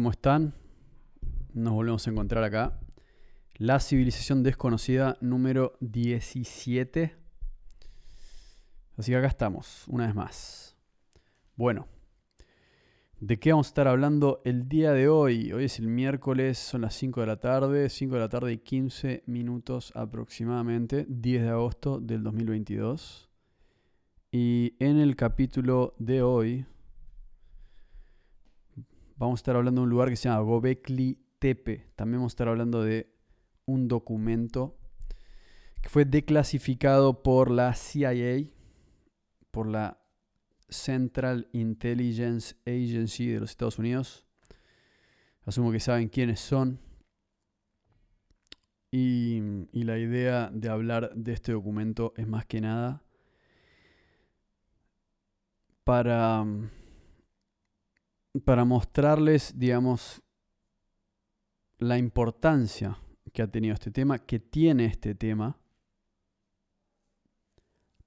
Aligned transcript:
¿cómo 0.00 0.12
están? 0.12 0.54
Nos 1.52 1.74
volvemos 1.74 2.06
a 2.06 2.10
encontrar 2.10 2.42
acá. 2.42 2.80
La 3.56 3.80
civilización 3.80 4.42
desconocida 4.42 5.18
número 5.20 5.76
17. 5.80 7.14
Así 8.96 9.12
que 9.12 9.18
acá 9.18 9.26
estamos, 9.26 9.84
una 9.88 10.06
vez 10.06 10.14
más. 10.14 10.74
Bueno, 11.54 11.86
¿de 13.18 13.38
qué 13.38 13.50
vamos 13.50 13.66
a 13.66 13.72
estar 13.72 13.88
hablando 13.88 14.40
el 14.46 14.70
día 14.70 14.92
de 14.92 15.10
hoy? 15.10 15.52
Hoy 15.52 15.64
es 15.64 15.78
el 15.78 15.88
miércoles, 15.88 16.56
son 16.56 16.80
las 16.80 16.94
5 16.94 17.20
de 17.20 17.26
la 17.26 17.36
tarde, 17.36 17.90
5 17.90 18.14
de 18.14 18.20
la 18.20 18.30
tarde 18.30 18.54
y 18.54 18.58
15 18.58 19.24
minutos 19.26 19.92
aproximadamente, 19.94 21.04
10 21.10 21.42
de 21.42 21.48
agosto 21.50 22.00
del 22.00 22.22
2022. 22.22 23.28
Y 24.32 24.76
en 24.78 24.96
el 24.96 25.14
capítulo 25.14 25.94
de 25.98 26.22
hoy 26.22 26.64
vamos 29.20 29.38
a 29.38 29.42
estar 29.42 29.56
hablando 29.56 29.82
de 29.82 29.84
un 29.84 29.90
lugar 29.90 30.08
que 30.08 30.16
se 30.16 30.28
llama 30.28 30.40
Gobekli 30.40 31.22
Tepe. 31.38 31.92
También 31.94 32.20
vamos 32.20 32.32
a 32.32 32.34
estar 32.34 32.48
hablando 32.48 32.82
de 32.82 33.12
un 33.66 33.86
documento 33.86 34.78
que 35.82 35.90
fue 35.90 36.06
declasificado 36.06 37.22
por 37.22 37.50
la 37.50 37.74
CIA, 37.74 38.48
por 39.50 39.66
la 39.66 40.00
Central 40.70 41.48
Intelligence 41.52 42.56
Agency 42.66 43.26
de 43.26 43.40
los 43.40 43.50
Estados 43.50 43.78
Unidos. 43.78 44.24
Asumo 45.44 45.70
que 45.70 45.80
saben 45.80 46.08
quiénes 46.08 46.40
son. 46.40 46.80
Y, 48.90 49.42
y 49.70 49.82
la 49.84 49.98
idea 49.98 50.50
de 50.50 50.68
hablar 50.70 51.12
de 51.14 51.34
este 51.34 51.52
documento 51.52 52.14
es 52.16 52.26
más 52.26 52.46
que 52.46 52.60
nada 52.62 53.04
para 55.84 56.44
para 58.44 58.64
mostrarles, 58.64 59.58
digamos, 59.58 60.22
la 61.78 61.98
importancia 61.98 62.98
que 63.32 63.42
ha 63.42 63.50
tenido 63.50 63.74
este 63.74 63.90
tema, 63.90 64.18
que 64.18 64.38
tiene 64.38 64.86
este 64.86 65.14
tema 65.14 65.58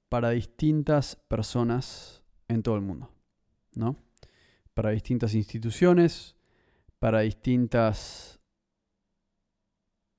para 0.10 0.30
distintas 0.30 1.16
personas 1.16 2.24
en 2.48 2.62
todo 2.62 2.76
el 2.76 2.82
mundo, 2.82 3.12
¿no? 3.74 3.98
Para 4.74 4.92
distintas 4.92 5.34
instituciones, 5.34 6.36
para 7.00 7.22
distintas 7.22 8.40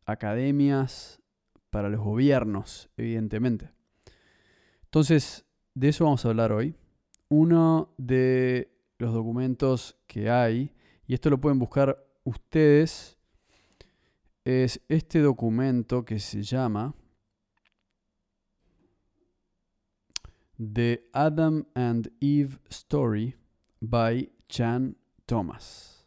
academias, 0.05 1.23
para 1.71 1.89
los 1.89 2.01
gobiernos, 2.01 2.91
evidentemente. 2.97 3.71
Entonces, 4.85 5.45
de 5.75 5.89
eso 5.89 6.05
vamos 6.05 6.25
a 6.25 6.29
hablar 6.29 6.53
hoy. 6.53 6.77
Uno 7.29 7.95
de 7.97 8.74
los 8.99 9.12
documentos 9.12 9.97
que 10.06 10.31
hay, 10.31 10.75
y 11.06 11.15
esto 11.15 11.31
lo 11.31 11.41
pueden 11.41 11.59
buscar 11.59 12.05
ustedes, 12.25 13.19
es 14.44 14.81
este 14.88 15.21
documento 15.21 16.05
que 16.05 16.19
se 16.19 16.43
llama 16.43 16.94
The 20.56 21.09
Adam 21.12 21.66
and 21.75 22.12
Eve 22.21 22.59
Story 22.71 23.34
by 23.81 24.31
Chan 24.49 24.97
Thomas. 25.26 26.06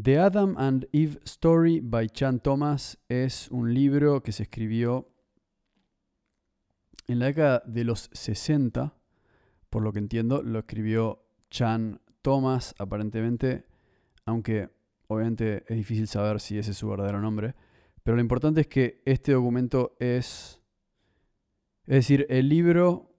The 0.00 0.18
Adam 0.18 0.54
and 0.56 0.88
Eve 0.92 1.18
Story 1.24 1.80
by 1.80 2.08
Chan 2.08 2.40
Thomas 2.40 2.98
es 3.08 3.50
un 3.50 3.74
libro 3.74 4.22
que 4.22 4.32
se 4.32 4.44
escribió 4.44 5.12
en 7.08 7.18
la 7.18 7.26
década 7.26 7.62
de 7.66 7.84
los 7.84 8.08
60, 8.12 8.94
por 9.70 9.82
lo 9.82 9.92
que 9.92 9.98
entiendo, 9.98 10.42
lo 10.42 10.60
escribió 10.60 11.27
Chan 11.50 12.00
Thomas, 12.22 12.74
aparentemente, 12.78 13.64
aunque 14.24 14.70
obviamente 15.06 15.64
es 15.68 15.76
difícil 15.76 16.06
saber 16.06 16.40
si 16.40 16.58
ese 16.58 16.72
es 16.72 16.76
su 16.76 16.88
verdadero 16.88 17.20
nombre, 17.20 17.54
pero 18.02 18.16
lo 18.16 18.22
importante 18.22 18.62
es 18.62 18.66
que 18.66 19.02
este 19.04 19.32
documento 19.32 19.96
es, 19.98 20.60
es 21.86 21.94
decir, 21.94 22.26
el 22.28 22.48
libro, 22.48 23.14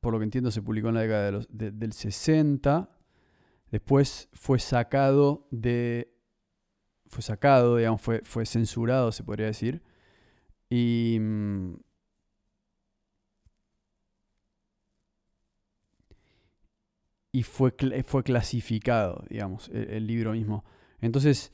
por 0.00 0.12
lo 0.12 0.18
que 0.18 0.24
entiendo, 0.24 0.50
se 0.50 0.62
publicó 0.62 0.88
en 0.88 0.94
la 0.94 1.02
década 1.02 1.40
del 1.48 1.92
60, 1.92 2.96
después 3.70 4.28
fue 4.32 4.58
sacado 4.58 5.48
de, 5.50 6.14
fue 7.06 7.22
sacado, 7.22 7.76
digamos, 7.76 8.00
fue, 8.00 8.20
fue 8.24 8.46
censurado, 8.46 9.12
se 9.12 9.24
podría 9.24 9.46
decir, 9.46 9.82
y 10.68 11.18
y 17.32 17.42
fue, 17.42 17.74
fue 18.04 18.22
clasificado, 18.22 19.24
digamos, 19.28 19.68
el, 19.68 19.90
el, 19.90 20.06
libro 20.06 20.32
mismo. 20.32 20.64
Entonces, 21.00 21.52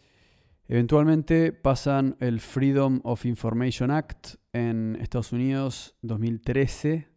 eventualmente 0.68 1.52
pasan 1.52 2.16
el 2.20 2.40
Freedom 2.40 3.00
of 3.04 3.26
Information 3.26 3.90
Act 3.90 4.36
en 4.52 4.96
Estados 5.00 5.32
Unidos 5.32 5.96
2013 6.02 7.08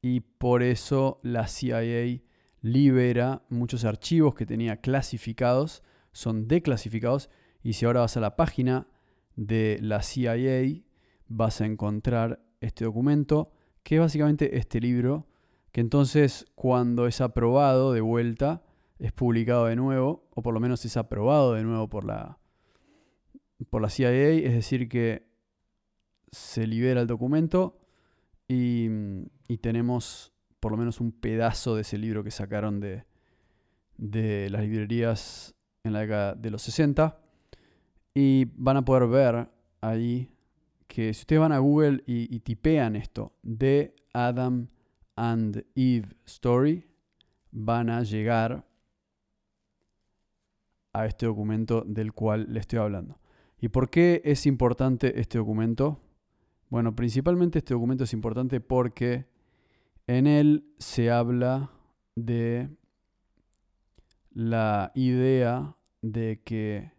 y 0.00 0.20
por 0.20 0.62
eso 0.62 1.20
la 1.22 1.48
CIA 1.48 2.22
libera 2.62 3.42
muchos 3.48 3.84
archivos 3.84 4.34
que 4.34 4.46
tenía 4.46 4.80
clasificados, 4.80 5.82
son 6.12 6.48
declasificados 6.48 7.28
y 7.62 7.74
si 7.74 7.84
ahora 7.84 8.00
vas 8.00 8.16
a 8.16 8.20
la 8.20 8.36
página 8.36 8.88
de 9.36 9.78
la 9.82 10.02
CIA 10.02 10.82
vas 11.28 11.60
a 11.60 11.66
encontrar 11.66 12.40
este 12.60 12.84
documento 12.84 13.52
que 13.82 13.96
es 13.96 14.00
básicamente 14.00 14.58
este 14.58 14.80
libro 14.80 15.28
que 15.76 15.82
entonces 15.82 16.46
cuando 16.54 17.06
es 17.06 17.20
aprobado 17.20 17.92
de 17.92 18.00
vuelta, 18.00 18.62
es 18.98 19.12
publicado 19.12 19.66
de 19.66 19.76
nuevo, 19.76 20.26
o 20.34 20.40
por 20.40 20.54
lo 20.54 20.58
menos 20.58 20.82
es 20.86 20.96
aprobado 20.96 21.52
de 21.52 21.64
nuevo 21.64 21.90
por 21.90 22.06
la, 22.06 22.38
por 23.68 23.82
la 23.82 23.90
CIA, 23.90 24.30
es 24.30 24.54
decir, 24.54 24.88
que 24.88 25.28
se 26.32 26.66
libera 26.66 27.02
el 27.02 27.06
documento 27.06 27.78
y, 28.48 28.88
y 29.48 29.58
tenemos 29.58 30.32
por 30.60 30.72
lo 30.72 30.78
menos 30.78 30.98
un 30.98 31.12
pedazo 31.12 31.74
de 31.74 31.82
ese 31.82 31.98
libro 31.98 32.24
que 32.24 32.30
sacaron 32.30 32.80
de, 32.80 33.04
de 33.98 34.48
las 34.48 34.62
librerías 34.62 35.54
en 35.84 35.92
la 35.92 36.00
década 36.00 36.34
de 36.36 36.50
los 36.52 36.62
60 36.62 37.20
y 38.14 38.46
van 38.54 38.78
a 38.78 38.84
poder 38.86 39.08
ver 39.08 39.50
ahí 39.82 40.30
que 40.88 41.12
si 41.12 41.20
ustedes 41.20 41.40
van 41.40 41.52
a 41.52 41.58
Google 41.58 42.02
y, 42.06 42.34
y 42.34 42.40
tipean 42.40 42.96
esto 42.96 43.34
de 43.42 43.94
Adam 44.14 44.68
and 45.16 45.64
Eve 45.74 46.14
Story 46.26 46.86
van 47.50 47.90
a 47.90 48.02
llegar 48.02 48.66
a 50.92 51.06
este 51.06 51.26
documento 51.26 51.82
del 51.86 52.12
cual 52.12 52.46
le 52.48 52.60
estoy 52.60 52.78
hablando. 52.78 53.18
¿Y 53.58 53.68
por 53.68 53.90
qué 53.90 54.22
es 54.24 54.46
importante 54.46 55.20
este 55.20 55.38
documento? 55.38 56.00
Bueno, 56.68 56.94
principalmente 56.94 57.58
este 57.58 57.74
documento 57.74 58.04
es 58.04 58.12
importante 58.12 58.60
porque 58.60 59.26
en 60.06 60.26
él 60.26 60.72
se 60.78 61.10
habla 61.10 61.70
de 62.14 62.68
la 64.32 64.92
idea 64.94 65.76
de 66.02 66.40
que 66.44 66.92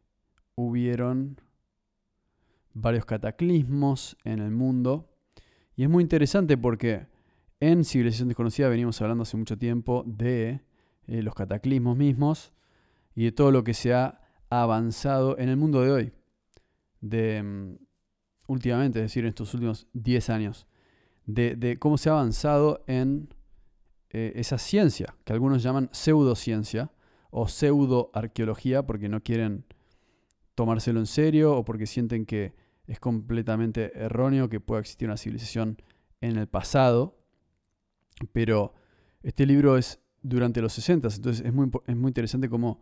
hubieron 0.55 1.39
varios 2.73 3.05
cataclismos 3.05 4.17
en 4.23 4.39
el 4.39 4.51
mundo. 4.51 5.09
Y 5.75 5.83
es 5.83 5.89
muy 5.89 6.03
interesante 6.03 6.57
porque 6.57 7.07
en 7.59 7.83
Civilización 7.83 8.27
Desconocida 8.27 8.69
venimos 8.69 9.01
hablando 9.01 9.23
hace 9.23 9.37
mucho 9.37 9.57
tiempo 9.57 10.03
de 10.05 10.61
eh, 11.07 11.21
los 11.23 11.33
cataclismos 11.33 11.97
mismos 11.97 12.53
y 13.15 13.25
de 13.25 13.31
todo 13.31 13.51
lo 13.51 13.63
que 13.63 13.73
se 13.73 13.93
ha 13.93 14.21
avanzado 14.49 15.37
en 15.37 15.49
el 15.49 15.57
mundo 15.57 15.81
de 15.81 15.91
hoy. 15.91 16.13
De 17.01 17.41
mm, 17.41 17.77
últimamente, 18.47 18.99
es 18.99 19.05
decir, 19.05 19.23
en 19.23 19.29
estos 19.29 19.53
últimos 19.53 19.87
10 19.93 20.29
años. 20.29 20.67
De, 21.25 21.77
cómo 21.79 21.97
se 21.97 22.09
ha 22.09 22.13
avanzado 22.13 22.83
en 22.87 23.33
eh, 24.11 24.33
esa 24.35 24.57
ciencia, 24.57 25.15
que 25.25 25.33
algunos 25.33 25.61
llaman 25.61 25.89
pseudociencia 25.91 26.91
o 27.31 27.47
pseudoarqueología, 27.47 28.85
porque 28.85 29.09
no 29.09 29.21
quieren 29.21 29.65
tomárselo 30.55 30.99
en 30.99 31.05
serio 31.05 31.55
o 31.55 31.65
porque 31.65 31.85
sienten 31.85 32.25
que 32.25 32.55
es 32.87 32.99
completamente 32.99 33.91
erróneo 33.99 34.47
que 34.47 34.61
pueda 34.61 34.79
existir 34.79 35.07
una 35.07 35.17
civilización 35.17 35.81
en 36.21 36.37
el 36.37 36.47
pasado. 36.47 37.16
Pero 38.31 38.73
este 39.23 39.45
libro 39.45 39.77
es 39.77 39.99
durante 40.21 40.61
los 40.61 40.73
60, 40.73 41.07
entonces 41.07 41.45
es 41.45 41.53
muy, 41.53 41.69
es 41.85 41.95
muy 41.95 42.09
interesante 42.09 42.49
cómo 42.49 42.81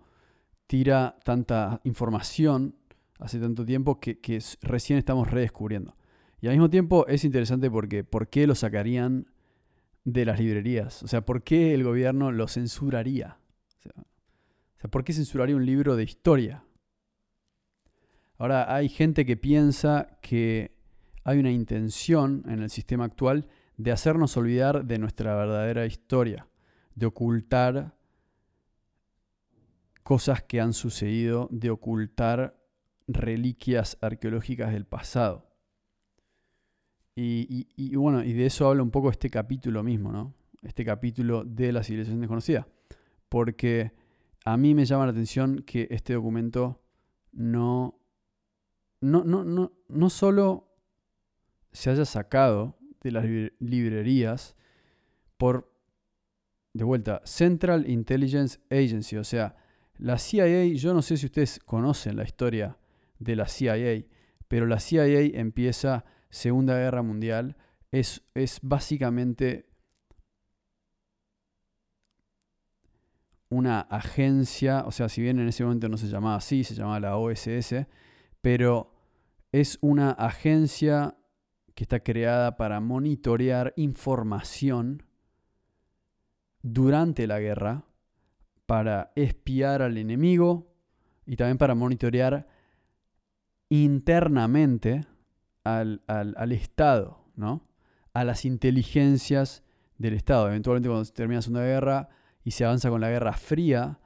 tira 0.67 1.17
tanta 1.23 1.81
información 1.83 2.75
hace 3.19 3.39
tanto 3.39 3.65
tiempo 3.65 3.99
que, 3.99 4.19
que 4.19 4.41
recién 4.61 4.99
estamos 4.99 5.29
redescubriendo. 5.29 5.95
Y 6.41 6.47
al 6.47 6.53
mismo 6.53 6.69
tiempo 6.69 7.07
es 7.07 7.23
interesante 7.23 7.69
porque 7.69 8.03
¿por 8.03 8.29
qué 8.29 8.47
lo 8.47 8.55
sacarían 8.55 9.27
de 10.03 10.25
las 10.25 10.39
librerías? 10.39 11.03
O 11.03 11.07
sea, 11.07 11.25
¿por 11.25 11.43
qué 11.43 11.73
el 11.73 11.83
gobierno 11.83 12.31
lo 12.31 12.47
censuraría? 12.47 13.37
O 13.85 14.79
sea, 14.79 14.89
¿por 14.89 15.03
qué 15.03 15.13
censuraría 15.13 15.55
un 15.55 15.65
libro 15.65 15.95
de 15.95 16.03
historia? 16.03 16.63
Ahora, 18.37 18.73
hay 18.73 18.89
gente 18.89 19.25
que 19.25 19.37
piensa 19.37 20.17
que 20.21 20.75
hay 21.23 21.39
una 21.39 21.51
intención 21.51 22.43
en 22.47 22.61
el 22.61 22.69
sistema 22.69 23.05
actual 23.05 23.47
de 23.77 23.91
hacernos 23.91 24.37
olvidar 24.37 24.85
de 24.85 24.99
nuestra 24.99 25.35
verdadera 25.35 25.85
historia, 25.85 26.47
de 26.95 27.05
ocultar 27.05 27.95
cosas 30.03 30.43
que 30.43 30.61
han 30.61 30.73
sucedido, 30.73 31.47
de 31.51 31.69
ocultar 31.69 32.57
reliquias 33.07 33.97
arqueológicas 34.01 34.71
del 34.71 34.85
pasado. 34.85 35.45
Y, 37.17 37.95
bueno, 37.95 38.23
y 38.23 38.33
de 38.33 38.45
eso 38.45 38.67
habla 38.67 38.83
un 38.83 38.91
poco 38.91 39.09
este 39.09 39.29
capítulo 39.29 39.83
mismo, 39.83 40.11
¿no? 40.11 40.33
Este 40.61 40.83
capítulo 40.83 41.45
de 41.45 41.71
la 41.71 41.81
civilización 41.81 42.19
desconocida. 42.19 42.67
Porque 43.29 43.93
a 44.43 44.57
mí 44.57 44.75
me 44.75 44.85
llama 44.85 45.05
la 45.05 45.11
atención 45.11 45.63
que 45.65 45.87
este 45.91 46.13
documento 46.13 46.81
no, 47.31 47.97
no, 48.99 49.23
no, 49.23 49.45
no, 49.45 49.71
no 49.87 50.09
solo 50.09 50.67
se 51.71 51.89
haya 51.89 52.05
sacado 52.05 52.77
de 53.05 53.11
las 53.11 53.23
librerías 53.59 54.55
por, 55.37 55.71
de 56.73 56.83
vuelta, 56.83 57.21
Central 57.23 57.87
Intelligence 57.87 58.59
Agency, 58.71 59.17
o 59.17 59.23
sea, 59.23 59.55
la 59.99 60.17
CIA, 60.17 60.65
yo 60.73 60.91
no 60.95 61.03
sé 61.03 61.15
si 61.15 61.27
ustedes 61.27 61.59
conocen 61.59 62.17
la 62.17 62.23
historia 62.23 62.79
de 63.19 63.35
la 63.35 63.47
CIA, 63.47 64.05
pero 64.47 64.65
la 64.65 64.79
CIA 64.79 65.39
empieza 65.39 66.03
Segunda 66.31 66.79
Guerra 66.79 67.03
Mundial, 67.03 67.57
es, 67.91 68.23
es 68.33 68.57
básicamente 68.63 69.69
una 73.49 73.81
agencia, 73.81 74.83
o 74.87 74.91
sea, 74.91 75.09
si 75.09 75.21
bien 75.21 75.39
en 75.39 75.47
ese 75.47 75.63
momento 75.63 75.89
no 75.89 75.97
se 75.97 76.07
llamaba 76.07 76.37
así, 76.37 76.63
se 76.63 76.73
llamaba 76.73 76.99
la 76.99 77.17
OSS, 77.17 77.85
pero 78.41 78.91
es 79.51 79.77
una 79.81 80.09
agencia 80.09 81.15
que 81.75 81.83
está 81.83 81.99
creada 81.99 82.55
para 82.55 82.79
monitorear 82.79 83.73
información 83.75 85.03
durante 86.63 87.27
la 87.27 87.39
guerra, 87.39 87.83
para 88.65 89.11
espiar 89.15 89.81
al 89.81 89.97
enemigo 89.97 90.73
y 91.25 91.35
también 91.35 91.57
para 91.57 91.75
monitorear 91.75 92.47
internamente 93.69 95.05
al, 95.63 96.01
Estado, 96.51 97.19
¿no? 97.35 97.67
A 98.13 98.23
las 98.23 98.45
inteligencias 98.45 99.63
del 99.97 100.13
Estado. 100.13 100.47
Eventualmente 100.47 100.89
cuando 100.89 101.11
termina 101.11 101.39
la 101.39 101.41
Segunda 101.41 101.65
Guerra 101.65 102.09
y 102.43 102.51
se 102.51 102.63
avanza 102.63 102.89
con 102.89 103.01
la 103.01 103.09
Guerra 103.09 103.33
Fría, 103.33 103.99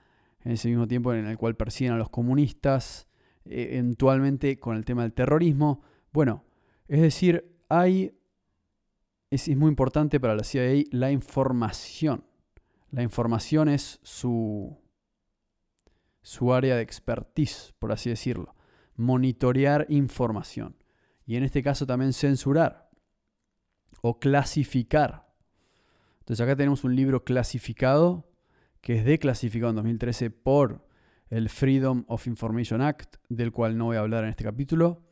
en 0.43 0.53
ese 0.53 0.69
mismo 0.69 0.87
tiempo 0.87 1.13
en 1.13 1.27
el 1.27 1.37
cual 1.37 1.55
persiguen 1.55 1.93
a 1.93 1.97
los 1.97 2.09
comunistas, 2.09 3.07
e, 3.45 3.77
eventualmente 3.77 4.57
con 4.57 4.75
el 4.75 4.85
tema 4.85 5.03
del 5.03 5.13
terrorismo. 5.13 5.83
Bueno, 6.11 6.45
es 6.87 7.01
decir, 7.01 7.58
hay, 7.69 8.19
es, 9.29 9.47
muy 9.55 9.69
importante 9.69 10.19
para 10.19 10.35
la 10.35 10.43
CIA 10.43 10.83
la 10.91 11.11
información. 11.11 12.25
La 12.91 13.03
información 13.03 13.69
es 13.69 13.99
su, 14.03 14.75
su 16.21 16.53
área 16.53 16.75
de 16.75 16.81
expertise, 16.81 17.73
por 17.77 17.91
así 17.91 18.09
decirlo. 18.09 18.55
Monitorear 18.95 19.85
información 19.89 20.75
y 21.25 21.35
en 21.35 21.43
este 21.43 21.61
caso 21.61 21.85
también 21.85 22.11
censurar 22.11 22.89
o 24.01 24.19
clasificar. 24.19 25.31
Entonces 26.19 26.43
acá 26.43 26.55
tenemos 26.55 26.83
un 26.83 26.95
libro 26.95 27.23
clasificado 27.23 28.29
que 28.81 28.97
es 28.97 29.05
declasificado 29.05 29.69
en 29.69 29.75
2013 29.75 30.31
por 30.31 30.87
el 31.29 31.49
Freedom 31.49 32.05
of 32.07 32.27
Information 32.27 32.81
Act, 32.81 33.17
del 33.29 33.51
cual 33.51 33.77
no 33.77 33.85
voy 33.85 33.97
a 33.97 33.99
hablar 33.99 34.23
en 34.23 34.31
este 34.31 34.43
capítulo, 34.43 35.08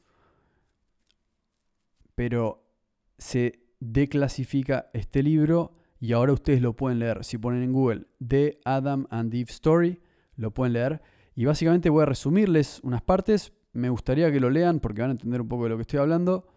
pero 2.17 2.65
se 3.19 3.59
declasifica 3.79 4.89
este 4.91 5.21
libro 5.21 5.75
y 5.99 6.13
ahora 6.13 6.33
ustedes 6.33 6.63
lo 6.63 6.75
pueden 6.75 6.97
leer. 6.97 7.23
Si 7.23 7.37
ponen 7.37 7.61
en 7.61 7.73
Google 7.73 8.07
The 8.27 8.59
Adam 8.65 9.05
and 9.11 9.31
Eve 9.35 9.51
Story, 9.51 10.01
lo 10.35 10.51
pueden 10.51 10.73
leer. 10.73 10.99
Y 11.35 11.45
básicamente 11.45 11.91
voy 11.91 12.01
a 12.01 12.07
resumirles 12.07 12.79
unas 12.81 13.03
partes 13.03 13.53
me 13.77 13.91
gustaría 13.91 14.31
que 14.31 14.39
lo 14.39 14.49
lean 14.49 14.79
porque 14.79 15.01
van 15.01 15.11
a 15.11 15.13
entender 15.13 15.41
un 15.41 15.47
poco 15.47 15.65
de 15.65 15.69
lo 15.69 15.75
que 15.75 15.83
estoy 15.83 15.99
hablando, 15.99 16.47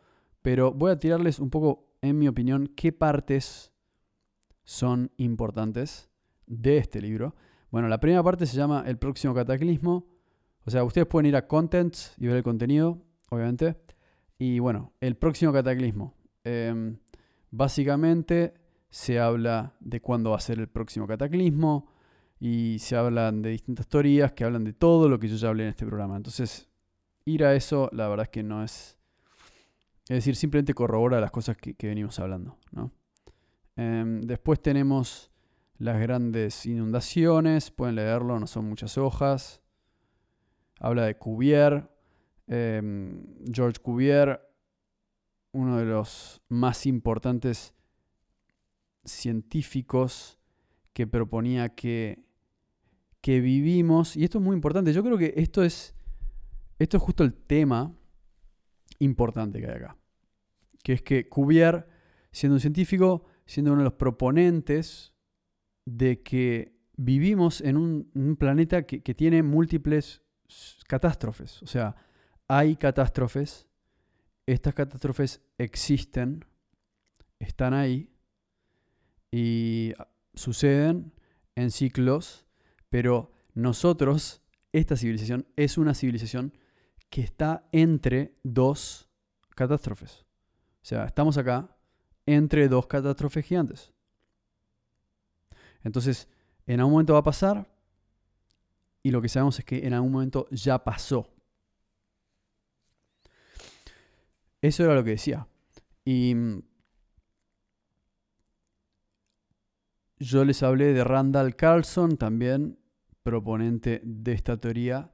pero 0.40 0.72
voy 0.72 0.92
a 0.92 0.98
tirarles 0.98 1.38
un 1.38 1.50
poco, 1.50 1.92
en 2.00 2.18
mi 2.18 2.26
opinión, 2.26 2.72
qué 2.74 2.90
partes 2.92 3.74
son 4.64 5.10
importantes 5.18 6.08
de 6.46 6.78
este 6.78 7.02
libro. 7.02 7.34
Bueno, 7.70 7.88
la 7.88 8.00
primera 8.00 8.22
parte 8.22 8.46
se 8.46 8.56
llama 8.56 8.84
El 8.86 8.96
próximo 8.96 9.34
cataclismo. 9.34 10.06
O 10.64 10.70
sea, 10.70 10.82
ustedes 10.82 11.06
pueden 11.06 11.26
ir 11.26 11.36
a 11.36 11.46
Contents 11.46 12.14
y 12.16 12.26
ver 12.26 12.36
el 12.36 12.42
contenido, 12.42 13.02
obviamente. 13.28 13.76
Y 14.40 14.58
bueno, 14.58 14.94
el 15.02 15.16
próximo 15.16 15.52
cataclismo. 15.52 16.14
Em, 16.44 16.96
básicamente 17.50 18.54
se 18.88 19.20
habla 19.20 19.74
de 19.80 20.00
cuándo 20.00 20.30
va 20.30 20.38
a 20.38 20.40
ser 20.40 20.58
el 20.58 20.66
próximo 20.66 21.06
cataclismo 21.06 21.92
y 22.40 22.78
se 22.78 22.96
hablan 22.96 23.42
de 23.42 23.50
distintas 23.50 23.86
teorías 23.86 24.32
que 24.32 24.44
hablan 24.44 24.64
de 24.64 24.72
todo 24.72 25.10
lo 25.10 25.20
que 25.20 25.28
yo 25.28 25.36
ya 25.36 25.48
hablé 25.48 25.64
en 25.64 25.68
este 25.68 25.84
programa. 25.84 26.16
Entonces, 26.16 26.70
ir 27.26 27.44
a 27.44 27.54
eso, 27.54 27.90
la 27.92 28.08
verdad 28.08 28.24
es 28.24 28.30
que 28.30 28.42
no 28.42 28.64
es... 28.64 28.96
Es 30.08 30.16
decir, 30.16 30.34
simplemente 30.34 30.72
corrobora 30.72 31.20
las 31.20 31.30
cosas 31.30 31.58
que, 31.58 31.76
venimos 31.86 32.18
hablando. 32.18 32.56
Em, 33.76 34.22
después 34.22 34.62
tenemos 34.62 35.30
las 35.76 36.00
grandes 36.00 36.64
inundaciones, 36.64 37.70
pueden 37.70 37.96
leerlo, 37.96 38.40
no 38.40 38.46
son 38.46 38.64
muchas 38.70 38.96
hojas. 38.96 39.60
Habla 40.78 41.04
de 41.04 41.18
Cuvier, 41.18 41.90
em, 42.50 43.24
George 43.50 43.80
Cuvier, 43.80 44.40
uno 45.52 45.78
de 45.78 45.86
los 45.86 46.42
más 46.50 46.84
importantes 46.84 47.72
científicos 49.04 50.38
que 50.92 51.06
proponía 51.06 51.70
que, 51.70 52.22
que 53.22 53.40
vivimos, 53.40 54.16
y 54.16 54.24
esto 54.24 54.38
es 54.38 54.44
muy 54.44 54.54
importante, 54.54 54.92
yo 54.92 55.02
creo 55.02 55.16
que 55.16 55.32
esto 55.36 55.64
es 55.64 55.94
esto 56.80 56.96
es 56.96 57.02
justo 57.02 57.24
el 57.24 57.34
tema 57.34 57.94
importante 58.98 59.60
que 59.60 59.66
hay 59.66 59.76
acá. 59.76 59.98
Que 60.82 60.94
es 60.94 61.02
que 61.02 61.28
Cuvier, 61.28 61.86
siendo 62.32 62.54
un 62.54 62.60
científico, 62.60 63.26
siendo 63.44 63.72
uno 63.72 63.82
de 63.82 63.84
los 63.84 63.92
proponentes 63.92 65.12
de 65.84 66.22
que 66.22 66.80
vivimos 66.96 67.60
en 67.60 67.76
un, 67.76 68.36
planeta 68.38 68.86
que, 68.86 69.02
que, 69.02 69.14
tiene 69.14 69.42
múltiples 69.42 70.22
catástrofes. 70.88 71.62
O 71.62 71.66
sea, 71.66 71.94
hay 72.52 72.74
catástrofes, 72.74 73.68
estas 74.44 74.74
catástrofes 74.74 75.40
existen, 75.56 76.44
están 77.38 77.74
ahí 77.74 78.12
y 79.30 79.94
suceden 80.34 81.12
en 81.54 81.70
ciclos, 81.70 82.44
pero 82.88 83.30
nosotros, 83.54 84.42
esta 84.72 84.96
civilización 84.96 85.46
es 85.54 85.78
una 85.78 85.94
civilización 85.94 86.52
que 87.08 87.20
está 87.20 87.68
entre 87.70 88.34
dos 88.42 89.08
catástrofes. 89.50 90.26
O 90.82 90.84
sea, 90.84 91.04
estamos 91.04 91.38
acá 91.38 91.76
entre 92.26 92.66
dos 92.66 92.88
catástrofes 92.88 93.46
gigantes. 93.46 93.92
Entonces, 95.84 96.26
en 96.66 96.80
algún 96.80 96.94
momento 96.94 97.12
va 97.12 97.20
a 97.20 97.22
pasar 97.22 97.72
y 99.04 99.12
lo 99.12 99.22
que 99.22 99.28
sabemos 99.28 99.56
es 99.60 99.64
que 99.64 99.86
en 99.86 99.94
algún 99.94 100.10
momento 100.10 100.48
ya 100.50 100.82
pasó. 100.82 101.28
Eso 104.62 104.84
era 104.84 104.94
lo 104.94 105.04
que 105.04 105.10
decía. 105.10 105.46
Y 106.04 106.34
mm, 106.34 106.62
yo 110.18 110.44
les 110.44 110.62
hablé 110.62 110.92
de 110.92 111.04
Randall 111.04 111.56
Carlson, 111.56 112.16
también 112.16 112.78
proponente 113.22 114.00
de 114.04 114.32
esta 114.32 114.58
teoría, 114.58 115.10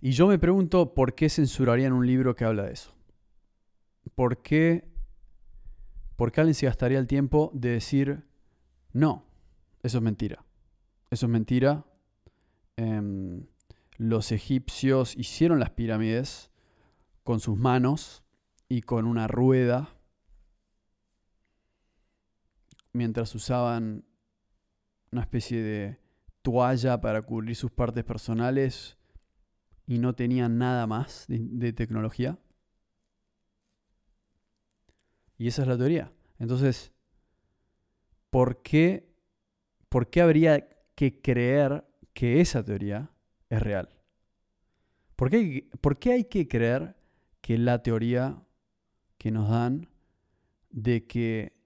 y 0.00 0.12
yo 0.12 0.26
me 0.26 0.38
pregunto 0.38 0.92
por 0.92 1.14
qué 1.14 1.30
censurarían 1.30 1.92
un 1.92 2.06
libro 2.06 2.34
que 2.34 2.44
habla 2.44 2.64
de 2.64 2.72
eso. 2.72 2.94
¿Por 4.14 4.42
qué, 4.42 4.86
por 6.16 6.30
qué 6.30 6.42
alguien 6.42 6.54
se 6.54 6.66
gastaría 6.66 6.98
el 6.98 7.06
tiempo 7.06 7.50
de 7.54 7.70
decir, 7.70 8.24
no, 8.92 9.24
eso 9.82 9.98
es 9.98 10.04
mentira? 10.04 10.44
Eso 11.10 11.24
es 11.26 11.32
mentira. 11.32 11.86
Em, 12.76 13.46
los 13.96 14.30
egipcios 14.30 15.16
hicieron 15.16 15.58
las 15.58 15.70
pirámides 15.70 16.50
con 17.22 17.40
sus 17.40 17.56
manos 17.56 18.23
y 18.68 18.82
con 18.82 19.06
una 19.06 19.26
rueda, 19.28 19.94
mientras 22.92 23.34
usaban 23.34 24.04
una 25.12 25.22
especie 25.22 25.62
de 25.62 26.00
toalla 26.42 27.00
para 27.00 27.22
cubrir 27.22 27.56
sus 27.56 27.70
partes 27.70 28.04
personales 28.04 28.98
y 29.86 29.98
no 29.98 30.14
tenían 30.14 30.58
nada 30.58 30.86
más 30.86 31.26
de, 31.28 31.72
tecnología. 31.72 32.38
Y 35.36 35.48
esa 35.48 35.62
es 35.62 35.68
la 35.68 35.76
teoría. 35.76 36.12
Entonces, 36.38 36.92
¿por 38.30 38.62
qué, 38.62 39.14
¿por 39.88 40.10
qué 40.10 40.20
habría 40.20 40.68
que 40.94 41.20
creer 41.20 41.84
que 42.12 42.40
esa 42.40 42.64
teoría 42.64 43.10
es 43.50 43.62
real? 43.62 43.88
¿Por 45.16 45.30
qué, 45.30 45.68
¿Por 45.80 45.98
qué 45.98 46.12
hay 46.12 46.24
que 46.24 46.48
creer 46.48 46.96
que 47.40 47.58
la 47.58 47.82
teoría 47.82 48.43
que 49.24 49.30
nos 49.30 49.48
dan 49.48 49.88
de 50.68 51.06
que 51.06 51.56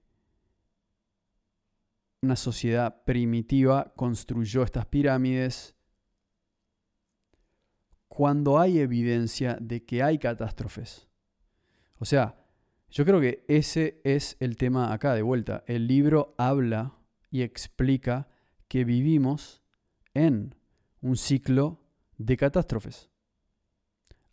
una 2.21 2.37
sociedad 2.37 3.03
primitiva 3.03 3.91
construyó 3.97 4.63
estas 4.63 4.85
pirámides 4.85 5.75
cuando 8.07 8.59
hay 8.59 8.79
evidencia 8.79 9.57
de 9.59 9.83
que 9.83 10.01
hay 10.01 10.19
catástrofes. 10.19 11.09
O 11.97 12.05
sea, 12.05 12.37
yo 12.89 13.03
creo 13.03 13.19
que 13.19 13.43
ese 13.49 13.99
es 14.05 14.37
el 14.39 14.55
tema 14.55 14.93
acá 14.93 15.13
de 15.13 15.21
vuelta. 15.21 15.65
El 15.67 15.85
libro 15.85 16.35
habla 16.37 16.97
y 17.29 17.41
explica 17.41 18.29
que 18.69 18.85
vivimos 18.85 19.61
en 20.13 20.55
un 21.01 21.17
ciclo 21.17 21.83
de 22.17 22.37
catástrofes. 22.37 23.09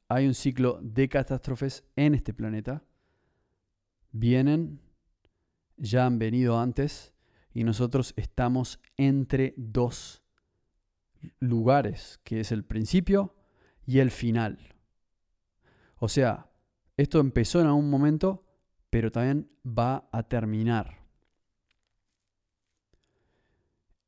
Hay 0.06 0.28
un 0.28 0.34
ciclo 0.34 0.78
de 0.80 1.08
catástrofes 1.08 1.82
en 1.96 2.14
este 2.14 2.32
planeta. 2.32 2.84
Vienen, 4.18 4.80
ya 5.76 6.06
han 6.06 6.18
venido 6.18 6.58
antes, 6.58 7.12
y 7.52 7.64
nosotros 7.64 8.14
estamos 8.16 8.80
entre 8.96 9.52
dos 9.58 10.22
lugares, 11.38 12.18
que 12.24 12.40
es 12.40 12.50
el 12.50 12.64
principio 12.64 13.34
y 13.84 13.98
el 13.98 14.10
final. 14.10 14.74
O 15.98 16.08
sea, 16.08 16.50
esto 16.96 17.20
empezó 17.20 17.60
en 17.60 17.66
algún 17.66 17.90
momento, 17.90 18.46
pero 18.88 19.12
también 19.12 19.50
va 19.66 20.08
a 20.12 20.22
terminar. 20.22 21.02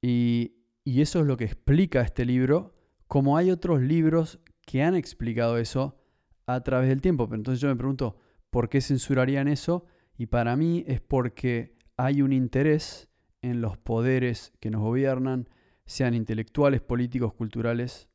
Y, 0.00 0.54
eso 0.86 1.20
es 1.20 1.26
lo 1.26 1.36
que 1.36 1.44
explica 1.44 2.00
este 2.00 2.24
libro, 2.24 2.74
como 3.08 3.36
hay 3.36 3.50
otros 3.50 3.82
libros 3.82 4.40
que 4.62 4.82
han 4.82 4.94
explicado 4.94 5.58
eso 5.58 6.00
a 6.46 6.62
través 6.62 6.88
del 6.88 7.02
tiempo. 7.02 7.28
Pero 7.28 7.36
entonces 7.36 7.60
yo 7.60 7.68
me 7.68 7.76
pregunto, 7.76 8.16
¿por 8.48 8.70
qué 8.70 8.80
censurarían 8.80 9.48
eso? 9.48 9.84
Y 10.18 10.26
para 10.26 10.56
mí 10.56 10.84
es 10.88 11.00
porque 11.00 11.78
hay 11.96 12.22
un 12.22 12.32
interés 12.32 13.08
en 13.40 13.60
los 13.60 13.78
poderes 13.78 14.52
que 14.58 14.68
nos 14.68 14.80
gobiernan, 14.80 15.48
sean 15.86 16.12
intelectuales, 16.12 16.80
políticos, 16.80 17.32
culturales, 17.32 18.08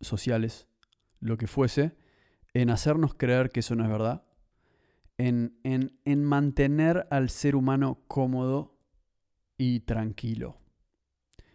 sociales, 0.00 0.68
lo 1.20 1.38
que 1.38 1.46
fuese, 1.46 1.96
en 2.52 2.68
hacernos 2.68 3.14
creer 3.14 3.48
que 3.48 3.60
eso 3.60 3.74
no 3.74 3.84
es 3.84 3.90
verdad, 3.90 4.24
en, 5.16 5.58
en, 5.64 6.24
mantener 6.24 7.08
al 7.10 7.30
ser 7.30 7.56
humano 7.56 8.04
cómodo 8.06 8.78
y 9.56 9.80
tranquilo, 9.80 10.58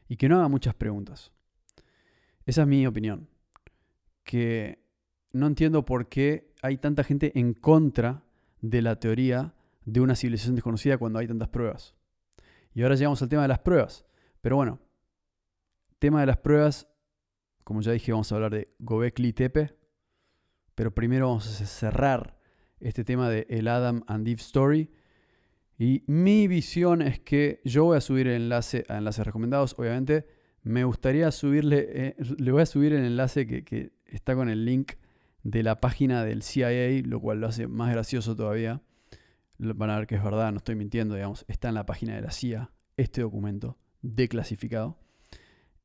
y 0.09 0.17
que 0.17 0.27
no 0.27 0.37
haga 0.37 0.49
muchas 0.49 0.73
preguntas. 0.73 1.31
Esa 2.45 2.63
es 2.63 2.67
mi 2.67 2.85
opinión, 2.87 3.29
que 4.23 4.83
no 5.31 5.47
entiendo 5.47 5.85
por 5.85 6.09
qué 6.09 6.51
hay 6.63 6.77
tanta 6.77 7.03
gente 7.03 7.31
en 7.39 7.53
contra 7.53 8.22
de 8.63 8.81
la 8.81 8.99
teoría 8.99 9.53
de 9.85 9.99
una 9.99 10.15
civilización 10.15 10.55
desconocida 10.55 10.97
cuando 10.97 11.19
hay 11.19 11.27
tantas 11.27 11.49
pruebas. 11.49 11.93
Y 12.73 12.81
ahora 12.81 12.95
llegamos 12.95 13.21
al 13.21 13.29
tema 13.29 13.43
de 13.43 13.49
las 13.49 13.59
pruebas. 13.59 14.07
Pero 14.41 14.55
bueno, 14.55 14.79
tema 15.99 16.21
de 16.21 16.25
las 16.25 16.37
pruebas 16.37 16.87
como 17.63 17.81
ya 17.81 17.91
dije, 17.91 18.11
vamos 18.11 18.31
a 18.31 18.35
hablar 18.35 18.51
de 18.51 18.73
Gobekli 18.79 19.33
Tepe. 19.33 19.75
Pero 20.75 20.93
primero 20.93 21.27
vamos 21.27 21.61
a 21.61 21.65
cerrar 21.65 22.39
este 22.79 23.03
tema 23.03 23.29
de 23.29 23.45
el 23.49 23.67
Adam 23.67 24.03
and 24.07 24.27
Eve 24.27 24.41
Story. 24.41 24.91
Y 25.77 26.03
mi 26.07 26.47
visión 26.47 27.01
es 27.01 27.19
que 27.19 27.61
yo 27.63 27.85
voy 27.85 27.97
a 27.97 28.01
subir 28.01 28.27
el 28.27 28.43
enlace 28.43 28.85
a 28.89 28.97
enlaces 28.97 29.25
recomendados, 29.25 29.75
obviamente. 29.77 30.25
Me 30.63 30.83
gustaría 30.83 31.31
subirle, 31.31 31.87
eh, 31.89 32.15
le 32.37 32.51
voy 32.51 32.61
a 32.61 32.65
subir 32.65 32.93
el 32.93 33.03
enlace 33.05 33.45
que, 33.47 33.63
que 33.63 33.93
está 34.05 34.35
con 34.35 34.49
el 34.49 34.65
link 34.65 34.93
de 35.43 35.63
la 35.63 35.79
página 35.79 36.23
del 36.23 36.41
CIA, 36.41 37.03
lo 37.05 37.19
cual 37.19 37.41
lo 37.41 37.47
hace 37.47 37.67
más 37.67 37.91
gracioso 37.91 38.35
todavía. 38.35 38.81
Van 39.57 39.89
a 39.89 39.97
ver 39.97 40.07
que 40.07 40.15
es 40.15 40.23
verdad, 40.23 40.51
no 40.51 40.57
estoy 40.57 40.75
mintiendo, 40.75 41.15
digamos. 41.15 41.45
Está 41.47 41.69
en 41.69 41.75
la 41.75 41.85
página 41.85 42.15
de 42.15 42.21
la 42.21 42.31
CIA 42.31 42.71
este 42.97 43.21
documento 43.21 43.77
declasificado. 44.01 44.99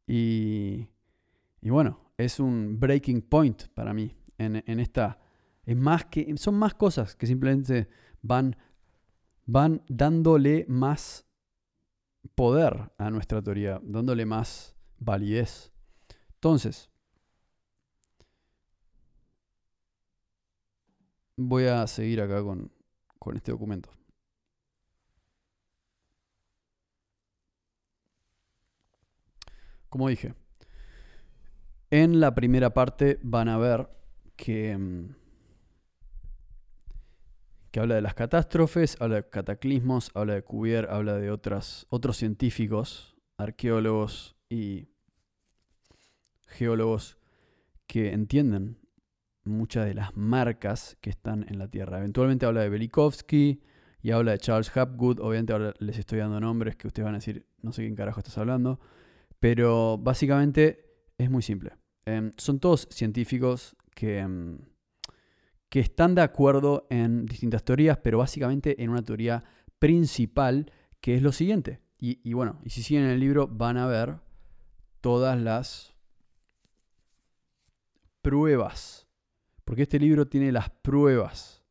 Y 0.07 0.88
y 1.61 1.71
bueno, 1.71 2.12
es 2.17 2.41
un 2.41 2.79
breaking 2.79 3.23
point 3.23 3.65
para 3.75 3.93
mí 3.93 4.17
en, 4.38 4.57
esta. 4.81 5.19
Es 5.65 5.77
más 5.77 6.05
que, 6.07 6.37
son 6.37 6.55
más 6.55 6.75
cosas 6.75 7.17
que 7.17 7.27
simplemente 7.27 7.88
van, 8.23 8.57
van 9.45 9.83
dándole 9.88 10.65
más 10.69 11.27
poder 12.35 12.93
a 12.97 13.11
nuestra 13.11 13.43
teoría, 13.43 13.81
dándole 13.83 14.25
más 14.25 14.77
validez. 14.99 15.73
Entonces, 16.35 16.88
voy 21.38 21.66
a 21.66 21.87
seguir 21.87 22.21
acá 22.21 22.42
con, 22.42 22.71
con 23.18 23.37
este 23.37 23.52
documento. 23.52 23.90
Como 29.88 30.09
dije, 30.09 30.35
en 31.90 32.21
la 32.21 32.35
primera 32.35 32.75
parte 32.75 33.18
van 33.23 33.49
a 33.49 33.57
ver 33.57 33.88
que, 34.37 34.76
mm, 34.76 35.14
que 37.71 37.80
habla 37.80 37.95
de 37.95 38.02
las 38.02 38.14
catástrofes, 38.14 39.00
habla 39.00 39.16
de 39.16 39.30
cataclismos, 39.30 40.11
habla 40.14 40.35
de 40.35 40.42
Cuvier, 40.42 40.90
habla 40.90 41.14
de 41.14 41.30
otros 41.30 41.87
científicos, 42.16 43.16
arqueólogos 43.38 44.37
y 44.50 44.88
geólogos 46.49 47.16
que 47.87 48.12
entienden 48.12 48.88
muchas 49.49 49.87
de 49.87 49.95
las 49.95 50.17
marcas 50.17 50.97
que 51.00 51.11
están 51.11 51.47
en 51.49 51.59
la 51.59 51.69
Tierra. 51.69 51.99
Eventualmente 51.99 52.47
habla 52.47 52.62
de 52.62 52.69
Belikovsky 52.69 53.61
y 54.02 54.11
habla 54.11 54.33
de 54.33 54.38
Charles 54.38 54.75
Hapgood. 54.76 55.21
Obviamente 55.21 55.52
ahora 55.52 55.75
les 55.78 55.99
estoy 55.99 56.19
dando 56.19 56.38
nombres 56.40 56.76
que 56.76 56.87
ustedes 56.87 57.05
van 57.05 57.14
a 57.14 57.19
decir, 57.19 57.47
no 57.62 57.73
sé 57.73 57.83
quién 57.83 57.97
carajo 57.97 58.21
estás 58.21 58.38
hablando. 58.38 58.78
Pero 59.40 59.99
básicamente 59.99 60.85
es 61.17 61.31
muy 61.31 61.43
simple. 61.43 61.73
Em, 62.07 62.33
son 62.37 62.61
todos 62.61 62.88
científicos 62.90 63.76
que, 63.95 64.19
em, 64.19 64.59
que 65.69 65.81
están 65.81 66.14
de 66.14 66.23
acuerdo 66.23 66.87
en 66.90 67.26
distintas 67.26 67.64
teorías, 67.64 67.99
pero 67.99 68.19
básicamente 68.19 68.83
en 68.83 68.90
una 68.90 69.02
teoría 69.02 69.45
principal 69.78 70.73
que 71.00 71.14
es 71.14 71.23
lo 71.23 71.33
siguiente. 71.33 71.81
Y, 72.00 72.33
bueno, 72.33 72.61
y 72.64 72.71
si 72.71 72.83
siguen 72.85 73.05
el 73.05 73.19
libro 73.19 73.49
van 73.49 73.76
a 73.76 73.87
ver 73.87 74.21
todas 75.00 75.37
las 75.37 75.97
pruebas. 78.23 79.08
Porque 79.68 79.82
este 79.82 79.98
libro 79.98 80.26
tiene 80.26 80.50
las 80.50 80.70
pruebas. 80.70 81.62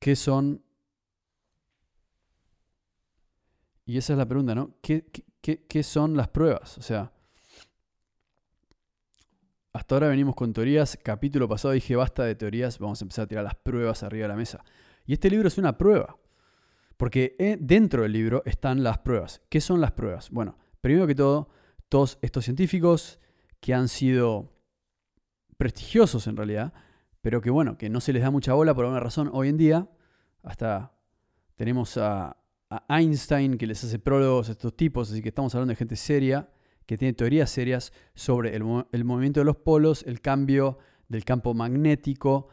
¿Qué 0.00 0.16
son? 0.16 0.60
Y 3.86 3.96
esa 3.96 4.14
es 4.14 4.18
la 4.18 4.26
pregunta, 4.26 4.56
¿no? 4.56 4.74
¿Qué, 4.82 5.06
qué, 5.40 5.64
qué 5.68 5.82
son 5.84 6.16
las 6.16 6.26
pruebas? 6.26 6.78
O 6.78 6.82
sea, 6.82 7.12
hasta 9.72 9.94
ahora 9.94 10.08
venimos 10.08 10.34
con 10.34 10.52
teorías. 10.52 10.98
Capítulo 11.00 11.48
pasado 11.48 11.74
dije 11.74 11.94
basta 11.94 12.24
de 12.24 12.34
teorías, 12.34 12.80
vamos 12.80 13.00
a 13.00 13.04
empezar 13.04 13.26
a 13.26 13.28
tirar 13.28 13.44
las 13.44 13.54
pruebas 13.54 14.02
arriba 14.02 14.24
de 14.24 14.30
la 14.30 14.36
mesa. 14.36 14.64
Y 15.06 15.12
este 15.12 15.30
libro 15.30 15.46
es 15.46 15.58
una 15.58 15.78
prueba. 15.78 16.16
Porque 16.96 17.36
eh, 17.38 17.56
dentro 17.60 18.02
del 18.02 18.10
libro 18.10 18.42
están 18.46 18.82
las 18.82 18.98
pruebas. 18.98 19.42
¿Qué 19.48 19.60
son 19.60 19.80
las 19.80 19.92
pruebas? 19.92 20.28
Bueno, 20.30 20.58
primero 20.80 21.06
que 21.06 21.14
todo, 21.14 21.50
todos 21.88 22.18
estos 22.20 22.46
científicos 22.46 23.20
que 23.60 23.74
han 23.74 23.86
sido 23.86 24.59
prestigiosos 25.60 26.26
en 26.26 26.38
realidad, 26.38 26.72
pero 27.20 27.42
que 27.42 27.50
bueno, 27.50 27.76
que 27.76 27.90
no 27.90 28.00
se 28.00 28.14
les 28.14 28.22
da 28.22 28.30
mucha 28.30 28.54
bola 28.54 28.74
por 28.74 28.86
alguna 28.86 28.98
razón 28.98 29.28
hoy 29.30 29.50
en 29.50 29.58
día. 29.58 29.90
Hasta 30.42 30.94
tenemos 31.54 31.98
a, 31.98 32.38
Einstein 32.88 33.58
que 33.58 33.66
les 33.66 33.84
hace 33.84 33.98
prólogos 33.98 34.48
a 34.48 34.52
estos 34.52 34.74
tipos, 34.74 35.10
así 35.12 35.20
que 35.20 35.28
estamos 35.28 35.54
hablando 35.54 35.72
de 35.72 35.76
gente 35.76 35.96
seria 35.96 36.48
que 36.86 36.96
tiene 36.96 37.12
teorías 37.12 37.50
serias 37.50 37.92
sobre 38.14 38.56
el, 38.56 38.64
movimiento 38.64 39.40
de 39.40 39.44
los 39.44 39.56
polos, 39.58 40.02
el 40.06 40.22
cambio 40.22 40.78
del 41.08 41.26
campo 41.26 41.52
magnético 41.52 42.48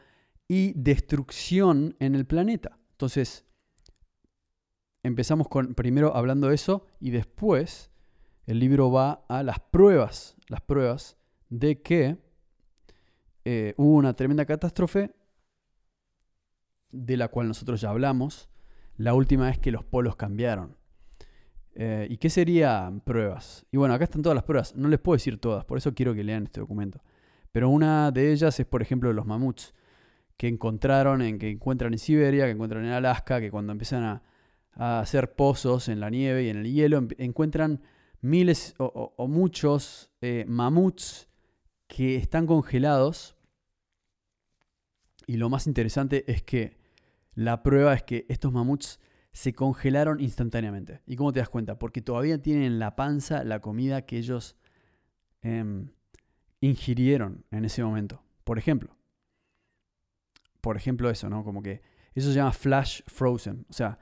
y 0.50 0.74
destrucción 0.74 1.96
en 2.00 2.14
el 2.14 2.26
planeta. 2.26 2.78
Entonces, 2.92 3.46
empezamos 5.04 5.48
con 5.48 5.76
primero 5.76 6.14
hablando 6.14 6.50
de 6.50 6.56
eso 6.56 6.88
y 7.00 7.12
después 7.12 7.90
el 8.48 8.60
libro 8.60 8.92
va 8.92 9.24
a 9.30 9.44
las 9.44 9.62
pruebas, 9.62 10.36
las 10.50 10.60
pruebas 10.60 11.16
de 11.50 11.82
que 11.82 12.27
eh, 13.50 13.74
hubo 13.78 13.96
una 13.96 14.14
tremenda 14.14 14.46
catástrofe 14.46 15.16
de 16.92 17.16
la 17.16 17.30
cual 17.30 17.48
nosotros 17.48 17.80
ya 17.80 17.92
hablamos 17.92 18.50
la 18.98 19.14
última 19.14 19.46
vez 19.46 19.58
que 19.58 19.72
los 19.72 19.86
polos 19.86 20.18
cambiaron. 20.18 20.76
Eh, 21.76 22.08
¿Y 22.10 22.18
qué 22.18 22.30
serían 22.30 23.00
pruebas? 23.00 23.66
Y 23.72 23.78
bueno, 23.78 23.94
acá 23.94 24.04
están 24.04 24.22
todas 24.22 24.36
las 24.36 24.44
pruebas. 24.44 24.76
No 24.76 24.90
les 24.90 25.00
puedo 25.00 25.16
decir 25.16 25.40
todas, 25.40 25.64
por 25.64 25.78
eso 25.78 25.94
quiero 25.94 26.14
que 26.14 26.26
lean 26.26 26.44
este 26.44 26.60
documento. 26.60 27.02
Pero 27.54 27.70
una 27.70 28.12
de 28.12 28.34
ellas 28.34 28.60
es, 28.60 28.66
por 28.66 28.82
ejemplo, 28.82 29.14
los 29.14 29.26
mamuts 29.26 29.74
que 30.36 30.50
encontraron, 30.50 31.22
en, 31.22 31.40
que 31.40 31.50
encuentran 31.50 31.94
en 31.94 32.00
Siberia, 32.00 32.48
que 32.48 32.52
encuentran 32.52 32.84
en 32.84 32.92
Alaska, 32.92 33.40
que 33.40 33.50
cuando 33.50 33.72
empiezan 33.72 34.04
a, 34.04 34.24
hacer 34.74 35.36
pozos 35.36 35.88
en 35.88 36.02
la 36.02 36.10
nieve 36.10 36.44
y 36.44 36.50
en 36.50 36.58
el 36.58 36.74
hielo, 36.74 36.98
em, 36.98 37.08
encuentran 37.18 37.82
miles 38.20 38.76
o, 38.78 39.26
muchos 39.30 40.12
eh, 40.20 40.44
mamuts 40.50 41.30
que 41.88 42.18
están 42.18 42.46
congelados. 42.46 43.37
Y 45.28 45.38
lo 45.38 45.50
más 45.50 45.68
interesante 45.68 46.24
es 46.32 46.42
que 46.42 46.78
la 47.36 47.62
prueba 47.62 47.94
es 47.94 48.02
que 48.02 48.26
estos 48.30 48.52
mamuts 48.52 49.00
se 49.32 49.54
congelaron 49.54 50.20
instantáneamente. 50.20 51.02
¿Y 51.06 51.16
cómo 51.16 51.32
te 51.32 51.40
das 51.40 51.50
cuenta? 51.50 51.78
Porque 51.78 52.02
todavía 52.02 52.42
tienen 52.42 52.64
en 52.64 52.80
la 52.80 52.96
panza 52.96 53.44
la 53.44 53.60
comida 53.60 54.08
que 54.08 54.18
ellos 54.18 54.56
em, 55.44 55.90
ingirieron 56.62 57.46
en 57.52 57.66
ese 57.66 57.84
momento. 57.84 58.24
Por 58.44 58.58
ejemplo, 58.58 58.98
por 60.62 60.78
ejemplo 60.78 61.10
eso, 61.10 61.30
¿no? 61.30 61.44
Como 61.44 61.62
que 61.62 61.84
eso 62.16 62.30
se 62.30 62.36
llama 62.36 62.54
flash 62.54 63.02
frozen, 63.06 63.68
o 63.70 63.74
sea, 63.74 64.00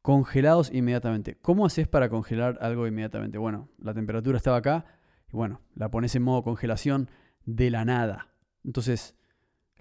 congelados 0.00 0.72
inmediatamente. 0.72 1.36
¿Cómo 1.42 1.66
haces 1.66 1.86
para 1.86 2.08
congelar 2.08 2.56
algo 2.62 2.86
inmediatamente? 2.86 3.36
Bueno, 3.36 3.68
la 3.78 3.92
temperatura 3.92 4.38
estaba 4.38 4.56
acá 4.56 4.86
y 5.28 5.36
bueno, 5.36 5.60
la 5.74 5.90
pones 5.90 6.14
en 6.14 6.22
modo 6.22 6.42
congelación 6.42 7.10
de 7.44 7.70
la 7.70 7.84
nada. 7.84 8.28
Entonces, 8.64 9.17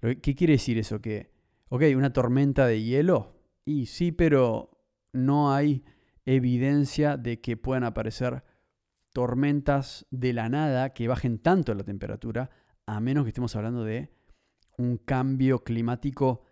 ¿qué 0.01 0.35
quiere 0.35 0.53
decir 0.53 0.77
eso? 0.77 1.01
Que, 1.01 1.31
ok, 1.69 1.83
una 1.95 2.13
tormenta 2.13 2.67
de 2.67 2.81
hielo, 2.81 3.35
y 3.65 3.87
sí, 3.87 4.11
pero 4.11 4.71
no 5.13 5.53
hay 5.53 5.83
evidencia 6.25 7.17
de 7.17 7.41
que 7.41 7.57
puedan 7.57 7.83
aparecer 7.83 8.43
tormentas 9.13 10.05
de 10.11 10.33
la 10.33 10.49
nada 10.49 10.93
que 10.93 11.07
bajen 11.07 11.39
tanto 11.39 11.73
la 11.73 11.83
temperatura, 11.83 12.49
a 12.85 12.99
menos 12.99 13.23
que 13.23 13.29
estemos 13.29 13.55
hablando 13.55 13.83
de 13.83 14.11
un 14.77 14.97
cambio 14.97 15.63
climático 15.63 16.43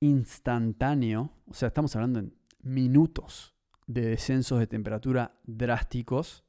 instantáneo, 0.00 1.32
o 1.46 1.54
sea, 1.54 1.68
estamos 1.68 1.94
hablando 1.94 2.18
en 2.18 2.34
minutos 2.62 3.54
de 3.86 4.02
descensos 4.02 4.58
de 4.58 4.66
temperatura 4.66 5.38
drásticos 5.44 6.44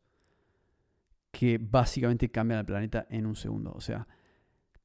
que 1.32 1.58
básicamente 1.58 2.30
cambian 2.30 2.60
el 2.60 2.66
planeta 2.66 3.08
en 3.10 3.26
un 3.26 3.36
segundo. 3.36 3.72
O 3.74 3.82
sea, 3.82 4.08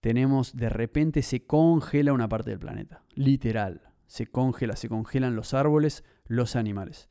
tenemos 0.07 0.57
de 0.57 0.69
repente 0.69 1.21
se 1.21 1.47
congela 1.47 2.13
una 2.13 2.29
parte 2.29 2.51
del 2.51 2.61
planeta, 2.61 3.03
literal, 3.17 3.91
se 4.07 4.29
congela, 4.29 4.77
se 4.77 4.89
congelan 4.89 5.35
los 5.35 5.53
árboles, 5.53 6.05
los 6.27 6.55
animales. 6.55 7.09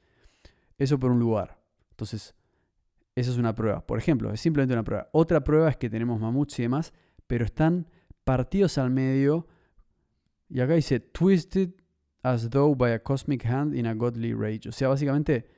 Eso 0.78 0.98
por 0.98 1.12
un 1.12 1.20
lugar. 1.20 1.60
Entonces, 1.90 2.36
esa 3.14 3.32
es 3.32 3.38
una 3.38 3.54
prueba. 3.54 3.86
Por 3.86 4.00
ejemplo, 4.00 4.32
es 4.32 4.40
simplemente 4.40 4.76
una 4.76 4.86
prueba. 4.86 5.10
Otra 5.12 5.44
prueba 5.44 5.70
es 5.70 5.76
que 5.76 5.90
tenemos 5.90 6.22
mamuts 6.22 6.58
y 6.58 6.62
demás, 6.62 6.94
pero 7.28 7.44
están 7.44 7.90
partidos 8.24 8.78
al 8.78 8.92
medio. 8.92 9.46
Y 10.48 10.62
acá 10.62 10.76
dice, 10.76 11.02
twisted 11.02 11.72
as 12.24 12.50
though 12.50 12.78
by 12.78 12.94
a 12.94 13.04
cosmic 13.04 13.46
hand 13.46 13.76
in 13.76 13.88
a 13.88 13.94
godly 13.94 14.34
rage. 14.34 14.70
O 14.70 14.72
sea, 14.72 14.88
básicamente 14.88 15.50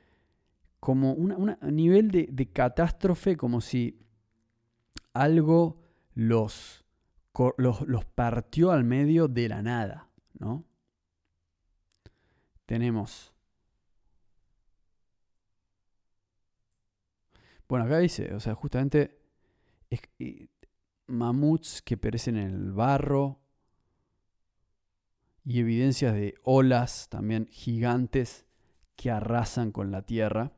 como 0.80 1.12
un 1.12 1.56
nivel 1.70 2.10
de, 2.10 2.28
de, 2.32 2.50
catástrofe, 2.50 3.36
como 3.36 3.60
si 3.60 4.00
algo 5.14 5.80
los, 6.14 6.84
los, 7.56 8.04
partió 8.14 8.70
al 8.70 8.84
medio 8.84 9.28
de 9.28 9.48
la 9.48 9.62
nada, 9.62 10.08
¿no? 10.38 10.64
Tenemos 12.66 13.32
Bueno, 17.68 17.84
acá 17.84 17.98
dice, 17.98 18.34
o 18.34 18.40
sea, 18.40 18.54
justamente 18.54 19.20
mamuts 21.06 21.82
que 21.82 21.98
perecen 21.98 22.36
en 22.38 22.46
el 22.48 22.72
barro 22.72 23.40
y 25.44 25.60
evidencias 25.60 26.14
de 26.14 26.34
olas 26.44 27.08
también 27.10 27.46
gigantes 27.48 28.46
que 28.96 29.10
arrasan 29.10 29.70
con 29.70 29.90
la 29.90 30.02
tierra. 30.02 30.57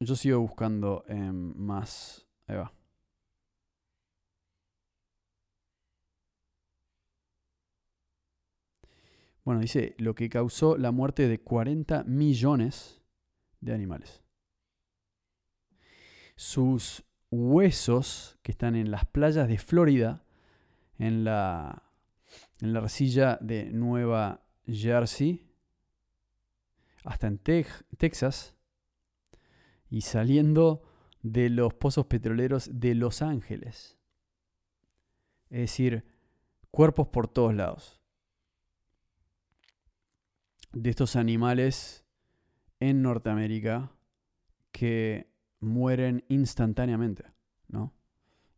Yo 0.00 0.16
sigo 0.16 0.40
buscando 0.40 1.04
em, 1.08 1.54
más. 1.56 2.26
Ahí 2.46 2.56
va. 2.56 2.72
Bueno, 9.44 9.60
dice 9.60 9.94
lo 9.98 10.14
que 10.14 10.30
causó 10.30 10.78
la 10.78 10.90
muerte 10.90 11.28
de 11.28 11.38
40 11.40 12.04
millones 12.04 13.02
de 13.60 13.74
animales. 13.74 14.22
Sus 16.34 17.04
huesos 17.30 18.38
que 18.42 18.52
están 18.52 18.74
en 18.74 18.90
las 18.90 19.04
playas 19.04 19.46
de 19.48 19.58
Florida, 19.58 20.24
en 20.98 21.24
la, 21.24 21.82
en 22.60 22.72
la 22.72 22.80
arcilla 22.80 23.38
de 23.40 23.66
Nueva 23.70 24.42
Jersey, 24.66 25.46
hasta 27.04 27.26
en 27.26 27.38
Texas, 27.38 28.53
y 29.94 30.00
saliendo 30.00 30.82
de 31.22 31.48
los 31.48 31.72
pozos 31.72 32.06
petroleros 32.06 32.68
de 32.72 32.96
Los 32.96 33.22
Ángeles. 33.22 33.96
Es 35.50 35.60
decir, 35.60 36.04
cuerpos 36.72 37.06
por 37.06 37.28
todos 37.28 37.54
lados 37.54 38.00
de 40.72 40.90
estos 40.90 41.14
animales 41.14 42.04
en 42.80 43.02
Norteamérica 43.02 43.92
que 44.72 45.30
mueren 45.60 46.24
instantáneamente, 46.26 47.26
¿no? 47.68 47.94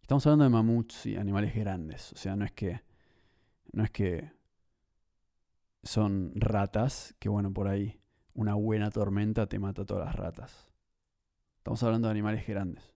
Estamos 0.01 0.27
hablando 0.27 0.45
de 0.45 0.51
mamuts 0.51 1.05
y 1.05 1.17
animales 1.17 1.55
grandes, 1.55 2.15
o 2.15 2.17
sea, 2.17 2.35
no 2.35 2.47
es 2.47 2.53
que 2.53 2.81
no 3.73 3.85
es 3.85 3.91
que 3.91 4.33
son 5.83 6.33
ratas, 6.35 7.15
que 7.19 7.29
bueno, 7.29 7.53
por 7.53 7.69
ahí 7.69 8.01
una 8.33 8.55
buena 8.55 8.91
tormenta 8.91 9.47
te 9.47 9.59
mata 9.59 9.83
a 9.83 9.85
todas 9.85 10.07
las 10.07 10.15
ratas. 10.15 10.76
Estamos 11.67 11.83
hablando 11.83 12.07
de 12.07 12.13
animales 12.13 12.47
grandes. 12.47 12.95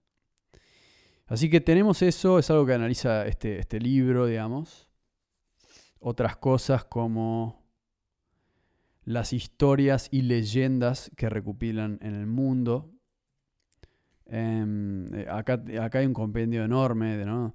Así 1.25 1.49
que 1.49 1.59
tenemos 1.59 2.01
eso, 2.01 2.39
es 2.39 2.49
algo 2.49 2.65
que 2.65 2.73
analiza 2.73 3.27
este, 3.27 3.59
este 3.59 3.81
libro, 3.81 4.27
digamos. 4.27 4.87
Otras 5.99 6.37
cosas 6.37 6.85
como 6.85 7.65
las 9.03 9.33
historias 9.33 10.07
y 10.09 10.21
leyendas 10.21 11.11
que 11.17 11.27
recopilan 11.27 11.99
en 12.01 12.15
el 12.15 12.27
mundo. 12.27 12.93
Em, 14.27 15.13
eh, 15.15 15.27
acá, 15.29 15.61
acá, 15.81 15.99
hay 15.99 16.05
un 16.05 16.13
compendio 16.13 16.63
enorme, 16.63 17.25
¿no? 17.25 17.53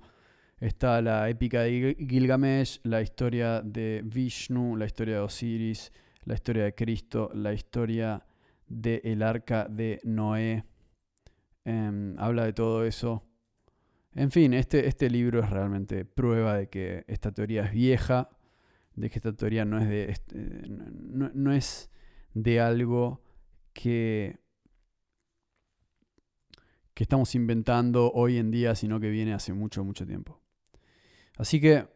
Está 0.61 1.01
la 1.01 1.31
épica 1.31 1.63
de 1.63 1.97
Gilgamesh, 1.99 2.81
la 2.83 3.01
historia 3.01 3.63
de 3.63 4.03
Vishnu, 4.05 4.77
la 4.77 4.85
historia 4.85 5.15
de 5.15 5.21
Osiris, 5.21 5.93
la 6.27 6.35
historia 6.35 6.65
de 6.65 6.75
Cristo, 6.75 7.31
la 7.33 7.55
historia 7.55 8.23
del 8.69 9.23
arca 9.23 9.67
de 9.67 9.99
Noé. 10.05 10.76
Em, 11.67 12.17
habla 12.21 12.45
de 12.45 12.53
todo 12.53 12.85
eso. 12.85 13.25
En 14.15 14.31
fin, 14.31 14.55
este, 14.55 14.87
este 14.87 15.11
libro 15.11 15.41
es 15.41 15.51
realmente 15.51 16.05
prueba 16.05 16.55
de 16.55 16.69
que 16.69 17.05
esta 17.09 17.33
teoría 17.33 17.65
es 17.65 17.73
vieja, 17.73 18.31
de 18.95 19.11
que 19.11 19.19
esta 19.19 19.33
teoría 19.33 19.65
no 19.65 19.79
es 19.81 19.89
de, 19.89 20.09
este, 20.09 20.37
no, 20.37 21.53
es 21.53 21.91
de 22.35 22.61
algo 22.61 23.21
que, 23.73 24.39
que 26.95 27.03
estamos 27.03 27.35
inventando 27.35 28.13
hoy 28.13 28.39
en 28.39 28.53
día, 28.53 28.77
sino 28.77 29.01
que 29.01 29.11
viene 29.11 29.35
hace 29.35 29.53
mucho, 29.53 29.85
mucho 29.85 30.07
tiempo. 30.07 30.41
Así 31.37 31.61
que 31.61 31.89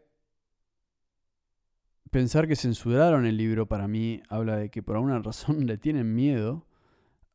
pensar 2.10 2.48
que 2.48 2.56
censuraron 2.56 3.24
el 3.24 3.36
libro 3.36 3.68
para 3.68 3.86
mí 3.86 4.20
habla 4.28 4.56
de 4.56 4.68
que 4.68 4.82
por 4.82 4.96
alguna 4.96 5.20
razón 5.20 5.64
le 5.66 5.78
tienen 5.78 6.12
miedo 6.12 6.66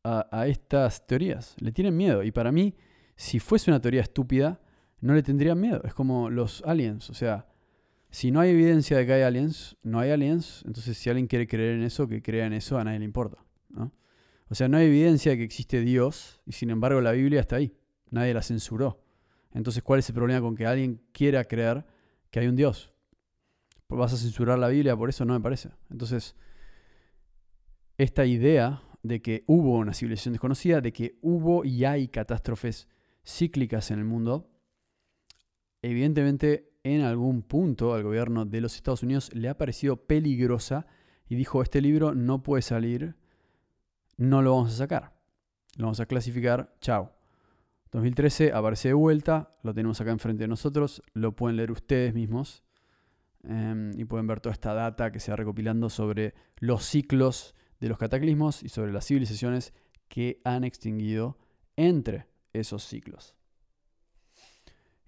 a, 0.06 0.46
estas 0.46 1.06
teorías. 1.06 1.56
Le 1.58 1.72
tienen 1.72 1.96
miedo. 1.96 2.22
Y 2.22 2.30
para 2.30 2.52
mí, 2.52 2.74
si 3.16 3.40
fuese 3.40 3.70
una 3.70 3.80
teoría 3.80 4.02
estúpida, 4.02 4.60
no 5.00 5.14
le 5.14 5.22
tendrían 5.22 5.60
miedo. 5.60 5.82
Es 5.84 5.94
como 5.94 6.30
los 6.30 6.62
aliens. 6.64 7.10
O 7.10 7.14
sea, 7.14 7.46
si 8.10 8.30
no 8.30 8.40
hay 8.40 8.50
evidencia 8.50 8.96
de 8.96 9.06
que 9.06 9.12
hay 9.14 9.22
aliens, 9.22 9.76
no 9.82 9.98
hay 9.98 10.10
aliens, 10.10 10.62
entonces 10.66 10.96
si 10.96 11.10
alguien 11.10 11.26
quiere 11.26 11.46
creer 11.46 11.74
en 11.74 11.82
eso, 11.82 12.06
que 12.08 12.22
crea 12.22 12.46
en 12.46 12.52
eso, 12.52 12.78
a 12.78 12.84
nadie 12.84 13.00
le 13.00 13.04
importa. 13.04 13.44
¿no? 13.68 13.92
O 14.48 14.54
sea, 14.54 14.68
no 14.68 14.76
hay 14.76 14.86
evidencia 14.86 15.32
de 15.32 15.38
que 15.38 15.44
existe 15.44 15.80
Dios 15.80 16.40
y 16.46 16.52
sin 16.52 16.70
embargo 16.70 17.00
la 17.00 17.12
Biblia 17.12 17.40
está 17.40 17.56
ahí. 17.56 17.76
Nadie 18.10 18.32
la 18.32 18.42
censuró. 18.42 19.02
Entonces, 19.52 19.82
¿cuál 19.82 19.98
es 19.98 20.08
el 20.08 20.14
problema 20.14 20.40
con 20.40 20.54
que 20.54 20.66
alguien 20.66 21.02
quiera 21.12 21.44
creer 21.44 21.84
que 22.30 22.40
hay 22.40 22.46
un 22.46 22.56
Dios? 22.56 22.92
¿Vas 23.88 24.12
a 24.12 24.16
censurar 24.16 24.58
la 24.58 24.68
Biblia 24.68 24.96
por 24.96 25.08
eso? 25.08 25.24
No 25.24 25.34
me 25.34 25.40
parece. 25.40 25.70
Entonces, 25.90 26.36
esta 27.98 28.26
idea 28.26 28.82
de 29.06 29.22
que 29.22 29.44
hubo 29.46 29.78
una 29.78 29.94
civilización 29.94 30.32
desconocida, 30.34 30.80
de 30.80 30.92
que 30.92 31.18
hubo 31.22 31.64
y 31.64 31.84
hay 31.84 32.08
catástrofes 32.08 32.88
cíclicas 33.24 33.90
en 33.90 33.98
el 33.98 34.04
mundo. 34.04 34.50
Evidentemente, 35.82 36.72
en 36.84 37.02
algún 37.02 37.42
punto 37.42 37.94
al 37.94 38.02
gobierno 38.02 38.44
de 38.44 38.60
los 38.60 38.76
Estados 38.76 39.02
Unidos 39.02 39.34
le 39.34 39.48
ha 39.48 39.58
parecido 39.58 39.96
peligrosa 39.96 40.86
y 41.28 41.34
dijo, 41.34 41.62
este 41.62 41.80
libro 41.80 42.14
no 42.14 42.42
puede 42.42 42.62
salir, 42.62 43.16
no 44.16 44.42
lo 44.42 44.54
vamos 44.54 44.74
a 44.74 44.76
sacar. 44.76 45.16
Lo 45.76 45.86
vamos 45.86 46.00
a 46.00 46.06
clasificar, 46.06 46.74
chao. 46.80 47.12
2013 47.90 48.52
aparece 48.52 48.88
de 48.88 48.94
vuelta, 48.94 49.56
lo 49.62 49.74
tenemos 49.74 50.00
acá 50.00 50.10
enfrente 50.10 50.44
de 50.44 50.48
nosotros, 50.48 51.02
lo 51.12 51.34
pueden 51.34 51.56
leer 51.56 51.70
ustedes 51.70 52.14
mismos 52.14 52.62
em, 53.42 53.90
y 53.98 54.04
pueden 54.04 54.26
ver 54.26 54.40
toda 54.40 54.52
esta 54.52 54.74
data 54.74 55.12
que 55.12 55.20
se 55.20 55.30
va 55.30 55.36
recopilando 55.36 55.88
sobre 55.88 56.34
los 56.58 56.84
ciclos 56.84 57.54
de 57.80 57.88
los 57.88 57.98
cataclismos 57.98 58.62
y 58.62 58.68
sobre 58.68 58.92
las 58.92 59.06
civilizaciones 59.06 59.72
que 60.08 60.40
han 60.44 60.64
extinguido 60.64 61.38
entre 61.76 62.26
esos 62.52 62.84
ciclos. 62.84 63.34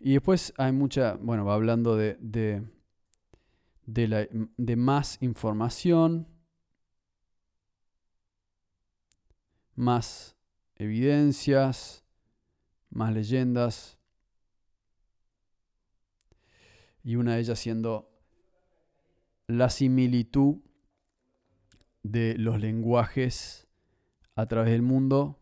Y 0.00 0.12
después 0.12 0.52
hay 0.58 0.72
mucha, 0.72 1.14
bueno, 1.14 1.44
va 1.44 1.54
hablando 1.54 1.96
de, 1.96 2.16
de, 2.20 2.62
de 3.86 4.76
más 4.76 5.18
información, 5.20 6.28
más 9.74 10.36
evidencias, 10.76 12.04
más 12.90 13.12
leyendas. 13.12 13.98
Y 17.02 17.16
una 17.16 17.34
de 17.34 17.40
ellas 17.40 17.58
siendo 17.58 18.10
la 19.46 19.70
similitud 19.70 20.58
de 22.02 22.36
los 22.38 22.60
lenguajes 22.60 23.68
a 24.34 24.46
través 24.46 24.72
del 24.72 24.82
mundo, 24.82 25.38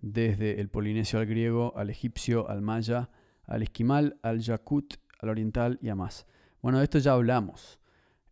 desde 0.00 0.60
el 0.60 0.68
polinesio 0.68 1.18
al 1.18 1.26
griego, 1.26 1.76
al 1.76 1.90
egipcio, 1.90 2.48
al 2.48 2.62
maya, 2.62 3.10
al 3.44 3.62
esquimal, 3.62 4.18
al 4.22 4.40
yakut, 4.40 4.94
al 5.20 5.28
oriental 5.30 5.78
y 5.82 5.88
a 5.88 5.94
más. 5.94 6.26
Bueno, 6.62 6.78
de 6.78 6.84
esto 6.84 6.98
ya 6.98 7.12
hablamos 7.12 7.78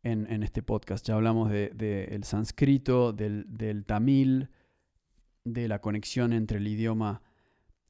en, 0.02 0.42
este 0.42 0.62
podcast. 0.62 1.06
Ya 1.06 1.14
hablamos 1.14 1.50
del 1.50 1.76
de, 1.76 2.20
sánscrito, 2.22 3.12
del, 3.12 3.44
del, 3.48 3.84
tamil, 3.84 4.50
de 5.44 5.68
la 5.68 5.80
conexión 5.80 6.32
entre 6.32 6.58
el 6.58 6.68
idioma 6.68 7.22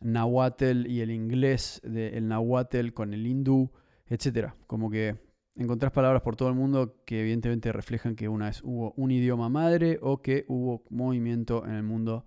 nahuatl 0.01 0.87
y 0.87 1.01
el 1.01 1.11
inglés, 1.11 1.81
del 1.85 2.29
nahuatl 2.29 2.93
con 2.93 3.13
el 3.13 3.27
hindú, 3.27 3.71
etc. 4.07 4.53
Como 4.67 4.91
que 4.91 5.26
encontrás 5.57 5.93
palabras 5.93 6.23
por 6.23 6.37
todo 6.37 6.49
el 6.49 6.55
mundo 6.55 7.03
que 7.05 7.21
evidentemente 7.21 7.73
reflejan 7.73 8.15
que 8.15 8.29
una 8.29 8.47
vez 8.47 8.63
hubo 8.63 8.93
un 8.97 9.11
idioma 9.11 9.49
madre 9.49 9.99
o 10.03 10.23
que 10.23 10.45
hubo 10.49 10.83
movimiento 10.91 11.65
en 11.65 11.73
el 11.73 11.83
mundo 11.83 12.27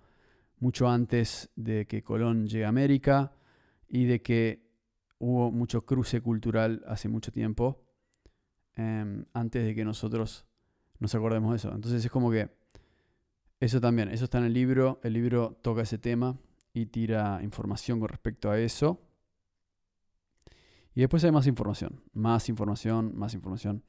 mucho 0.59 0.89
antes 0.89 1.49
de 1.55 1.85
que 1.85 2.03
Colón 2.03 2.47
llegue 2.47 2.65
a 2.65 2.69
América 2.69 3.33
y 3.87 4.05
de 4.05 4.21
que 4.21 4.67
hubo 5.19 5.51
mucho 5.51 5.85
cruce 5.85 6.21
cultural 6.21 6.83
hace 6.87 7.07
mucho 7.07 7.31
tiempo 7.31 7.83
em, 8.75 9.25
antes 9.33 9.65
de 9.65 9.75
que 9.75 9.85
nosotros 9.85 10.45
nos 10.99 11.13
acordemos 11.15 11.51
de 11.51 11.57
eso. 11.57 11.73
Entonces 11.73 12.03
es 12.03 12.11
como 12.11 12.31
que 12.31 12.49
eso 13.59 13.79
también, 13.79 14.09
eso 14.09 14.25
está 14.25 14.37
en 14.39 14.45
el 14.45 14.53
libro, 14.53 14.99
el 15.03 15.13
libro 15.13 15.59
toca 15.61 15.81
ese 15.81 15.97
tema 15.97 16.37
y 16.73 16.87
tira 16.87 17.39
información 17.43 17.99
con 17.99 18.09
respecto 18.09 18.49
a 18.49 18.59
eso. 18.59 19.01
Y 20.95 21.01
después 21.01 21.23
hay 21.23 21.31
más 21.31 21.47
información, 21.47 22.01
más 22.13 22.49
información, 22.49 23.15
más 23.15 23.33
información, 23.33 23.83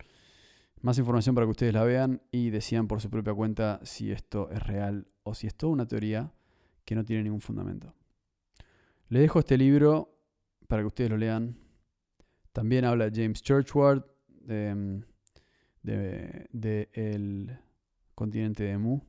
más 0.83 0.99
información 0.99 1.35
para 1.35 1.47
que 1.47 1.51
ustedes 1.51 1.75
la 1.75 1.85
vean 1.85 2.23
y 2.31 2.51
decidan 2.51 2.89
por 2.89 3.01
su 3.01 3.11
propia 3.11 3.35
cuenta 3.35 3.81
si 3.83 4.11
esto 4.13 4.51
es 4.51 4.63
real 4.63 5.07
o 5.23 5.35
si 5.35 5.47
es 5.47 5.55
toda 5.55 5.73
una 5.73 5.87
teoría 5.87 6.33
que 6.85 6.95
no 6.95 7.05
tiene 7.05 7.25
ningún 7.25 7.41
fundamento. 7.41 7.95
Les 9.09 9.23
dejo 9.23 9.41
este 9.41 9.59
libro 9.59 10.17
para 10.69 10.83
que 10.83 10.87
ustedes 10.87 11.11
lo 11.11 11.17
lean. 11.17 11.57
También 12.53 12.85
habla 12.85 13.11
James 13.13 13.43
Churchward 13.43 14.05
de, 14.29 15.03
de, 15.83 16.89
el 16.93 17.59
continente 18.15 18.65
de 18.65 18.79
Mu. 18.79 19.01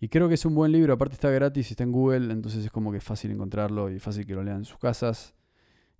Y 0.00 0.08
creo 0.08 0.28
que 0.28 0.34
es 0.34 0.44
un 0.44 0.54
buen 0.54 0.70
libro, 0.70 0.92
aparte 0.92 1.14
está 1.14 1.30
gratis, 1.30 1.70
está 1.70 1.82
en 1.82 1.90
Google, 1.90 2.32
entonces 2.32 2.64
es 2.64 2.70
como 2.70 2.92
que 2.92 3.00
fácil 3.00 3.32
encontrarlo 3.32 3.90
y 3.90 3.98
fácil 3.98 4.24
que 4.24 4.34
lo 4.34 4.44
lean 4.44 4.58
en 4.58 4.64
sus 4.64 4.78
casas. 4.78 5.34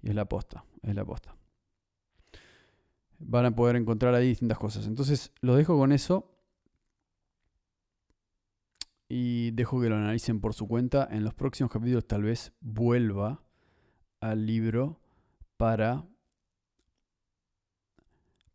Y 0.02 0.10
es 0.10 0.14
la 0.14 0.26
posta, 0.26 0.64
es 0.82 0.94
la 0.94 1.04
posta. 1.04 1.36
Van 3.18 3.46
a 3.46 3.54
poder 3.54 3.76
encontrar 3.76 4.14
ahí 4.14 4.28
distintas 4.28 4.58
cosas. 4.58 4.86
Entonces 4.86 5.32
lo 5.40 5.56
dejo 5.56 5.76
con 5.76 5.92
eso. 5.92 6.34
Y 9.08 9.52
dejo 9.52 9.80
que 9.80 9.88
lo 9.88 9.96
analicen 9.96 10.40
por 10.40 10.54
su 10.54 10.68
cuenta. 10.68 11.08
En 11.10 11.24
los 11.24 11.34
próximos 11.34 11.72
capítulos 11.72 12.06
tal 12.06 12.22
vez 12.22 12.52
vuelva 12.60 13.42
al 14.20 14.46
libro 14.46 15.00
para, 15.56 16.04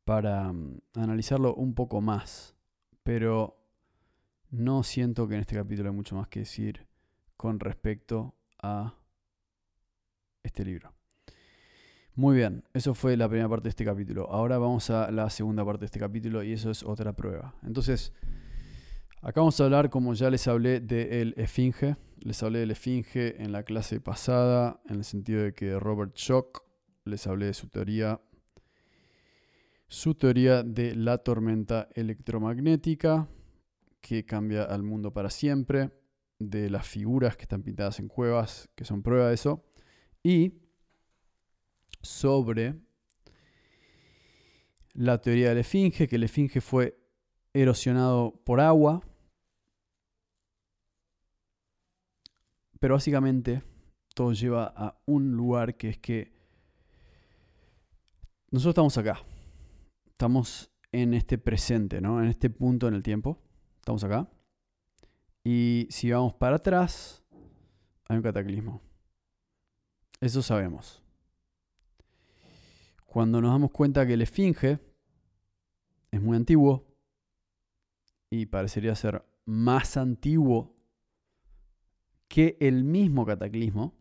para 0.06 0.54
mm, 0.54 0.82
analizarlo 0.96 1.56
un 1.56 1.74
poco 1.74 2.00
más. 2.00 2.56
Pero 3.04 3.60
no 4.50 4.84
siento 4.84 5.28
que 5.28 5.34
en 5.34 5.42
este 5.42 5.56
capítulo 5.56 5.90
hay 5.90 5.96
mucho 5.96 6.16
más 6.16 6.28
que 6.30 6.42
decir 6.42 6.88
con 7.36 7.60
respecto 7.60 8.36
a 8.62 8.96
este 10.44 10.64
libro. 10.64 10.94
Muy 12.16 12.36
bien, 12.36 12.64
eso 12.76 12.94
fue 12.94 13.18
la 13.18 13.28
primera 13.28 13.50
parte 13.50 13.64
de 13.64 13.70
este 13.70 13.86
capítulo. 13.86 14.30
Ahora 14.30 14.60
vamos 14.60 14.92
a 14.92 15.10
la 15.10 15.32
segunda 15.32 15.66
parte 15.66 15.80
de 15.80 15.86
este 15.88 16.00
capítulo 16.00 16.44
y 16.44 16.52
eso 16.52 16.70
es 16.70 16.84
otra 16.84 17.14
prueba. 17.14 17.56
Entonces, 17.64 18.14
acá 19.24 19.42
vamos 19.42 19.60
a 19.60 19.64
hablar, 19.64 19.90
como 19.90 20.14
ya 20.14 20.30
les 20.30 20.48
hablé, 20.48 20.80
del 20.80 21.34
esfinge. 21.38 21.96
Les 22.20 22.44
hablé 22.44 22.60
del 22.60 22.70
esfinge 22.70 23.42
en 23.42 23.52
la 23.52 23.64
clase 23.64 24.00
pasada, 24.00 24.80
en 24.88 24.98
el 24.98 25.06
sentido 25.06 25.42
de 25.42 25.56
que 25.56 25.80
Robert 25.80 26.16
Schock, 26.16 26.64
les 27.04 27.26
hablé 27.26 27.48
de 27.48 27.56
su 27.56 27.68
teoría, 27.70 28.22
su 29.88 30.14
teoría 30.14 30.62
de 30.62 30.96
la 30.96 31.18
tormenta 31.18 31.90
electromagnética 31.96 33.28
que 34.02 34.24
cambia 34.24 34.66
al 34.66 34.84
mundo 34.84 35.14
para 35.14 35.32
siempre, 35.32 35.90
de 36.38 36.70
las 36.70 36.86
figuras 36.86 37.38
que 37.38 37.44
están 37.44 37.64
pintadas 37.64 38.00
en 38.00 38.08
cuevas, 38.08 38.70
que 38.76 38.86
son 38.86 39.02
prueba 39.02 39.30
de 39.30 39.34
eso, 39.34 39.66
y 40.22 40.63
sobre 42.04 42.76
la 44.94 45.20
teoría 45.20 45.50
del 45.50 45.58
esfinge, 45.58 46.08
que 46.08 46.18
el 46.18 46.24
esfinge 46.24 46.62
fue 46.62 47.00
erosionado 47.54 48.40
por 48.46 48.60
agua, 48.60 49.02
pero 52.80 52.94
básicamente 52.94 53.64
todo 54.14 54.34
lleva 54.34 54.72
a 54.76 55.02
un 55.06 55.32
lugar 55.32 55.76
que 55.76 55.90
es 55.90 55.98
que 55.98 56.32
nosotros 58.52 58.74
estamos 58.74 58.98
acá, 59.00 59.26
estamos 60.12 60.70
en 60.92 61.16
este 61.16 61.40
presente, 61.40 62.02
¿no? 62.02 62.22
en 62.22 62.30
este 62.30 62.52
punto 62.52 62.88
en 62.88 62.94
el 62.94 63.02
tiempo, 63.02 63.40
Estamos 63.84 64.02
acá. 64.06 64.30
Y 65.44 65.88
si 65.90 66.10
vamos 66.10 66.34
para 66.36 66.56
atrás, 66.56 67.22
hay 68.08 68.16
un 68.16 68.24
cataclismo. 68.24 68.82
Eso 70.22 70.42
sabemos. 70.42 71.03
Cuando 73.14 73.42
nos 73.42 73.52
damos 73.52 73.70
cuenta 73.70 74.08
que 74.08 74.14
el 74.16 74.24
esfinge 74.24 74.80
es 76.10 76.20
muy 76.20 76.36
antiguo 76.36 76.88
y 78.32 78.48
parecería 78.48 78.96
ser 78.96 79.24
más 79.46 79.98
antiguo 79.98 80.76
que 82.28 82.58
el 82.60 82.84
mismo 82.84 83.24
cataclismo, 83.24 83.94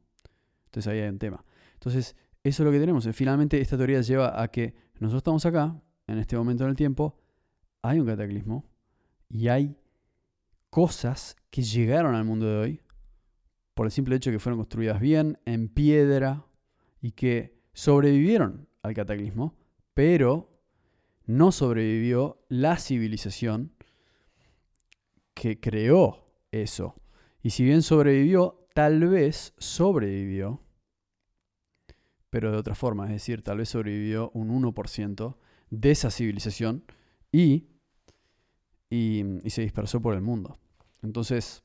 entonces 0.65 0.91
ahí 0.91 1.01
hay 1.01 1.11
un 1.11 1.19
tema. 1.19 1.45
Entonces, 1.75 2.17
eso 2.43 2.63
es 2.63 2.65
lo 2.65 2.73
que 2.73 2.81
tenemos. 2.81 3.07
Finalmente, 3.13 3.61
esta 3.61 3.77
teoría 3.77 4.01
lleva 4.01 4.43
a 4.43 4.49
que 4.49 4.75
nosotros 4.95 5.19
estamos 5.19 5.45
acá, 5.45 5.79
en 6.07 6.17
este 6.17 6.39
momento 6.39 6.65
en 6.65 6.71
el 6.71 6.77
tiempo, 6.77 7.21
hay 7.83 8.01
un 8.01 8.07
cataclismo 8.07 8.65
y 9.29 9.49
hay 9.49 9.77
cosas 10.71 11.37
que 11.51 11.61
llegaron 11.61 12.15
al 12.15 12.25
mundo 12.25 12.47
de 12.47 12.57
hoy 12.57 12.81
por 13.75 13.85
el 13.85 13.93
simple 13.93 14.17
hecho 14.17 14.31
de 14.31 14.37
que 14.37 14.41
fueron 14.41 14.59
construidas 14.59 15.01
bien, 15.01 15.39
en 15.45 15.69
piedra, 15.69 16.47
y 17.03 17.11
que 17.11 17.61
sobrevivieron 17.75 18.72
al 18.83 18.95
cataclismo, 18.95 19.55
pero 19.95 20.49
no 21.27 21.53
sobrevivió 21.53 22.45
la 22.49 22.77
civilización 22.77 23.73
que 25.35 25.61
creó 25.61 26.27
eso. 26.51 26.97
Y 27.43 27.51
si 27.51 27.65
bien 27.65 27.83
sobrevivió, 27.83 28.67
tal 28.75 29.07
vez 29.09 29.55
sobrevivió, 29.59 30.61
pero 32.31 32.51
de 32.51 32.59
otra 32.59 32.75
forma, 32.75 33.07
es 33.07 33.13
decir, 33.13 33.43
tal 33.43 33.59
vez 33.59 33.69
sobrevivió 33.69 34.31
un 34.35 34.51
1% 34.63 35.37
de 35.71 35.91
esa 35.91 36.11
civilización 36.11 36.85
y 37.31 37.73
y, 38.93 39.25
se 39.49 39.63
dispersó 39.63 40.03
por 40.03 40.15
el 40.15 40.21
mundo. 40.21 40.59
Entonces, 41.03 41.65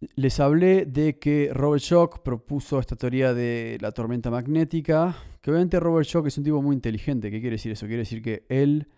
les 0.00 0.40
hablé 0.40 0.86
de 0.86 1.18
que 1.18 1.50
Robert 1.52 1.82
Schock 1.82 2.22
propuso 2.22 2.78
esta 2.78 2.96
teoría 2.96 3.34
de 3.34 3.78
la 3.80 3.92
tormenta 3.92 4.30
magnética, 4.30 5.16
que 5.40 5.50
obviamente 5.50 5.80
Robert 5.80 6.06
Schock 6.06 6.26
es 6.26 6.38
un 6.38 6.44
tipo 6.44 6.62
muy 6.62 6.74
inteligente. 6.74 7.30
¿Qué 7.30 7.40
quiere 7.40 7.54
decir 7.54 7.72
eso? 7.72 7.86
Quiere 7.86 8.02
decir 8.02 8.22
que 8.22 8.44
él 8.48 8.88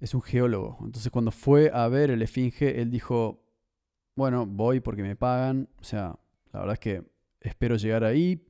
es 0.00 0.14
un 0.14 0.22
geólogo. 0.22 0.78
Entonces 0.84 1.10
cuando 1.10 1.30
fue 1.30 1.70
a 1.72 1.88
ver 1.88 2.10
el 2.10 2.22
esfinge, 2.22 2.80
él 2.80 2.90
dijo, 2.90 3.42
bueno, 4.14 4.46
voy 4.46 4.80
porque 4.80 5.02
me 5.02 5.16
pagan. 5.16 5.68
O 5.80 5.84
sea, 5.84 6.18
la 6.52 6.60
verdad 6.60 6.74
es 6.74 6.80
que 6.80 7.02
espero 7.40 7.76
llegar 7.76 8.04
ahí, 8.04 8.46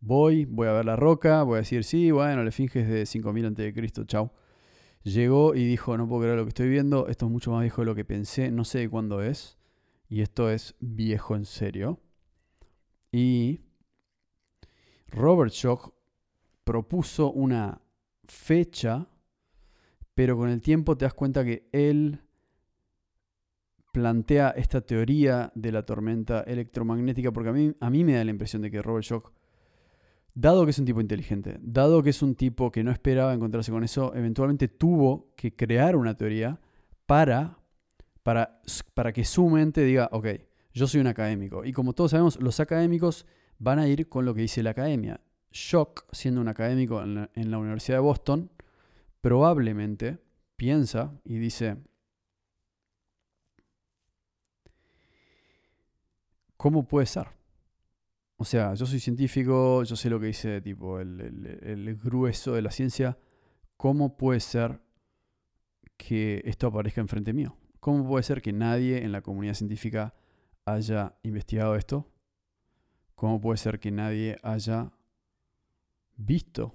voy, 0.00 0.44
voy 0.44 0.68
a 0.68 0.72
ver 0.72 0.84
la 0.84 0.96
roca, 0.96 1.42
voy 1.42 1.56
a 1.56 1.58
decir, 1.58 1.84
sí, 1.84 2.10
bueno, 2.10 2.42
el 2.42 2.48
esfinge 2.48 2.80
es 2.80 2.88
de 2.88 3.06
5000 3.06 3.46
a.C., 3.46 4.06
chao. 4.06 4.32
Llegó 5.02 5.54
y 5.54 5.64
dijo, 5.64 5.96
no 5.96 6.06
puedo 6.06 6.22
creer 6.22 6.36
lo 6.36 6.44
que 6.44 6.50
estoy 6.50 6.68
viendo, 6.68 7.08
esto 7.08 7.26
es 7.26 7.32
mucho 7.32 7.52
más 7.52 7.62
viejo 7.62 7.82
de 7.82 7.86
lo 7.86 7.94
que 7.94 8.04
pensé, 8.04 8.50
no 8.50 8.64
sé 8.64 8.80
de 8.80 8.88
cuándo 8.90 9.22
es, 9.22 9.58
y 10.10 10.22
esto 10.22 10.50
es 10.50 10.74
viejo 10.80 11.36
en 11.36 11.46
serio. 11.46 12.00
Y 13.12 13.60
Robert 15.06 15.52
Schoch 15.52 15.92
propuso 16.64 17.32
una 17.32 17.80
fecha, 18.24 19.08
pero 20.14 20.36
con 20.36 20.50
el 20.50 20.60
tiempo 20.60 20.98
te 20.98 21.04
das 21.04 21.14
cuenta 21.14 21.44
que 21.44 21.68
él 21.72 22.20
plantea 23.92 24.50
esta 24.50 24.80
teoría 24.80 25.52
de 25.54 25.72
la 25.72 25.86
tormenta 25.86 26.40
electromagnética, 26.40 27.32
porque 27.32 27.50
a 27.50 27.52
mí, 27.52 27.72
a 27.80 27.88
mí 27.90 28.04
me 28.04 28.14
da 28.14 28.24
la 28.24 28.30
impresión 28.30 28.62
de 28.62 28.70
que 28.70 28.82
Robert 28.82 29.04
Schoch, 29.04 29.32
dado 30.34 30.64
que 30.64 30.70
es 30.70 30.78
un 30.78 30.86
tipo 30.86 31.00
inteligente, 31.00 31.58
dado 31.60 32.02
que 32.02 32.10
es 32.10 32.20
un 32.20 32.34
tipo 32.34 32.72
que 32.72 32.82
no 32.82 32.90
esperaba 32.90 33.32
encontrarse 33.32 33.70
con 33.70 33.84
eso, 33.84 34.12
eventualmente 34.14 34.66
tuvo 34.66 35.32
que 35.36 35.54
crear 35.54 35.94
una 35.94 36.16
teoría 36.16 36.60
para, 37.06 37.59
para, 38.22 38.60
que 39.12 39.24
su 39.24 39.48
mente 39.48 39.82
diga, 39.82 40.08
ok, 40.12 40.26
yo 40.72 40.86
soy 40.86 41.00
un 41.00 41.06
académico. 41.06 41.64
Y 41.64 41.72
como 41.72 41.92
todos 41.92 42.12
sabemos, 42.12 42.40
los 42.40 42.60
académicos 42.60 43.26
van 43.58 43.78
a 43.78 43.88
ir 43.88 44.08
con 44.08 44.24
lo 44.24 44.34
que 44.34 44.42
dice 44.42 44.62
la 44.62 44.70
academia. 44.70 45.20
Schoch, 45.52 46.04
siendo 46.12 46.40
un 46.40 46.48
académico 46.48 47.02
en 47.02 47.50
la 47.50 47.58
Universidad 47.58 47.98
de 47.98 48.02
Boston, 48.02 48.50
probablemente 49.20 50.18
piensa 50.56 51.12
y 51.24 51.38
dice, 51.38 51.76
¿cómo 56.56 56.86
puede 56.86 57.06
ser? 57.06 57.28
O 58.36 58.44
sea, 58.44 58.72
yo 58.74 58.86
soy 58.86 59.00
científico, 59.00 59.82
yo 59.84 59.96
sé 59.96 60.08
lo 60.08 60.18
que 60.18 60.28
dice 60.28 60.62
tipo 60.62 60.98
el, 60.98 61.98
grueso 62.02 62.54
de 62.54 62.62
la 62.62 62.70
ciencia. 62.70 63.18
¿Cómo 63.76 64.16
puede 64.16 64.40
ser 64.40 64.80
que 65.98 66.42
esto 66.46 66.66
aparezca 66.66 67.02
enfrente 67.02 67.34
mío? 67.34 67.56
¿Cómo 67.80 68.06
puede 68.06 68.22
ser 68.22 68.42
que 68.42 68.52
nadie 68.52 69.02
en 69.02 69.12
la 69.12 69.22
comunidad 69.22 69.54
científica 69.54 70.14
haya 70.66 71.16
investigado 71.22 71.74
esto? 71.76 72.10
¿Cómo 73.14 73.40
puede 73.40 73.56
ser 73.56 73.80
que 73.80 73.90
nadie 73.90 74.36
haya 74.42 74.92
visto 76.16 76.74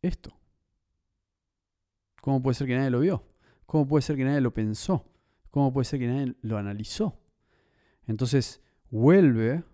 esto? 0.00 0.36
¿Cómo 2.20 2.40
puede 2.40 2.54
ser 2.54 2.66
que 2.68 2.76
nadie 2.76 2.90
lo 2.90 3.00
vio? 3.00 3.24
¿Cómo 3.66 3.86
puede 3.86 4.02
ser 4.02 4.16
que 4.16 4.24
nadie 4.24 4.40
lo 4.40 4.54
pensó? 4.54 5.04
¿Cómo 5.50 5.72
puede 5.72 5.84
ser 5.84 5.98
que 5.98 6.06
nadie 6.06 6.34
lo 6.42 6.56
analizó? 6.56 7.20
Entonces, 8.06 8.62
vuelve 8.90 9.64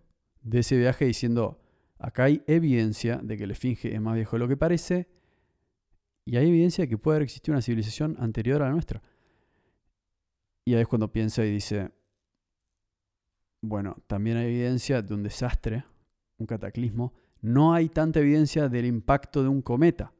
de 0.42 0.58
ese 0.60 0.78
viaje 0.78 1.04
diciendo, 1.04 1.60
acá 1.98 2.24
hay 2.24 2.42
evidencia 2.46 3.18
de 3.18 3.36
que 3.36 3.44
el 3.44 3.50
esfinge 3.50 3.94
es 3.94 4.00
más 4.00 4.14
viejo 4.14 4.36
de 4.36 4.40
lo 4.40 4.48
que 4.48 4.56
parece 4.56 5.08
y 6.24 6.36
hay 6.36 6.48
evidencia 6.48 6.84
de 6.84 6.88
que 6.88 6.98
puede 6.98 7.16
haber 7.16 7.24
existido 7.24 7.54
una 7.54 7.62
civilización 7.62 8.16
anterior 8.18 8.62
a 8.62 8.66
la 8.66 8.72
nuestra. 8.72 9.02
Y 10.64 10.74
ahí 10.74 10.82
es 10.82 10.88
cuando 10.88 11.10
piensa 11.10 11.44
y 11.44 11.50
dice, 11.50 11.90
bueno, 13.60 13.96
también 14.06 14.36
hay 14.36 14.46
evidencia 14.46 15.02
de 15.02 15.14
un 15.14 15.22
desastre, 15.22 15.84
un 16.38 16.46
cataclismo. 16.46 17.12
No 17.40 17.72
hay 17.72 17.88
tanta 17.88 18.20
evidencia 18.20 18.68
del 18.68 18.86
impacto 18.86 19.42
de 19.42 19.48
un 19.48 19.62
cometa. 19.62 20.12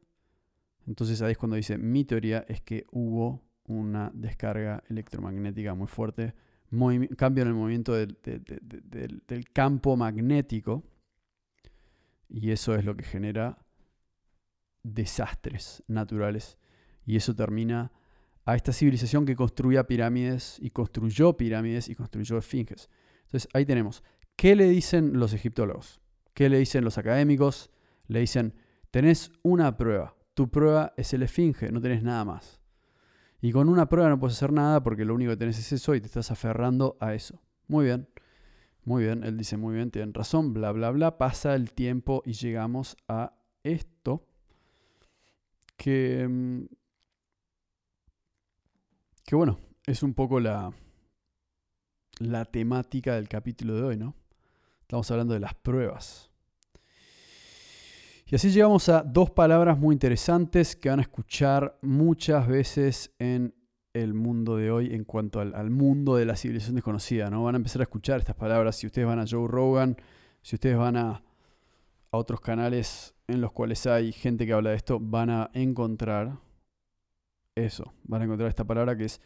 Entonces 0.87 1.21
ahí 1.23 1.33
es 1.33 1.39
cuando 1.39 1.57
dice, 1.57 1.79
mi 1.79 2.05
teoría 2.05 2.45
es 2.49 2.61
que 2.63 2.87
hubo 2.91 3.43
una 3.65 4.11
descarga 4.15 4.83
electromagnética 4.89 5.75
muy 5.75 5.87
fuerte 5.87 6.35
cambio 7.17 7.43
en 7.43 7.49
el 7.49 7.55
movimiento 7.55 7.95
del, 7.95 8.17
campo 9.53 9.97
magnético 9.97 10.85
y 12.29 12.53
eso 12.53 12.77
es 12.77 12.85
lo 12.85 12.97
que 12.97 13.05
genera 13.05 13.59
desastres 14.83 15.83
naturales 15.89 16.59
y 17.05 17.17
eso 17.17 17.35
termina 17.35 17.91
a 18.45 18.57
esta 18.57 18.73
civilización 18.73 19.27
que 19.27 19.37
construía 19.37 19.87
pirámides 19.87 20.59
y 20.61 20.71
construyó 20.71 21.37
pirámides 21.37 21.89
y 21.89 21.95
construyó 21.95 22.39
esfinges. 22.39 22.89
Entonces 23.25 23.49
ahí 23.53 23.65
tenemos, 23.65 24.03
¿qué 24.37 24.57
le 24.57 24.69
dicen 24.69 25.19
los 25.19 25.33
egiptólogos? 25.33 26.01
¿Qué 26.35 26.49
le 26.49 26.59
dicen 26.59 26.85
los 26.85 26.99
académicos? 26.99 27.71
Le 28.07 28.21
dicen, 28.21 28.55
tenés 28.91 29.31
una 29.43 29.77
prueba, 29.77 30.17
tu 30.35 30.51
prueba 30.51 30.95
es 30.97 31.13
el 31.13 31.23
esfinge, 31.23 31.71
no 31.71 31.81
tenés 31.81 32.03
nada 32.03 32.25
más. 32.25 32.61
Y 33.41 33.53
con 33.53 33.69
una 33.69 33.89
prueba 33.89 34.09
no 34.09 34.19
puedes 34.19 34.37
hacer 34.37 34.53
nada 34.53 34.83
porque 34.83 35.05
lo 35.05 35.15
único 35.15 35.31
que 35.31 35.37
tenés 35.37 35.59
es 35.59 35.73
eso 35.73 35.95
y 35.95 36.01
te 36.01 36.07
estás 36.07 36.31
aferrando 36.31 36.97
a 37.01 37.15
eso. 37.15 37.41
Muy 37.69 37.85
bien, 37.87 38.09
muy 38.85 39.05
bien, 39.05 39.25
él 39.25 39.37
dice 39.37 39.57
muy 39.57 39.75
bien, 39.75 39.91
tienen 39.91 40.13
razón, 40.13 40.53
bla, 40.53 40.73
bla, 40.73 40.91
bla. 40.91 41.19
Pasa 41.19 41.55
el 41.55 41.73
tiempo 41.73 42.23
y 42.27 42.33
llegamos 42.33 42.97
a 43.09 43.35
esto 43.63 44.27
que, 45.77 46.27
mm, 46.29 46.65
que 49.31 49.37
bueno, 49.37 49.61
es 49.87 50.03
un 50.03 50.13
poco 50.13 50.41
la, 50.41 50.73
la 52.19 52.45
temática 52.47 53.15
del 53.15 53.29
capítulo 53.29 53.77
de 53.77 53.83
hoy, 53.83 53.97
¿no? 53.97 54.17
Estamos 54.81 55.09
hablando 55.09 55.35
de 55.35 55.39
las 55.39 55.55
pruebas. 55.55 56.33
Y 58.27 58.35
así 58.35 58.51
llegamos 58.51 58.89
a 58.89 59.05
dos 59.05 59.31
palabras 59.31 59.79
muy 59.79 59.93
interesantes 59.93 60.75
que 60.75 60.89
van 60.89 60.99
a 60.99 61.03
escuchar 61.03 61.79
muchas 61.81 62.49
veces 62.49 63.15
en 63.21 63.55
el 63.93 64.15
mundo 64.15 64.57
de 64.57 64.73
hoy 64.73 64.93
en 64.93 65.05
cuanto 65.05 65.39
al, 65.39 65.71
mundo 65.71 66.17
de 66.17 66.25
la 66.25 66.35
civilización 66.35 66.75
desconocida. 66.75 67.31
¿no? 67.31 67.45
Van 67.45 67.55
a 67.55 67.59
empezar 67.59 67.83
a 67.83 67.85
escuchar 67.85 68.19
estas 68.19 68.35
palabras 68.35 68.75
si 68.75 68.89
ustedes 68.89 69.07
van 69.07 69.21
a 69.21 69.27
Joe 69.31 69.47
Rogan, 69.47 69.97
si 70.43 70.57
ustedes 70.57 70.77
van 70.77 70.97
a, 70.97 71.23
a 72.11 72.17
otros 72.17 72.41
canales 72.41 73.15
en 73.29 73.41
los 73.41 73.53
cuales 73.53 73.87
hay 73.87 74.11
gente 74.11 74.45
que 74.45 74.55
habla 74.55 74.71
de 74.71 74.77
esto, 74.77 74.99
van 74.99 75.31
a 75.31 75.51
encontrar 75.55 76.50
eso. 77.55 77.93
Van 78.05 78.23
a 78.23 78.25
encontrar 78.25 78.49
esta 78.49 78.65
palabra 78.65 78.97
que 78.97 79.05
es 79.05 79.21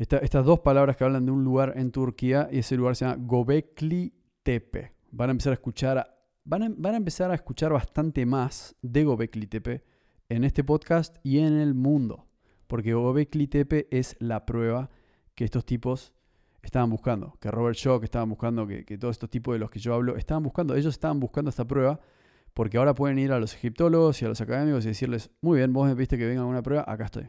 estas 0.00 0.46
dos 0.46 0.60
palabras 0.60 0.96
que 0.96 1.04
hablan 1.04 1.26
de 1.26 1.32
un 1.32 1.44
lugar 1.44 1.74
en 1.76 1.92
Turquía 1.92 2.48
y 2.50 2.60
ese 2.60 2.74
lugar 2.74 2.96
se 2.96 3.04
llama 3.04 3.22
Gobekli 3.22 4.14
Tepe. 4.42 4.94
Van 5.10 5.28
a 5.28 5.32
empezar 5.32 5.50
a 5.50 5.54
escuchar 5.54 6.16
van 6.44 6.62
a, 6.62 6.96
empezar 6.96 7.30
a 7.30 7.34
escuchar 7.34 7.72
bastante 7.72 8.24
más 8.24 8.74
de 8.80 9.04
Gobekli 9.04 9.46
Tepe 9.46 9.84
en 10.30 10.44
este 10.44 10.64
podcast 10.64 11.16
y 11.22 11.40
en 11.40 11.58
el 11.58 11.74
mundo. 11.74 12.26
Porque 12.66 12.94
Gobekli 12.94 13.46
Tepe 13.46 13.88
es 13.90 14.16
la 14.20 14.46
prueba 14.46 14.88
que 15.34 15.44
estos 15.44 15.66
tipos 15.66 16.14
estaban 16.62 16.88
buscando. 16.88 17.36
Que 17.38 17.50
Robert 17.50 17.76
Shaw, 17.76 18.00
que 18.00 18.06
estaban 18.06 18.30
buscando, 18.30 18.66
que, 18.66 18.96
todos 18.96 19.16
estos 19.16 19.28
tipos 19.28 19.54
de 19.54 19.58
los 19.58 19.70
que 19.70 19.80
yo 19.80 19.92
hablo, 19.92 20.16
estaban 20.16 20.42
buscando. 20.42 20.74
Ellos 20.74 20.94
estaban 20.94 21.20
buscando 21.20 21.50
esta 21.50 21.66
prueba 21.66 22.00
porque 22.54 22.78
ahora 22.78 22.94
pueden 22.94 23.18
ir 23.18 23.32
a 23.32 23.38
los 23.38 23.54
egiptólogos 23.54 24.22
y 24.22 24.24
a 24.24 24.28
los 24.28 24.40
académicos 24.40 24.84
y 24.86 24.88
decirles, 24.88 25.30
muy 25.42 25.58
bien, 25.58 25.74
vos 25.74 25.86
me 25.86 25.94
viste 25.94 26.16
que 26.16 26.26
venga 26.26 26.44
una 26.44 26.62
prueba, 26.62 26.84
acá 26.88 27.04
estoy. 27.04 27.28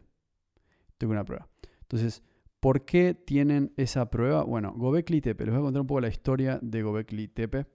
Tengo 1.02 1.14
una 1.14 1.24
prueba. 1.24 1.48
Entonces, 1.80 2.22
¿por 2.60 2.84
qué 2.84 3.12
tienen 3.12 3.72
esa 3.76 4.08
prueba? 4.08 4.44
Bueno, 4.44 4.72
Gobekli 4.72 5.20
Tepe, 5.20 5.46
les 5.46 5.52
voy 5.52 5.60
a 5.60 5.64
contar 5.64 5.80
un 5.80 5.88
poco 5.88 6.00
la 6.00 6.06
historia 6.06 6.60
de 6.62 6.80
Gobekli 6.80 7.26
Tepe. 7.26 7.66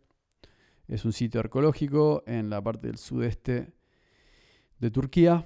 Es 0.87 1.03
un 1.03 1.11
sitio 1.11 1.41
arqueológico 1.41 2.23
en 2.25 2.49
la 2.49 2.63
parte 2.63 2.87
del 2.87 2.97
sudeste 2.97 3.73
de 4.79 4.91
Turquía. 4.91 5.45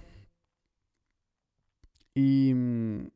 Y, 2.14 2.54
mm, 2.54 3.08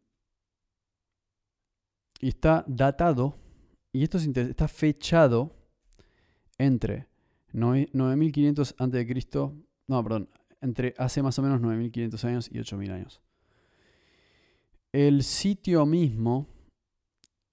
está 2.22 2.66
datado, 2.68 3.36
y 3.94 4.02
esto 4.02 4.18
es 4.18 4.26
está 4.26 4.68
fechado 4.68 5.56
entre 6.58 7.08
9500 7.54 8.74
a.C., 8.80 9.52
no, 9.88 10.02
perdón, 10.04 10.30
entre 10.60 10.96
hace 10.98 11.22
más 11.22 11.38
o 11.38 11.44
menos 11.44 11.62
9500 11.62 12.26
años 12.26 12.50
y 12.52 12.58
8000 12.58 12.92
años. 12.92 13.22
El 14.96 15.24
sitio 15.24 15.86
mismo 15.86 16.48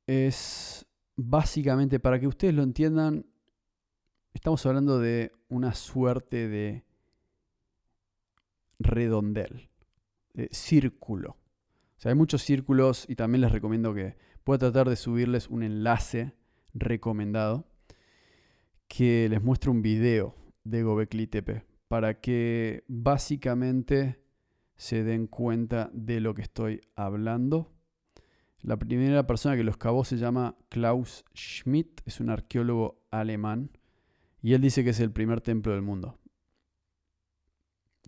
es 0.06 0.86
básicamente, 1.16 1.98
para 1.98 2.20
que 2.20 2.28
ustedes 2.28 2.54
lo 2.54 2.62
entiendan, 2.62 3.26
Estamos 4.32 4.64
hablando 4.64 4.98
de 4.98 5.32
una 5.48 5.74
suerte 5.74 6.48
de 6.48 6.84
redondel, 8.78 9.68
de 10.32 10.48
círculo. 10.52 11.32
O 11.96 12.00
sea, 12.00 12.10
hay 12.10 12.16
muchos 12.16 12.42
círculos 12.42 13.04
y 13.08 13.14
también 13.14 13.42
les 13.42 13.52
recomiendo 13.52 13.92
que 13.92 14.16
pueda 14.42 14.58
tratar 14.58 14.88
de 14.88 14.96
subirles 14.96 15.48
un 15.48 15.62
enlace 15.62 16.34
recomendado 16.72 17.66
que 18.88 19.28
les 19.28 19.42
muestre 19.42 19.70
un 19.70 19.82
video 19.82 20.34
de 20.64 20.82
Gobekli 20.82 21.26
Tepe 21.26 21.64
para 21.88 22.20
que 22.20 22.84
básicamente 22.88 24.21
se 24.82 25.04
den 25.04 25.28
cuenta 25.28 25.90
de 25.92 26.18
lo 26.18 26.34
que 26.34 26.42
estoy 26.42 26.80
hablando. 26.96 27.70
La 28.62 28.76
primera 28.76 29.28
persona 29.28 29.54
que 29.54 29.62
lo 29.62 29.70
excavó 29.70 30.04
se 30.04 30.16
llama 30.16 30.56
Klaus 30.70 31.24
Schmidt, 31.36 32.00
es 32.04 32.18
un 32.18 32.30
arqueólogo 32.30 33.00
alemán 33.12 33.70
y 34.42 34.54
él 34.54 34.60
dice 34.60 34.82
que 34.82 34.90
es 34.90 34.98
el 34.98 35.12
primer 35.12 35.40
templo 35.40 35.72
del 35.72 35.82
mundo. 35.82 36.18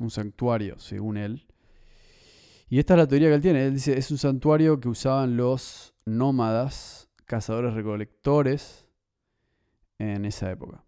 Un 0.00 0.10
santuario, 0.10 0.80
según 0.80 1.16
él. 1.16 1.46
Y 2.68 2.80
esta 2.80 2.94
es 2.94 2.98
la 2.98 3.06
teoría 3.06 3.28
que 3.28 3.34
él 3.36 3.42
tiene. 3.42 3.66
Él 3.66 3.74
dice, 3.74 3.96
es 3.96 4.10
un 4.10 4.18
santuario 4.18 4.80
que 4.80 4.88
usaban 4.88 5.36
los 5.36 5.94
nómadas, 6.04 7.08
cazadores 7.24 7.74
recolectores, 7.74 8.88
en 10.00 10.24
esa 10.24 10.50
época. 10.50 10.84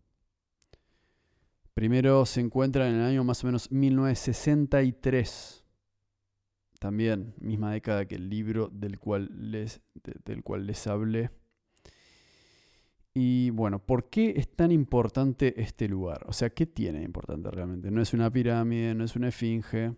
Primero 1.74 2.26
se 2.26 2.40
encuentra 2.40 2.88
en 2.88 2.96
el 2.96 3.04
año 3.04 3.22
más 3.22 3.44
o 3.44 3.46
menos 3.46 3.70
1963. 3.70 5.62
También, 6.78 7.34
misma 7.40 7.72
década 7.72 8.06
que 8.06 8.16
el 8.16 8.28
libro 8.28 8.68
del 8.72 8.98
cual 8.98 9.30
les, 9.50 9.80
del 10.24 10.42
cual 10.42 10.66
les 10.66 10.86
hablé. 10.86 11.30
Y 13.14 13.50
bueno, 13.50 13.78
¿por 13.78 14.10
qué 14.10 14.34
es 14.36 14.48
tan 14.54 14.70
importante 14.70 15.60
este 15.60 15.88
lugar? 15.88 16.24
O 16.26 16.34
sea, 16.34 16.50
¿qué 16.50 16.66
tiene 16.66 17.02
importante 17.02 17.50
realmente? 17.50 17.90
No 17.90 18.02
es 18.02 18.12
una 18.12 18.30
pirámide, 18.30 18.94
no 18.94 19.04
es 19.04 19.16
una 19.16 19.28
esfinge. 19.28 19.94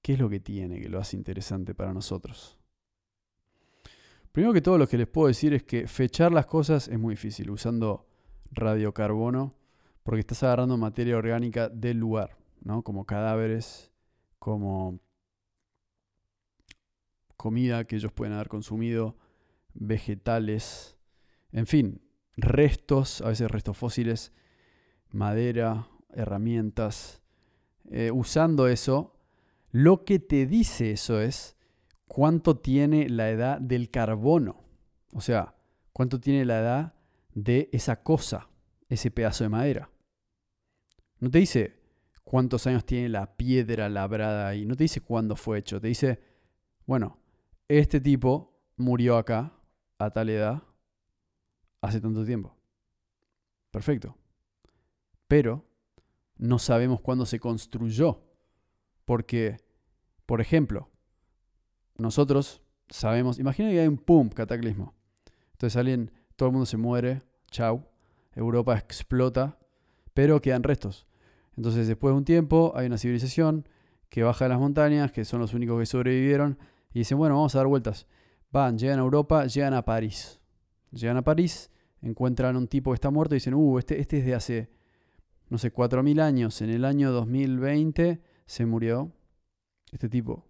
¿Qué 0.00 0.12
es 0.12 0.18
lo 0.18 0.28
que 0.28 0.38
tiene 0.38 0.80
que 0.80 0.88
lo 0.88 1.00
hace 1.00 1.16
interesante 1.16 1.74
para 1.74 1.92
nosotros? 1.92 2.58
Primero 4.30 4.52
que 4.52 4.60
todo, 4.60 4.78
lo 4.78 4.86
que 4.86 4.98
les 4.98 5.06
puedo 5.06 5.28
decir 5.28 5.54
es 5.54 5.62
que 5.62 5.88
fechar 5.88 6.32
las 6.32 6.46
cosas 6.46 6.88
es 6.88 6.98
muy 6.98 7.14
difícil 7.14 7.50
usando 7.50 8.06
radiocarbono, 8.50 9.54
porque 10.02 10.20
estás 10.20 10.42
agarrando 10.42 10.76
materia 10.76 11.16
orgánica 11.16 11.68
del 11.68 11.98
lugar, 11.98 12.36
¿no? 12.60 12.82
Como 12.82 13.06
cadáveres, 13.06 13.93
como 14.44 15.00
comida 17.34 17.86
que 17.86 17.96
ellos 17.96 18.12
pueden 18.12 18.34
haber 18.34 18.48
consumido, 18.48 19.16
vegetales, 19.72 20.98
en 21.50 21.66
fin, 21.66 22.02
restos, 22.36 23.22
a 23.22 23.28
veces 23.28 23.50
restos 23.50 23.78
fósiles, 23.78 24.34
madera, 25.08 25.88
herramientas. 26.10 27.22
Eh, 27.90 28.10
usando 28.10 28.68
eso, 28.68 29.16
lo 29.70 30.04
que 30.04 30.18
te 30.18 30.44
dice 30.44 30.90
eso 30.90 31.22
es 31.22 31.56
cuánto 32.06 32.58
tiene 32.58 33.08
la 33.08 33.30
edad 33.30 33.58
del 33.58 33.88
carbono. 33.88 34.62
O 35.14 35.22
sea, 35.22 35.54
cuánto 35.94 36.20
tiene 36.20 36.44
la 36.44 36.60
edad 36.60 36.94
de 37.32 37.70
esa 37.72 38.02
cosa, 38.02 38.50
ese 38.90 39.10
pedazo 39.10 39.44
de 39.44 39.48
madera. 39.48 39.90
No 41.18 41.30
te 41.30 41.38
dice 41.38 41.83
cuántos 42.34 42.66
años 42.66 42.84
tiene 42.84 43.08
la 43.10 43.36
piedra 43.36 43.88
labrada 43.88 44.48
ahí, 44.48 44.66
no 44.66 44.74
te 44.74 44.82
dice 44.82 45.00
cuándo 45.00 45.36
fue 45.36 45.60
hecho, 45.60 45.80
te 45.80 45.86
dice, 45.86 46.18
bueno, 46.84 47.16
este 47.68 48.00
tipo 48.00 48.60
murió 48.76 49.18
acá 49.18 49.52
a 50.00 50.10
tal 50.10 50.28
edad 50.30 50.60
hace 51.80 52.00
tanto 52.00 52.24
tiempo. 52.24 52.56
Perfecto. 53.70 54.16
Pero 55.28 55.64
no 56.36 56.58
sabemos 56.58 57.00
cuándo 57.00 57.24
se 57.24 57.38
construyó. 57.38 58.24
Porque, 59.04 59.58
por 60.26 60.40
ejemplo, 60.40 60.90
nosotros 61.96 62.64
sabemos, 62.88 63.38
imagina 63.38 63.70
que 63.70 63.78
hay 63.78 63.86
un 63.86 63.96
pum, 63.98 64.28
cataclismo. 64.28 64.92
Entonces 65.52 65.76
alguien 65.76 66.10
todo 66.34 66.48
el 66.48 66.52
mundo 66.54 66.66
se 66.66 66.78
muere, 66.78 67.22
chau, 67.52 67.86
Europa 68.32 68.76
explota, 68.76 69.56
pero 70.14 70.42
quedan 70.42 70.64
restos. 70.64 71.06
Entonces 71.56 71.86
después 71.86 72.12
de 72.12 72.18
un 72.18 72.24
tiempo 72.24 72.72
hay 72.74 72.86
una 72.86 72.98
civilización 72.98 73.68
que 74.08 74.22
baja 74.22 74.44
de 74.44 74.50
las 74.50 74.58
montañas, 74.58 75.12
que 75.12 75.24
son 75.24 75.40
los 75.40 75.54
únicos 75.54 75.78
que 75.78 75.86
sobrevivieron, 75.86 76.58
y 76.92 77.00
dicen, 77.00 77.18
bueno, 77.18 77.34
vamos 77.34 77.54
a 77.54 77.58
dar 77.58 77.66
vueltas. 77.66 78.06
Van, 78.52 78.78
llegan 78.78 79.00
a 79.00 79.02
Europa, 79.02 79.46
llegan 79.46 79.74
a 79.74 79.84
París. 79.84 80.40
Llegan 80.92 81.16
a 81.16 81.22
París, 81.22 81.70
encuentran 82.00 82.54
a 82.54 82.58
un 82.58 82.68
tipo 82.68 82.92
que 82.92 82.94
está 82.94 83.10
muerto 83.10 83.34
y 83.34 83.38
dicen, 83.38 83.54
uh, 83.54 83.78
este, 83.78 84.00
este 84.00 84.18
es 84.18 84.24
de 84.24 84.34
hace, 84.34 84.70
no 85.48 85.58
sé, 85.58 85.72
4.000 85.72 86.20
años. 86.20 86.60
En 86.62 86.70
el 86.70 86.84
año 86.84 87.10
2020 87.10 88.20
se 88.46 88.66
murió 88.66 89.10
este 89.90 90.08
tipo. 90.08 90.46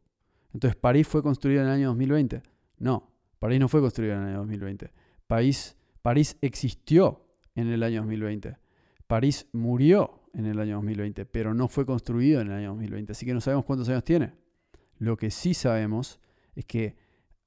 Entonces, 0.53 0.77
¿París 0.77 1.09
fue 1.09 1.23
construido 1.23 1.63
en 1.63 1.69
el 1.69 1.73
año 1.73 1.89
2020? 1.89 2.43
No, 2.79 3.11
París 3.39 3.61
no 3.61 3.69
fue 3.69 3.81
construido 3.81 4.15
en 4.15 4.21
el 4.21 4.29
año 4.29 4.39
2020. 4.39 4.93
París, 5.27 5.77
París 6.03 6.37
existió 6.43 7.27
en 7.55 7.69
el 7.69 7.83
año 7.83 8.01
2020. 8.03 8.59
París 9.07 9.49
murió 9.53 10.24
en 10.35 10.47
el 10.47 10.59
año 10.59 10.77
2020, 10.77 11.27
pero 11.27 11.55
no 11.55 11.69
fue 11.69 11.87
construido 11.87 12.41
en 12.41 12.49
el 12.49 12.55
año 12.55 12.69
2020. 12.71 13.13
Así 13.13 13.27
que 13.27 13.35
no 13.35 13.41
sabemos 13.41 13.65
cuántos 13.65 13.89
años 13.89 14.05
tiene. 14.05 14.33
Lo 14.99 15.17
que 15.17 15.31
sí 15.31 15.55
sabemos 15.55 16.21
es 16.55 16.65
que 16.65 16.97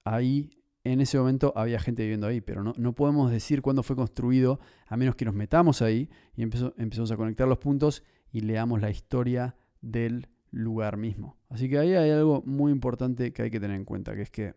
ahí, 0.03 0.49
en 0.83 1.01
ese 1.01 1.17
momento, 1.17 1.53
había 1.55 1.79
gente 1.79 2.03
viviendo 2.03 2.27
ahí, 2.27 2.41
pero 2.41 2.63
no, 2.63 2.73
no 2.77 2.93
podemos 2.93 3.31
decir 3.31 3.61
cuándo 3.61 3.83
fue 3.83 3.95
construido, 3.95 4.59
a 4.87 4.97
menos 4.97 5.15
que 5.15 5.25
nos 5.25 5.33
metamos 5.33 5.81
ahí 5.81 6.09
y 6.35 6.43
empezamos 6.43 7.11
a 7.11 7.17
conectar 7.17 7.47
los 7.47 7.57
puntos 7.57 8.03
y 8.31 8.41
leamos 8.41 8.81
la 8.81 8.89
historia 8.89 9.55
del 9.81 10.27
lugar 10.51 10.97
mismo. 10.97 11.37
Así 11.49 11.69
que 11.69 11.77
ahí 11.77 11.93
hay 11.93 12.11
algo 12.11 12.41
muy 12.45 12.71
importante 12.71 13.33
que 13.33 13.43
hay 13.43 13.51
que 13.51 13.59
tener 13.59 13.75
en 13.75 13.85
cuenta, 13.85 14.15
que 14.15 14.21
es 14.21 14.31
que 14.31 14.55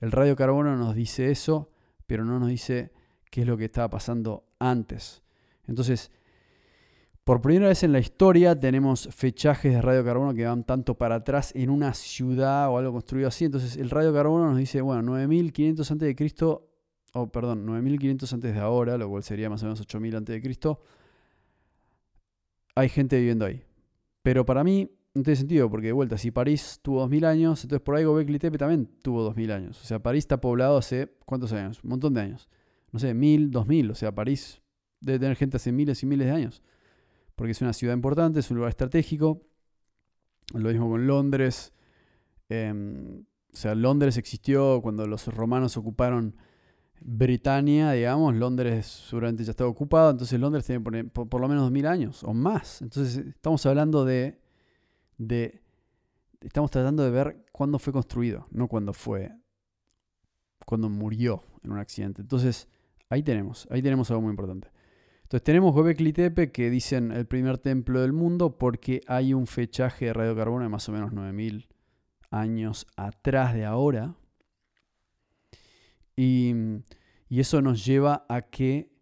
el 0.00 0.12
radiocarbono 0.12 0.76
nos 0.76 0.94
dice 0.94 1.30
eso, 1.30 1.70
pero 2.06 2.24
no 2.24 2.38
nos 2.38 2.48
dice 2.48 2.92
qué 3.30 3.42
es 3.42 3.46
lo 3.46 3.56
que 3.56 3.64
estaba 3.64 3.88
pasando 3.90 4.46
antes. 4.58 5.22
Entonces, 5.66 6.12
por 7.26 7.40
primera 7.40 7.66
vez 7.66 7.82
en 7.82 7.90
la 7.90 7.98
historia 7.98 8.54
tenemos 8.54 9.08
fechajes 9.10 9.74
de 9.74 9.82
radiocarbono 9.82 10.32
que 10.32 10.44
van 10.44 10.62
tanto 10.62 10.96
para 10.96 11.16
atrás 11.16 11.50
en 11.56 11.70
una 11.70 11.92
ciudad 11.92 12.70
o 12.70 12.78
algo 12.78 12.92
construido 12.92 13.26
así. 13.26 13.46
Entonces, 13.46 13.76
el 13.76 13.90
radiocarbono 13.90 14.48
nos 14.48 14.58
dice, 14.58 14.80
bueno, 14.80 15.02
9500 15.02 15.90
antes 15.90 16.06
de 16.06 16.14
Cristo, 16.14 16.70
o 17.14 17.26
perdón, 17.32 17.66
9500 17.66 18.32
antes 18.32 18.54
de 18.54 18.60
ahora, 18.60 18.96
lo 18.96 19.08
cual 19.08 19.24
sería 19.24 19.50
más 19.50 19.60
o 19.64 19.66
menos 19.66 19.80
8000 19.80 20.14
antes 20.14 20.36
de 20.36 20.40
Cristo. 20.40 20.80
Hay 22.76 22.88
gente 22.88 23.16
viviendo 23.16 23.44
ahí. 23.44 23.60
Pero 24.22 24.46
para 24.46 24.62
mí 24.62 24.88
no 25.12 25.24
tiene 25.24 25.34
sentido, 25.34 25.68
porque 25.68 25.88
de 25.88 25.94
vuelta, 25.94 26.18
si 26.18 26.30
París 26.30 26.78
tuvo 26.80 27.00
2000 27.00 27.24
años, 27.24 27.64
entonces 27.64 27.82
por 27.82 27.96
ahí 27.96 28.04
Gobekli 28.04 28.38
Tepe 28.38 28.56
también 28.56 28.88
tuvo 29.02 29.24
2000 29.24 29.50
años. 29.50 29.82
O 29.82 29.84
sea, 29.84 29.98
París 30.00 30.22
está 30.22 30.40
poblado 30.40 30.76
hace 30.76 31.10
¿cuántos 31.24 31.52
años? 31.52 31.82
Un 31.82 31.90
montón 31.90 32.14
de 32.14 32.20
años. 32.20 32.48
No 32.92 33.00
sé, 33.00 33.14
1000, 33.14 33.50
2000. 33.50 33.90
O 33.90 33.94
sea, 33.96 34.14
París 34.14 34.62
debe 35.00 35.18
tener 35.18 35.34
gente 35.34 35.56
hace 35.56 35.72
miles 35.72 36.04
y 36.04 36.06
miles 36.06 36.28
de 36.28 36.32
años. 36.32 36.62
Porque 37.36 37.52
es 37.52 37.62
una 37.62 37.72
ciudad 37.72 37.94
importante, 37.94 38.40
es 38.40 38.50
un 38.50 38.56
lugar 38.56 38.70
estratégico. 38.70 39.42
Lo 40.52 40.68
mismo 40.68 40.90
con 40.90 41.06
Londres. 41.06 41.72
Em, 42.48 43.20
o 43.52 43.56
sea, 43.56 43.74
Londres 43.74 44.16
existió 44.16 44.80
cuando 44.82 45.06
los 45.06 45.28
romanos 45.28 45.76
ocuparon 45.76 46.34
Britania, 47.00 47.92
digamos. 47.92 48.34
Londres 48.34 48.86
seguramente 48.86 49.44
ya 49.44 49.52
estaba 49.52 49.70
ocupado. 49.70 50.10
Entonces 50.10 50.40
Londres 50.40 50.64
tiene 50.64 50.80
por, 50.80 51.28
por 51.28 51.40
lo 51.40 51.46
menos 51.46 51.62
2000 51.64 51.86
años 51.86 52.24
o 52.24 52.34
más. 52.34 52.82
Entonces 52.82 53.18
estamos 53.26 53.64
hablando 53.66 54.04
de 54.04 54.40
de... 55.18 55.62
Estamos 56.40 56.70
tratando 56.70 57.02
de 57.02 57.10
ver 57.10 57.44
cuándo 57.50 57.78
fue 57.78 57.92
construido, 57.92 58.46
no 58.50 58.68
cuándo 58.68 58.92
fue... 58.92 59.32
cuando 60.64 60.88
murió 60.88 61.42
en 61.62 61.72
un 61.72 61.78
accidente. 61.78 62.22
Entonces, 62.22 62.68
ahí 63.08 63.22
tenemos, 63.22 63.66
ahí 63.70 63.82
tenemos 63.82 64.10
algo 64.10 64.22
muy 64.22 64.30
importante. 64.30 64.70
Entonces 65.26 65.42
tenemos 65.42 65.74
Göbekli 65.74 66.12
Tepe 66.12 66.52
que 66.52 66.70
dicen 66.70 67.10
el 67.10 67.26
primer 67.26 67.58
templo 67.58 68.00
del 68.00 68.12
mundo 68.12 68.58
porque 68.58 69.00
hay 69.08 69.34
un 69.34 69.48
fechaje 69.48 70.04
de 70.04 70.12
radiocarbono 70.12 70.62
de 70.62 70.68
más 70.68 70.88
o 70.88 70.92
menos 70.92 71.12
9000 71.12 71.66
años 72.30 72.86
atrás 72.94 73.52
de 73.52 73.64
ahora. 73.64 74.14
Y, 76.14 76.54
y, 77.28 77.40
eso 77.40 77.60
nos 77.60 77.84
lleva 77.84 78.24
a 78.28 78.42
que 78.42 78.92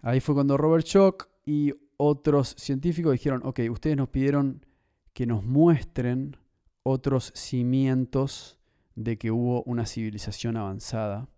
ahí 0.00 0.20
fue 0.20 0.36
cuando 0.36 0.56
Robert 0.56 0.86
Schock 0.86 1.28
y 1.44 1.74
otros 1.96 2.54
científicos 2.56 3.10
dijeron, 3.10 3.42
ok, 3.44 3.62
ustedes 3.68 3.96
nos 3.96 4.10
pidieron 4.10 4.64
que 5.12 5.26
nos 5.26 5.42
muestren 5.42 6.36
otros 6.84 7.32
cimientos 7.34 8.60
de 8.94 9.18
que 9.18 9.32
hubo 9.32 9.64
una 9.64 9.86
civilización 9.86 10.56
avanzada 10.56 11.28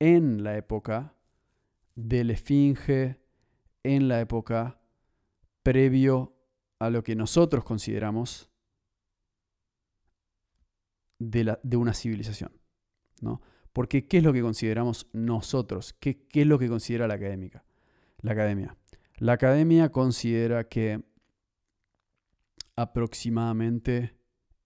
en 0.00 0.42
la 0.42 0.56
época 0.56 1.14
del 1.94 2.30
Esfinge, 2.30 3.20
en 3.82 4.08
la 4.08 4.20
época 4.20 4.80
previo 5.62 6.36
a 6.78 6.90
lo 6.90 7.02
que 7.02 7.14
nosotros 7.14 7.64
consideramos 7.64 8.50
de, 11.18 11.44
la, 11.44 11.60
de 11.62 11.76
una 11.76 11.94
civilización. 11.94 12.52
¿no? 13.20 13.40
Porque 13.72 14.06
¿qué 14.06 14.18
es 14.18 14.24
lo 14.24 14.32
que 14.32 14.42
consideramos 14.42 15.08
nosotros? 15.12 15.94
¿Qué, 15.94 16.26
¿Qué 16.26 16.42
es 16.42 16.46
lo 16.46 16.58
que 16.58 16.68
considera 16.68 17.06
la 17.06 17.14
académica? 17.14 17.64
La 18.20 18.32
academia. 18.32 18.76
La 19.16 19.34
academia 19.34 19.90
considera 19.92 20.68
que 20.68 21.04
aproximadamente 22.76 24.16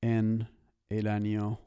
en 0.01 0.49
el 0.89 1.09
año... 1.09 1.61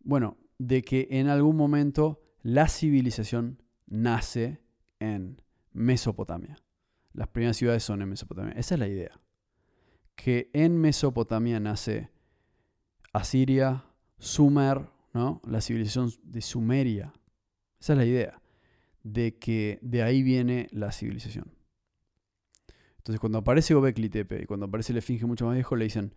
Bueno, 0.00 0.38
de 0.58 0.82
que 0.82 1.08
en 1.10 1.28
algún 1.28 1.56
momento 1.56 2.25
la 2.46 2.68
civilización 2.68 3.60
nace 3.86 4.60
en 5.00 5.42
Mesopotamia. 5.72 6.56
Las 7.12 7.26
primeras 7.26 7.56
ciudades 7.56 7.82
son 7.82 8.02
en 8.02 8.08
Mesopotamia. 8.08 8.52
Esa 8.52 8.76
es 8.76 8.78
la 8.78 8.86
idea. 8.86 9.20
Que 10.14 10.48
en 10.52 10.80
Mesopotamia 10.80 11.58
nace 11.58 12.08
Asiria, 13.12 13.84
Sumer, 14.18 14.86
¿no? 15.12 15.42
la 15.44 15.60
civilización 15.60 16.12
de 16.22 16.40
Sumeria. 16.40 17.12
Esa 17.80 17.94
es 17.94 17.98
la 17.98 18.04
idea. 18.04 18.40
De 19.02 19.38
que 19.38 19.80
de 19.82 20.04
ahí 20.04 20.22
viene 20.22 20.68
la 20.70 20.92
civilización. 20.92 21.52
Entonces 22.98 23.18
cuando 23.18 23.38
aparece 23.38 23.74
Gobekli 23.74 24.08
Tepe 24.08 24.42
y 24.42 24.46
cuando 24.46 24.66
aparece 24.66 24.92
el 24.92 24.98
Esfinge 24.98 25.26
mucho 25.26 25.46
más 25.46 25.54
viejo, 25.54 25.74
le 25.74 25.86
dicen, 25.86 26.14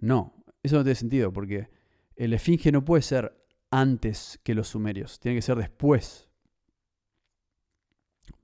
no, 0.00 0.34
eso 0.62 0.76
no 0.76 0.82
tiene 0.82 0.96
sentido 0.96 1.32
porque 1.32 1.70
el 2.14 2.34
Esfinge 2.34 2.70
no 2.72 2.84
puede 2.84 3.00
ser 3.00 3.41
antes 3.72 4.38
que 4.44 4.54
los 4.54 4.68
sumerios, 4.68 5.18
tiene 5.18 5.36
que 5.36 5.42
ser 5.42 5.56
después. 5.56 6.28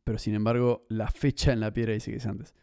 Pero 0.02 0.18
sin 0.18 0.34
embargo, 0.34 0.86
la 0.88 1.08
fecha 1.10 1.52
en 1.52 1.60
la 1.60 1.72
piedra 1.72 1.92
dice 1.92 2.10
que 2.10 2.16
es 2.16 2.26
antes. 2.26 2.54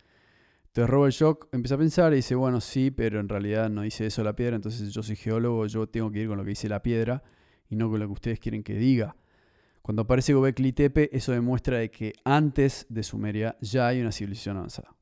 Entonces 0.65 0.89
Robert 0.89 1.13
Shock 1.13 1.47
empieza 1.53 1.75
a 1.75 1.77
pensar 1.77 2.11
y 2.11 2.17
dice, 2.17 2.35
bueno, 2.35 2.59
sí, 2.59 2.91
pero 2.91 3.21
en 3.21 3.29
realidad 3.29 3.69
no 3.69 3.83
dice 3.83 4.07
eso 4.07 4.23
la 4.23 4.35
piedra, 4.35 4.57
entonces 4.57 4.91
yo 4.91 5.03
soy 5.03 5.15
geólogo, 5.15 5.67
yo 5.67 5.87
tengo 5.87 6.11
que 6.11 6.19
ir 6.19 6.27
con 6.27 6.37
lo 6.37 6.43
que 6.43 6.49
dice 6.49 6.67
la 6.67 6.81
piedra 6.81 7.23
y 7.69 7.75
no 7.77 7.89
con 7.89 7.99
lo 7.99 8.07
que 8.07 8.13
ustedes 8.13 8.39
quieren 8.39 8.63
que 8.63 8.73
diga. 8.73 9.15
Cuando 9.81 10.01
aparece 10.01 10.33
Gobekli 10.33 10.73
Tepe, 10.73 11.15
eso 11.15 11.31
demuestra 11.31 11.77
de 11.77 11.91
que 11.91 12.13
antes 12.25 12.87
de 12.89 13.03
Sumeria 13.03 13.55
ya 13.61 13.87
hay 13.87 14.01
una 14.01 14.11
civilización 14.11 14.57
avanzada. 14.57 14.95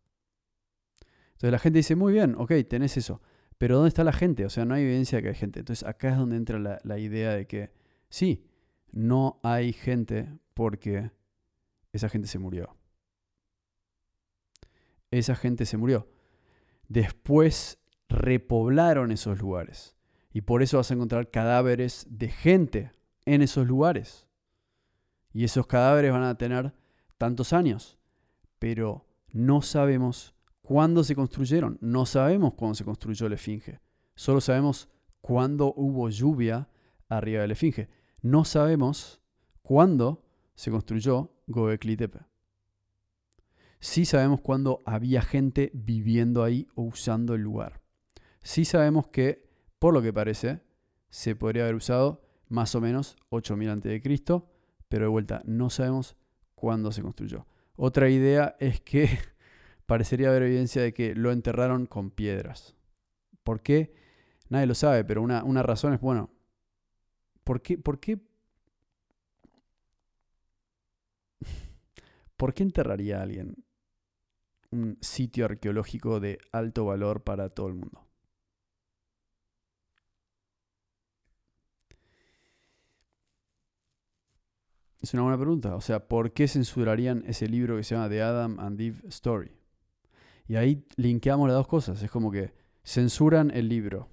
Entonces 1.31 1.51
la 1.51 1.59
gente 1.59 1.79
dice, 1.79 1.95
muy 1.95 2.13
bien, 2.13 2.35
ok, 2.37 2.51
tenés 2.69 2.97
eso, 2.97 3.21
pero 3.57 3.75
¿dónde 3.75 3.89
está 3.89 4.03
la 4.03 4.13
gente? 4.13 4.45
O 4.45 4.49
sea, 4.49 4.65
no 4.65 4.73
hay 4.73 4.83
evidencia 4.83 5.17
de 5.17 5.23
que 5.23 5.29
hay 5.29 5.35
gente. 5.35 5.59
Entonces 5.59 5.87
acá 5.87 6.09
es 6.09 6.17
donde 6.17 6.35
entra 6.35 6.59
la, 6.59 6.79
la 6.83 6.99
idea 6.99 7.31
de 7.31 7.47
que 7.47 7.71
sí, 8.09 8.45
no 8.91 9.39
hay 9.43 9.73
gente 9.73 10.29
porque 10.53 11.11
esa 11.91 12.09
gente 12.09 12.27
se 12.27 12.39
murió 12.39 12.75
esa 15.19 15.35
gente 15.35 15.65
se 15.65 15.77
murió. 15.77 16.07
Después 16.87 17.79
repoblaron 18.09 19.11
esos 19.11 19.39
lugares. 19.39 19.95
Y 20.31 20.41
por 20.41 20.63
eso 20.63 20.77
vas 20.77 20.89
a 20.89 20.93
encontrar 20.95 21.29
cadáveres 21.29 22.07
de 22.09 22.29
gente 22.29 22.91
en 23.25 23.41
esos 23.41 23.67
lugares. 23.67 24.27
Y 25.31 25.43
esos 25.43 25.67
cadáveres 25.67 26.11
van 26.11 26.23
a 26.23 26.37
tener 26.37 26.73
tantos 27.17 27.53
años. 27.53 27.97
Pero 28.59 29.05
no 29.31 29.61
sabemos 29.61 30.35
cuándo 30.63 31.03
se 31.03 31.13
construyeron. 31.13 31.77
No 31.79 32.07
sabemos 32.07 32.55
cuándo 32.55 32.73
se 32.73 32.83
construyó 32.83 33.29
la 33.29 33.35
Esfinge. 33.35 33.79
Solo 34.15 34.41
sabemos 34.41 34.89
cuándo 35.21 35.71
hubo 35.77 36.09
lluvia 36.09 36.67
arriba 37.07 37.41
de 37.41 37.47
la 37.49 37.53
Esfinge. 37.53 37.89
No 38.23 38.43
sabemos 38.43 39.21
cuándo 39.61 40.25
se 40.55 40.71
construyó 40.71 41.29
Gobekli 41.45 41.95
Tepe 41.95 42.33
sí 43.83 44.05
sabemos 44.05 44.39
cuándo 44.39 44.81
había 44.85 45.21
gente 45.21 45.69
viviendo 45.73 46.41
ahí 46.41 46.69
o 46.73 46.83
usando 46.83 47.35
el 47.35 47.41
lugar. 47.41 47.81
Sí 48.41 48.63
sabemos 48.63 49.07
que, 49.07 49.45
por 49.77 49.93
lo 49.93 50.01
que 50.01 50.13
parece, 50.13 50.61
se 51.09 51.35
podría 51.35 51.63
haber 51.63 51.75
usado 51.75 52.23
más 52.47 52.75
o 52.75 52.81
menos 52.81 53.17
8000 53.27 53.69
a.C., 53.69 54.01
pero 54.87 55.05
de 55.05 55.09
vuelta, 55.09 55.41
no 55.45 55.69
sabemos 55.69 56.15
cuándo 56.55 56.93
se 56.93 57.01
construyó. 57.01 57.45
Otra 57.75 58.09
idea 58.09 58.55
es 58.57 58.79
que 58.79 59.19
parecería 59.85 60.29
haber 60.29 60.43
evidencia 60.43 60.81
de 60.81 60.93
que 60.93 61.15
lo 61.15 61.31
enterraron 61.31 61.85
con 61.85 62.11
piedras. 62.11 62.75
¿Por 63.43 63.61
qué? 63.61 63.93
Nadie 64.49 64.67
lo 64.67 64.75
sabe, 64.75 65.03
pero 65.03 65.21
una, 65.21 65.43
una 65.43 65.63
razón 65.63 65.93
es, 65.93 66.01
bueno, 66.01 66.29
¿por 67.43 67.61
qué, 67.61 67.77
por 67.77 67.99
qué 67.99 68.19
¿Por 72.37 72.53
qué 72.53 72.63
enterraría 72.63 73.21
alguien 73.21 73.55
un 74.73 74.97
sitio 75.01 75.45
arqueológico 75.45 76.19
de 76.19 76.39
alto 76.51 76.85
valor 76.85 77.23
para 77.23 77.49
todo 77.49 77.67
el 77.67 77.75
mundo. 77.75 78.07
Es 85.01 85.13
una 85.13 85.23
buena 85.23 85.37
pregunta. 85.37 85.75
O 85.75 85.81
sea, 85.81 86.07
¿por 86.07 86.31
qué 86.31 86.47
censurarían 86.47 87.23
ese 87.27 87.47
libro 87.47 87.75
que 87.77 87.83
se 87.83 87.95
llama 87.95 88.09
The 88.09 88.21
Adam 88.21 88.59
and 88.59 88.79
Eve 88.79 89.01
Story? 89.09 89.51
Y 90.47 90.55
ahí 90.55 90.85
linkeamos 90.97 91.47
las 91.47 91.57
dos 91.57 91.67
cosas. 91.67 92.01
Es 92.03 92.11
como 92.11 92.31
que 92.31 92.53
censuran 92.83 93.51
el 93.51 93.69
libro. 93.69 94.09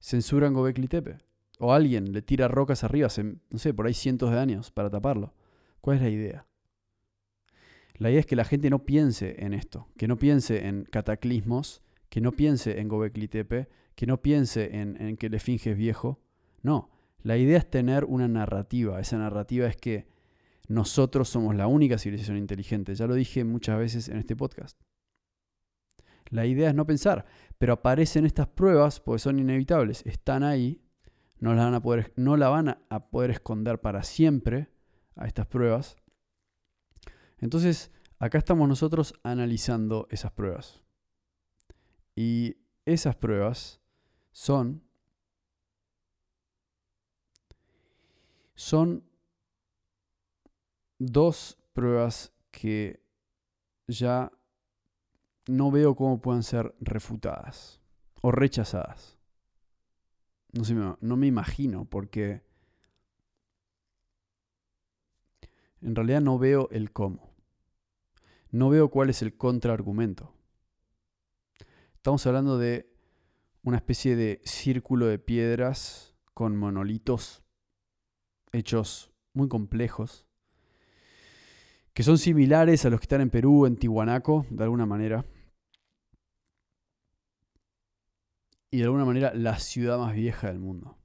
Censuran 0.00 0.54
Gobekli 0.54 0.88
Tepe. 0.88 1.18
O 1.58 1.72
alguien 1.72 2.12
le 2.12 2.22
tira 2.22 2.48
rocas 2.48 2.84
arriba, 2.84 3.08
no 3.50 3.58
sé, 3.58 3.72
por 3.72 3.86
ahí 3.86 3.94
cientos 3.94 4.30
de 4.30 4.38
años 4.38 4.70
para 4.70 4.90
taparlo. 4.90 5.34
¿Cuál 5.80 5.96
es 5.96 6.02
la 6.02 6.08
idea? 6.08 6.46
La 7.96 8.10
idea 8.10 8.20
es 8.20 8.26
que 8.26 8.36
la 8.36 8.44
gente 8.44 8.70
no 8.70 8.84
piense 8.84 9.36
en 9.44 9.54
esto, 9.54 9.88
que 9.96 10.08
no 10.08 10.16
piense 10.16 10.66
en 10.66 10.84
cataclismos, 10.84 11.82
que 12.08 12.20
no 12.20 12.32
piense 12.32 12.80
en 12.80 12.88
Gobekli 12.88 13.28
Tepe, 13.28 13.68
que 13.94 14.06
no 14.06 14.20
piense 14.20 14.76
en, 14.76 15.16
que 15.16 15.28
le 15.28 15.38
finges 15.38 15.76
viejo. 15.76 16.20
No, 16.62 16.90
la 17.22 17.36
idea 17.36 17.58
es 17.58 17.70
tener 17.70 18.04
una 18.04 18.26
narrativa. 18.26 19.00
Esa 19.00 19.18
narrativa 19.18 19.68
es 19.68 19.76
que 19.76 20.06
nosotros 20.68 21.28
somos 21.28 21.54
la 21.54 21.66
única 21.66 21.98
civilización 21.98 22.38
inteligente. 22.38 22.94
Ya 22.94 23.06
lo 23.06 23.14
dije 23.14 23.44
muchas 23.44 23.78
veces 23.78 24.08
en 24.08 24.18
este 24.18 24.36
podcast. 24.36 24.80
La 26.30 26.46
idea 26.46 26.70
es 26.70 26.74
no 26.74 26.86
pensar, 26.86 27.26
pero 27.58 27.74
aparecen 27.74 28.24
estas 28.24 28.48
pruebas 28.48 29.00
porque 29.00 29.18
son 29.18 29.38
inevitables. 29.38 30.04
Están 30.06 30.42
ahí, 30.42 30.82
no, 31.38 31.54
van 31.54 31.74
a 31.74 31.82
poder, 31.82 32.12
no 32.16 32.36
la 32.36 32.48
van 32.48 32.78
a 32.88 33.10
poder 33.10 33.30
esconder 33.30 33.80
para 33.80 34.02
siempre 34.02 34.68
a 35.16 35.26
estas 35.26 35.46
pruebas. 35.46 35.96
Entonces, 37.38 37.90
acá 38.18 38.38
estamos 38.38 38.68
nosotros 38.68 39.14
analizando 39.22 40.08
esas 40.10 40.32
pruebas. 40.32 40.82
Y 42.16 42.56
esas 42.86 43.16
pruebas 43.16 43.80
son 44.32 44.82
son 48.54 49.04
dos 50.98 51.58
pruebas 51.72 52.32
que 52.50 53.02
ya 53.86 54.32
no 55.46 55.70
veo 55.70 55.94
cómo 55.94 56.20
puedan 56.20 56.42
ser 56.42 56.74
refutadas 56.80 57.80
o 58.22 58.30
rechazadas. 58.30 59.18
No, 60.52 60.98
no 61.00 61.16
me 61.16 61.26
imagino 61.26 61.84
porque 61.84 62.42
en 65.80 65.94
realidad 65.94 66.20
no 66.20 66.38
veo 66.38 66.68
el 66.70 66.92
cómo 66.92 67.34
no 68.54 68.70
veo 68.70 68.88
cuál 68.88 69.10
es 69.10 69.20
el 69.20 69.36
contraargumento. 69.36 70.32
Estamos 71.94 72.24
hablando 72.24 72.56
de 72.56 72.88
una 73.64 73.78
especie 73.78 74.14
de 74.14 74.40
círculo 74.44 75.06
de 75.06 75.18
piedras 75.18 76.14
con 76.34 76.56
monolitos 76.56 77.42
hechos 78.52 79.12
muy 79.32 79.48
complejos, 79.48 80.28
que 81.94 82.02
son 82.02 82.18
similares 82.18 82.84
a 82.84 82.90
los 82.90 83.00
que 83.00 83.04
están 83.04 83.20
en 83.20 83.30
Perú, 83.30 83.66
en 83.66 83.76
Tihuanaco, 83.76 84.46
de 84.50 84.64
alguna 84.64 84.84
manera. 84.84 85.24
Y 88.70 88.78
de 88.78 88.84
alguna 88.84 89.04
manera 89.04 89.32
la 89.34 89.58
ciudad 89.60 89.98
más 89.98 90.14
vieja 90.14 90.48
del 90.48 90.58
mundo. 90.58 90.98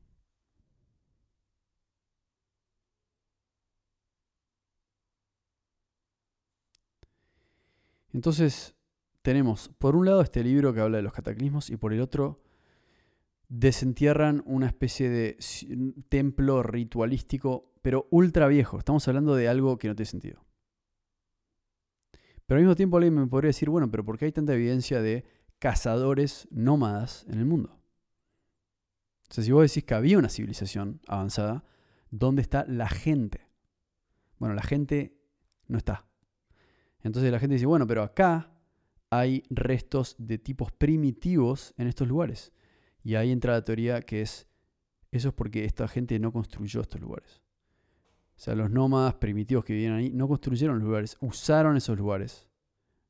Entonces, 8.12 8.76
tenemos 9.22 9.70
por 9.78 9.96
un 9.96 10.08
lado 10.08 10.22
este 10.22 10.44
libro 10.44 10.74
que 10.74 10.82
habla 10.82 10.98
de 10.98 11.04
los 11.04 11.14
cataclismos 11.14 11.70
y 11.70 11.78
por 11.78 11.94
el 11.94 12.02
otro 12.02 12.42
desentierran 13.48 14.42
una 14.48 14.66
especie 14.68 15.10
de 15.10 15.38
templo 16.10 16.64
ritualístico, 16.64 17.72
pero 17.84 18.08
ultra 18.10 18.48
viejo. 18.48 18.80
Estamos 18.80 19.08
hablando 19.08 19.36
de 19.36 19.48
algo 19.48 19.78
que 19.78 19.88
no 19.88 19.96
tiene 19.96 20.10
sentido. 20.10 20.49
Pero 22.50 22.58
al 22.58 22.64
mismo 22.64 22.76
tiempo 22.76 22.98
alguien 22.98 23.14
me 23.14 23.28
podría 23.28 23.50
decir, 23.50 23.70
bueno, 23.70 23.92
pero 23.92 24.04
¿por 24.04 24.18
qué 24.18 24.26
hay 24.26 24.32
tanta 24.32 24.56
evidencia 24.56 25.04
de 25.04 25.24
cazadores 25.60 26.48
nómadas 26.50 27.24
en 27.30 27.38
el 27.38 27.46
mundo? 27.46 27.80
O 29.30 29.32
sea, 29.32 29.44
si 29.44 29.52
vos 29.52 29.62
decís 29.62 29.84
que 29.84 29.94
había 29.94 30.18
una 30.18 30.30
civilización 30.30 31.00
avanzada, 31.06 31.64
¿dónde 32.10 32.42
está 32.42 32.66
la 32.68 32.90
gente? 32.90 33.48
Bueno, 34.40 34.56
la 34.56 34.64
gente 34.64 35.16
no 35.68 35.78
está. 35.78 36.08
Entonces 37.04 37.32
la 37.32 37.38
gente 37.38 37.54
dice, 37.54 37.68
bueno, 37.68 37.86
pero 37.86 38.02
acá 38.02 38.52
hay 39.12 39.44
restos 39.52 40.16
de 40.18 40.40
tipos 40.40 40.72
primitivos 40.72 41.76
en 41.78 41.86
estos 41.86 42.08
lugares. 42.08 42.52
Y 43.04 43.14
ahí 43.14 43.32
entra 43.32 43.54
la 43.54 43.64
teoría 43.64 44.02
que 44.02 44.24
es, 44.24 44.48
eso 45.12 45.28
es 45.28 45.34
porque 45.36 45.66
esta 45.66 45.88
gente 45.88 46.18
no 46.18 46.34
construyó 46.34 46.82
estos 46.82 47.00
lugares. 47.00 47.44
O 48.40 48.42
sea, 48.42 48.56
los 48.56 48.72
nómadas 48.72 49.16
primitivos 49.16 49.66
que 49.66 49.74
vivían 49.74 49.96
ahí 49.96 50.12
no 50.12 50.30
construyeron 50.30 50.80
los 50.80 50.88
lugares, 50.88 51.18
usaron 51.20 51.76
esos 51.76 51.98
lugares, 51.98 52.48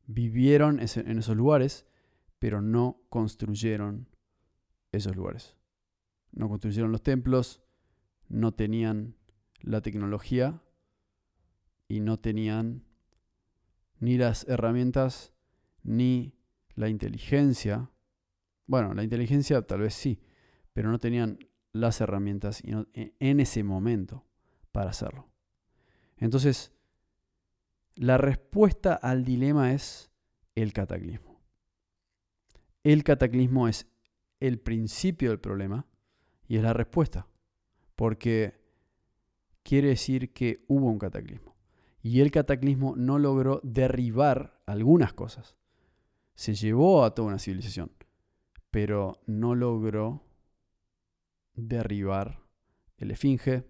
vivieron 0.07 0.79
en 0.79 1.19
esos 1.19 1.37
lugares, 1.37 1.85
pero 2.39 2.63
no 2.63 3.03
construyeron 3.09 4.07
esos 4.91 5.15
lugares. 5.15 5.55
No 6.31 6.49
construyeron 6.49 6.91
los 6.91 7.03
templos, 7.03 7.61
no 8.27 8.55
tenían 8.55 9.17
la 9.61 9.81
tecnología 9.81 10.63
y 11.87 11.99
no 11.99 12.17
tenían 12.17 12.83
ni 13.99 14.17
las 14.17 14.47
herramientas, 14.47 15.31
ni 15.83 16.33
la 16.73 16.89
inteligencia. 16.89 17.91
Bueno, 18.65 18.95
la 18.95 19.03
inteligencia 19.03 19.61
tal 19.61 19.81
vez 19.81 19.93
sí, 19.93 20.23
pero 20.73 20.89
no 20.89 20.97
tenían 20.97 21.37
las 21.71 22.01
herramientas 22.01 22.63
e, 22.63 23.13
en 23.19 23.39
ese 23.39 23.63
momento 23.63 24.25
para 24.71 24.91
hacerlo. 24.91 25.27
Entonces, 26.17 26.71
la 27.95 28.17
respuesta 28.17 28.93
al 28.93 29.23
dilema 29.23 29.73
es 29.73 30.11
el 30.55 30.73
cataclismo. 30.73 31.41
El 32.83 33.03
cataclismo 33.03 33.67
es 33.67 33.87
el 34.39 34.59
principio 34.59 35.29
del 35.29 35.39
problema 35.39 35.85
y 36.47 36.57
es 36.57 36.63
la 36.63 36.73
respuesta, 36.73 37.27
porque 37.95 38.59
quiere 39.63 39.89
decir 39.89 40.33
que 40.33 40.65
hubo 40.67 40.87
un 40.87 40.99
cataclismo. 40.99 41.55
Y 42.01 42.21
el 42.21 42.31
cataclismo 42.31 42.95
no 42.95 43.19
logró 43.19 43.59
derribar 43.63 44.61
algunas 44.65 45.13
cosas. 45.13 45.57
Se 46.35 46.55
llevó 46.55 47.03
a 47.03 47.13
toda 47.13 47.27
una 47.27 47.39
civilización, 47.39 47.91
pero 48.71 49.21
no 49.25 49.55
logró 49.55 50.23
derribar 51.53 52.39
el 52.97 53.11
esfinge, 53.11 53.65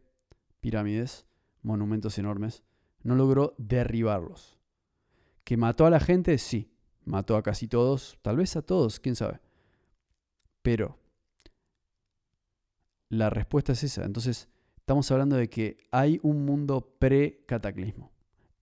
pirámides, 0.60 1.26
monumentos 1.62 2.18
enormes. 2.18 2.64
No 3.04 3.16
logró 3.16 3.56
derribarlos. 3.58 4.60
¿Que 5.44 5.58
mató 5.58 5.86
a 5.86 5.90
la 5.90 6.00
gente? 6.00 6.38
Sí. 6.38 6.72
Mató 7.06 7.36
a 7.38 7.44
casi 7.44 7.68
todos, 7.68 8.20
tal 8.22 8.38
vez 8.38 8.56
a 8.56 8.62
todos, 8.62 9.00
quién 9.00 9.16
sabe. 9.16 9.40
Pero 10.62 11.00
la 13.10 13.30
respuesta 13.30 13.72
es 13.72 13.84
esa. 13.84 14.06
Entonces, 14.06 14.48
estamos 14.78 15.10
hablando 15.12 15.36
de 15.36 15.50
que 15.50 15.78
hay 15.92 16.20
un 16.24 16.46
mundo 16.46 16.96
pre-cataclismo. 17.00 18.12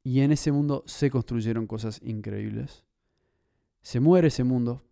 Y 0.03 0.21
en 0.21 0.31
ese 0.31 0.51
mundo 0.51 0.83
se 0.85 1.09
construyeron 1.09 1.67
cosas 1.67 1.99
increíbles. 2.01 2.85
Se 3.81 3.99
muere 3.99 4.29
ese 4.29 4.43
mundo, 4.43 4.85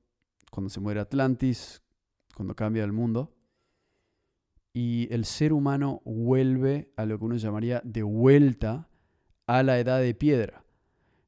cuando 0.52 0.70
se 0.70 0.80
muere 0.80 1.00
Atlantis, 1.00 1.82
cuando 2.36 2.56
cambia 2.56 2.84
el 2.84 2.92
mundo. 2.92 3.35
Y 4.76 5.08
el 5.12 5.26
ser 5.26 5.54
humano 5.54 6.04
vuelve 6.06 6.92
a 6.98 7.06
lo 7.06 7.18
que 7.18 7.26
uno 7.26 7.38
llamaría 7.38 7.82
de 7.84 8.04
vuelta 8.04 8.88
a 9.48 9.64
la 9.64 9.80
edad 9.80 10.00
de 10.00 10.14
piedra. 10.14 10.66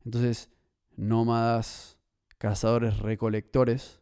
Entonces, 0.04 0.52
nómadas, 0.95 1.98
cazadores, 2.38 3.00
recolectores. 3.00 4.02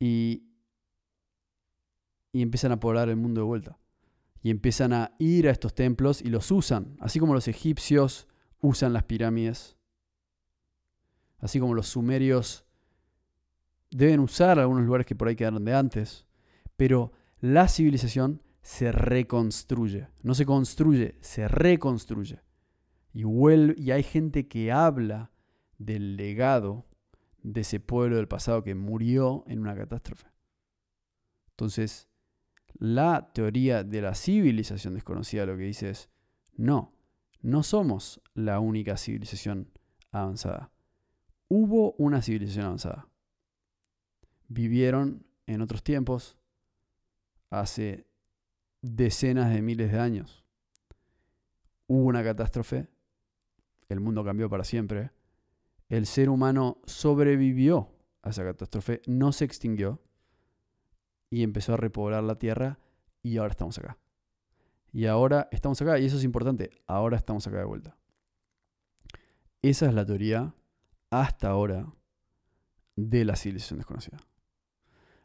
Y, 0.00 0.48
y 2.32 2.42
empiezan 2.42 2.72
a 2.72 2.80
poblar 2.80 3.08
el 3.08 3.16
mundo 3.16 3.42
de 3.42 3.46
vuelta 3.46 3.78
y 4.44 4.50
empiezan 4.50 4.92
a 4.92 5.12
ir 5.18 5.48
a 5.48 5.50
estos 5.50 5.74
templos 5.74 6.20
y 6.20 6.28
los 6.28 6.50
usan, 6.50 6.98
así 7.00 7.18
como 7.18 7.32
los 7.32 7.48
egipcios 7.48 8.28
usan 8.60 8.92
las 8.92 9.04
pirámides, 9.04 9.78
así 11.38 11.58
como 11.58 11.72
los 11.72 11.88
sumerios 11.88 12.66
deben 13.90 14.20
usar 14.20 14.58
algunos 14.58 14.84
lugares 14.84 15.06
que 15.06 15.14
por 15.14 15.28
ahí 15.28 15.34
quedaron 15.34 15.64
de 15.64 15.74
antes, 15.74 16.26
pero 16.76 17.12
la 17.40 17.68
civilización 17.68 18.42
se 18.62 18.92
reconstruye, 18.92 20.08
no 20.22 20.34
se 20.34 20.46
construye, 20.46 21.18
se 21.20 21.48
reconstruye. 21.48 22.40
Y, 23.12 23.90
hay 23.90 24.02
gente 24.02 24.48
que 24.48 24.72
habla 24.72 25.30
del 25.78 26.16
legado 26.16 26.86
de 27.42 27.60
ese 27.60 27.78
pueblo 27.78 28.16
del 28.16 28.26
pasado 28.26 28.64
que 28.64 28.74
murió 28.74 29.44
en 29.46 29.60
una 29.60 29.76
catástrofe. 29.76 30.26
Entonces, 31.50 32.08
la 32.72 33.30
teoría 33.32 33.84
de 33.84 34.02
la 34.02 34.14
civilización 34.14 34.94
desconocida 34.94 35.46
lo 35.46 35.56
que 35.56 35.64
dice 35.64 35.90
es, 35.90 36.08
no, 36.56 36.92
no 37.40 37.62
somos 37.62 38.20
la 38.34 38.58
única 38.58 38.96
civilización 38.96 39.70
avanzada. 40.10 40.72
Hubo 41.48 41.92
una 41.98 42.22
civilización 42.22 42.64
avanzada. 42.64 43.08
Vivieron 44.48 45.26
en 45.46 45.60
otros 45.60 45.84
tiempos, 45.84 46.38
hace 47.60 48.06
decenas 48.82 49.50
de 49.50 49.62
miles 49.62 49.90
de 49.92 49.98
años. 49.98 50.44
Hubo 51.86 52.04
una 52.04 52.22
catástrofe, 52.22 52.88
el 53.88 54.00
mundo 54.00 54.24
cambió 54.24 54.48
para 54.48 54.64
siempre, 54.64 55.10
el 55.88 56.06
ser 56.06 56.28
humano 56.28 56.78
sobrevivió 56.84 57.90
a 58.22 58.30
esa 58.30 58.44
catástrofe, 58.44 59.02
no 59.06 59.32
se 59.32 59.44
extinguió, 59.44 60.00
y 61.30 61.42
empezó 61.42 61.74
a 61.74 61.76
repoblar 61.76 62.22
la 62.22 62.38
tierra 62.38 62.78
y 63.22 63.38
ahora 63.38 63.50
estamos 63.50 63.78
acá. 63.78 63.98
Y 64.92 65.06
ahora 65.06 65.48
estamos 65.50 65.80
acá, 65.82 65.98
y 65.98 66.06
eso 66.06 66.16
es 66.16 66.24
importante, 66.24 66.70
ahora 66.86 67.16
estamos 67.16 67.46
acá 67.46 67.58
de 67.58 67.64
vuelta. 67.64 67.96
Esa 69.62 69.86
es 69.86 69.94
la 69.94 70.06
teoría 70.06 70.54
hasta 71.10 71.48
ahora 71.48 71.92
de 72.96 73.24
la 73.24 73.34
civilización 73.34 73.78
desconocida. 73.78 74.18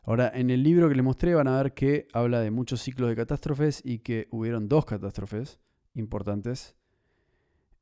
Ahora, 0.03 0.31
en 0.33 0.49
el 0.49 0.63
libro 0.63 0.89
que 0.89 0.95
les 0.95 1.03
mostré 1.03 1.35
van 1.35 1.47
a 1.47 1.61
ver 1.61 1.73
que 1.73 2.07
habla 2.13 2.39
de 2.39 2.51
muchos 2.51 2.81
ciclos 2.81 3.09
de 3.09 3.15
catástrofes 3.15 3.81
y 3.83 3.99
que 3.99 4.27
hubieron 4.31 4.69
dos 4.69 4.85
catástrofes 4.85 5.59
importantes 5.93 6.75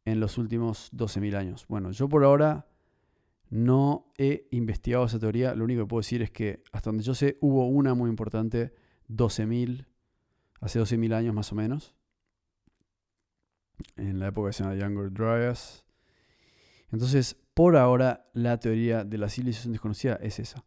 en 0.05 0.19
los 0.19 0.37
últimos 0.37 0.91
12.000 0.93 1.35
años. 1.35 1.65
Bueno, 1.67 1.91
yo 1.91 2.09
por 2.09 2.23
ahora 2.23 2.67
no 3.49 4.11
he 4.17 4.47
investigado 4.51 5.05
esa 5.05 5.19
teoría, 5.19 5.55
lo 5.55 5.63
único 5.63 5.83
que 5.83 5.87
puedo 5.87 5.99
decir 5.99 6.21
es 6.21 6.31
que 6.31 6.63
hasta 6.71 6.89
donde 6.89 7.03
yo 7.03 7.13
sé 7.13 7.37
hubo 7.41 7.67
una 7.67 7.93
muy 7.93 8.09
importante, 8.09 8.73
12.000, 9.09 9.85
hace 10.59 10.79
12.000 10.79 11.13
años 11.13 11.33
más 11.33 11.51
o 11.51 11.55
menos, 11.55 11.95
en 13.95 14.19
la 14.19 14.27
época 14.27 14.49
que 14.49 14.53
se 14.53 14.63
Younger 14.63 15.11
Dryas. 15.11 15.85
Entonces, 16.91 17.35
por 17.53 17.75
ahora, 17.75 18.29
la 18.33 18.59
teoría 18.59 19.03
de 19.03 19.17
la 19.17 19.29
civilización 19.29 19.73
desconocida 19.73 20.15
es 20.21 20.39
esa. 20.39 20.63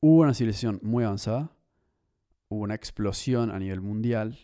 Hubo 0.00 0.22
una 0.22 0.34
civilización 0.34 0.78
muy 0.82 1.04
avanzada, 1.04 1.50
hubo 2.48 2.62
una 2.62 2.74
explosión 2.74 3.50
a 3.50 3.58
nivel 3.58 3.80
mundial 3.80 4.38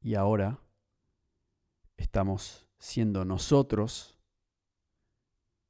y 0.00 0.14
ahora 0.14 0.60
estamos 1.96 2.66
siendo 2.78 3.24
nosotros 3.24 4.18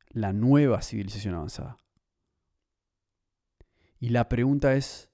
la 0.09 0.33
nueva 0.33 0.83
civilización 0.83 1.35
avanzada. 1.35 1.79
Y 3.99 4.09
la 4.09 4.29
pregunta 4.29 4.75
es, 4.75 5.13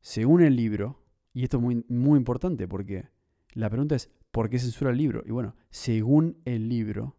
según 0.00 0.42
el 0.42 0.56
libro, 0.56 1.04
y 1.32 1.44
esto 1.44 1.56
es 1.58 1.62
muy, 1.62 2.16
importante 2.18 2.68
porque 2.68 3.08
la 3.52 3.68
pregunta 3.68 3.96
es, 3.96 4.10
¿por 4.30 4.48
qué 4.48 4.58
censura 4.58 4.90
el 4.90 4.98
libro? 4.98 5.22
Y 5.26 5.30
bueno, 5.30 5.56
según 5.70 6.40
el 6.44 6.68
libro, 6.68 7.16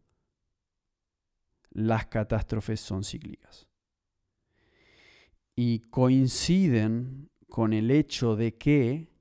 las 1.72 2.08
catástrofes 2.08 2.80
son 2.80 3.04
cíclicas. 3.04 3.69
Y 5.62 5.80
coinciden 5.80 7.30
con 7.50 7.74
el 7.74 7.92
hecho 7.92 8.38
de 8.38 8.58
que 8.58 9.12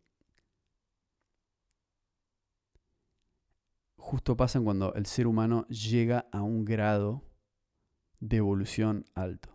justo 3.97 4.37
pasan 4.37 4.63
cuando 4.63 4.95
el 4.95 5.07
ser 5.07 5.27
humano 5.27 5.67
llega 5.67 6.29
a 6.31 6.43
un 6.43 6.65
grado 6.65 7.25
de 8.21 8.37
evolución 8.37 9.05
alto. 9.17 9.49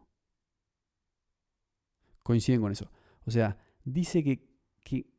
Coinciden 2.22 2.60
con 2.60 2.74
eso. 2.74 2.92
O 3.26 3.32
sea, 3.32 3.58
dice 3.86 4.22
que, 4.22 4.46
que 4.84 5.10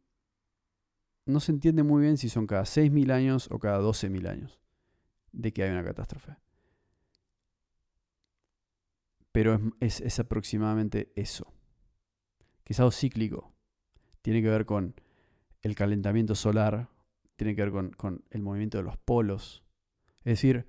no 1.25 1.41
se 1.41 1.53
entiende 1.53 1.83
muy 1.83 2.03
bien 2.03 2.19
si 2.19 2.29
son 2.29 2.47
cada 2.47 2.65
6.000 2.65 3.11
años 3.11 3.49
o 3.51 3.59
cada 3.59 3.81
12.000 3.81 4.29
años 4.29 4.61
de 5.33 5.55
que 5.55 5.63
hay 5.63 5.71
una 5.71 5.83
catástrofe. 5.83 6.37
Pero 9.35 9.61
es, 9.81 10.01
es, 10.01 10.21
aproximadamente 10.21 11.11
eso. 11.17 11.53
Que 12.63 12.73
es 12.73 12.79
algo 12.79 12.93
cíclico. 12.93 13.53
Tiene 14.23 14.41
que 14.41 14.49
ver 14.49 14.65
con 14.65 14.95
el 15.63 15.75
calentamiento 15.75 16.37
solar, 16.37 16.89
tiene 17.35 17.57
que 17.57 17.63
ver 17.63 17.73
con, 17.73 17.91
con 17.91 18.25
el 18.31 18.43
movimiento 18.43 18.79
de 18.79 18.85
los 18.85 18.97
polos. 18.97 19.65
Es 20.19 20.35
decir, 20.35 20.69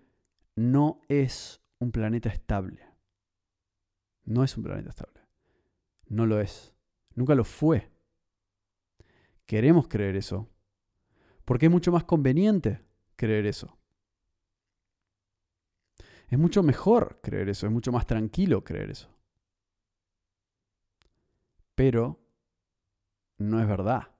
no 0.55 0.99
es 1.09 1.61
un 1.77 1.91
planeta 1.91 2.29
estable. 2.29 2.81
No 4.23 4.43
es 4.43 4.57
un 4.57 4.63
planeta 4.63 4.89
estable. 4.89 5.21
No 6.07 6.25
lo 6.25 6.41
es. 6.41 6.73
Nunca 7.13 7.35
lo 7.35 7.43
fue. 7.43 7.91
Queremos 9.45 9.87
creer 9.87 10.15
eso. 10.15 10.49
Porque 11.45 11.67
es 11.67 11.71
mucho 11.71 11.91
más 11.91 12.05
conveniente 12.05 12.81
creer 13.15 13.45
eso. 13.45 13.77
Es 16.27 16.39
mucho 16.39 16.63
mejor 16.63 17.19
creer 17.21 17.49
eso, 17.49 17.67
es 17.67 17.71
mucho 17.71 17.91
más 17.91 18.05
tranquilo 18.05 18.63
creer 18.63 18.91
eso. 18.91 19.09
Pero 21.75 22.19
no 23.37 23.59
es 23.61 23.67
verdad. 23.67 24.15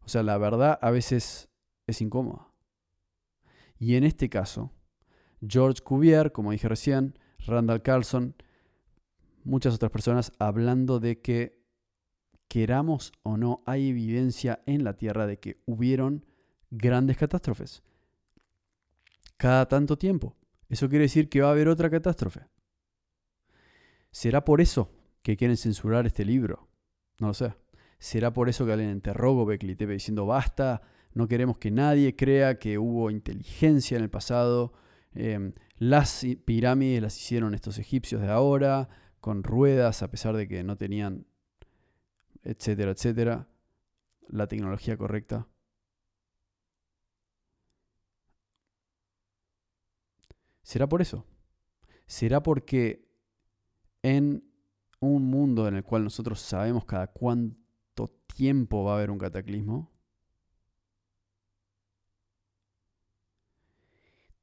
O 0.00 0.08
sea, 0.08 0.22
la 0.22 0.38
verdad 0.38 0.78
a 0.80 0.90
veces 0.90 1.48
es 1.86 2.00
incómoda. 2.00 2.48
Y 3.78 3.96
en 3.96 4.04
este 4.04 4.28
caso, 4.28 4.72
George 5.46 5.82
Cuvier, 5.82 6.32
como 6.32 6.52
dije 6.52 6.68
recién, 6.68 7.18
Randall 7.46 7.82
Carlson, 7.82 8.34
muchas 9.44 9.74
otras 9.74 9.90
personas 9.90 10.32
hablando 10.38 11.00
de 11.00 11.20
que 11.20 11.60
queramos 12.48 13.12
o 13.22 13.36
no, 13.36 13.62
hay 13.66 13.90
evidencia 13.90 14.62
en 14.66 14.84
la 14.84 14.96
Tierra 14.96 15.26
de 15.26 15.38
que 15.38 15.62
hubieron 15.66 16.26
grandes 16.70 17.16
catástrofes. 17.16 17.82
Cada 19.40 19.66
tanto 19.66 19.96
tiempo. 19.96 20.36
Eso 20.68 20.88
quiere 20.88 21.04
decir 21.04 21.30
que 21.30 21.40
va 21.40 21.48
a 21.48 21.52
haber 21.52 21.68
otra 21.68 21.88
catástrofe. 21.88 22.42
¿Será 24.10 24.44
por 24.44 24.60
eso 24.60 24.90
que 25.22 25.36
quieren 25.36 25.56
censurar 25.56 26.06
este 26.06 26.26
libro? 26.26 26.68
No 27.18 27.28
lo 27.28 27.34
sé. 27.34 27.54
¿Será 27.98 28.32
por 28.32 28.50
eso 28.50 28.66
que 28.66 28.72
alguien 28.72 28.90
interrogó 28.90 29.46
Beckley 29.46 29.76
TV 29.76 29.94
diciendo 29.94 30.26
basta, 30.26 30.82
no 31.14 31.26
queremos 31.26 31.56
que 31.56 31.70
nadie 31.70 32.14
crea 32.14 32.58
que 32.58 32.78
hubo 32.78 33.10
inteligencia 33.10 33.96
en 33.96 34.02
el 34.02 34.10
pasado, 34.10 34.74
Em, 35.14 35.52
las 35.78 36.24
pirámides 36.44 37.02
las 37.02 37.18
hicieron 37.18 37.54
estos 37.54 37.78
egipcios 37.78 38.20
de 38.22 38.28
ahora, 38.28 38.88
con 39.20 39.42
ruedas, 39.42 40.02
a 40.02 40.10
pesar 40.10 40.36
de 40.36 40.46
que 40.46 40.62
no 40.62 40.76
tenían, 40.76 41.26
etcétera, 42.42 42.92
etcétera, 42.92 43.48
la 44.28 44.46
tecnología 44.46 44.96
correcta. 44.96 45.48
¿Será 50.62 50.88
por 50.88 51.02
eso? 51.02 51.26
¿Será 52.06 52.42
porque 52.42 53.08
en 54.02 54.44
un 55.00 55.26
mundo 55.26 55.66
en 55.66 55.76
el 55.76 55.84
cual 55.84 56.04
nosotros 56.04 56.40
sabemos 56.40 56.84
cada 56.84 57.06
cuánto 57.08 58.08
tiempo 58.34 58.84
va 58.84 58.92
a 58.92 58.96
haber 58.96 59.10
un 59.10 59.18
cataclismo, 59.18 59.90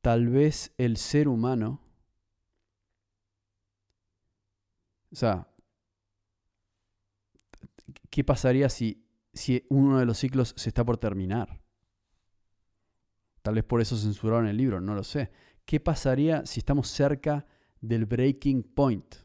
tal 0.01 0.28
vez 0.28 0.74
el 0.78 0.97
ser 0.97 1.28
humano, 1.28 1.82
o 5.11 5.15
sea, 5.15 5.47
¿qué 8.09 8.24
pasaría 8.24 8.70
si, 8.70 9.05
si 9.34 9.65
uno 9.70 9.99
de 9.99 10.05
los 10.05 10.18
ciclos 10.18 10.53
se 10.57 10.70
está 10.70 10.84
por 10.84 10.97
terminar? 10.97 11.61
Tal 13.41 13.55
vez 13.55 13.63
por 13.63 13.80
eso 13.82 13.95
censuraron 13.95 14.47
el 14.47 14.57
libro, 14.57 14.82
no 14.82 14.93
lo 14.93 15.03
sé. 15.03 15.32
¿Qué 15.68 15.82
pasaría 15.82 16.45
si 16.45 16.61
estamos 16.61 16.88
cerca 16.88 17.45
del 17.82 18.05
breaking 18.05 18.63
point? 18.63 19.15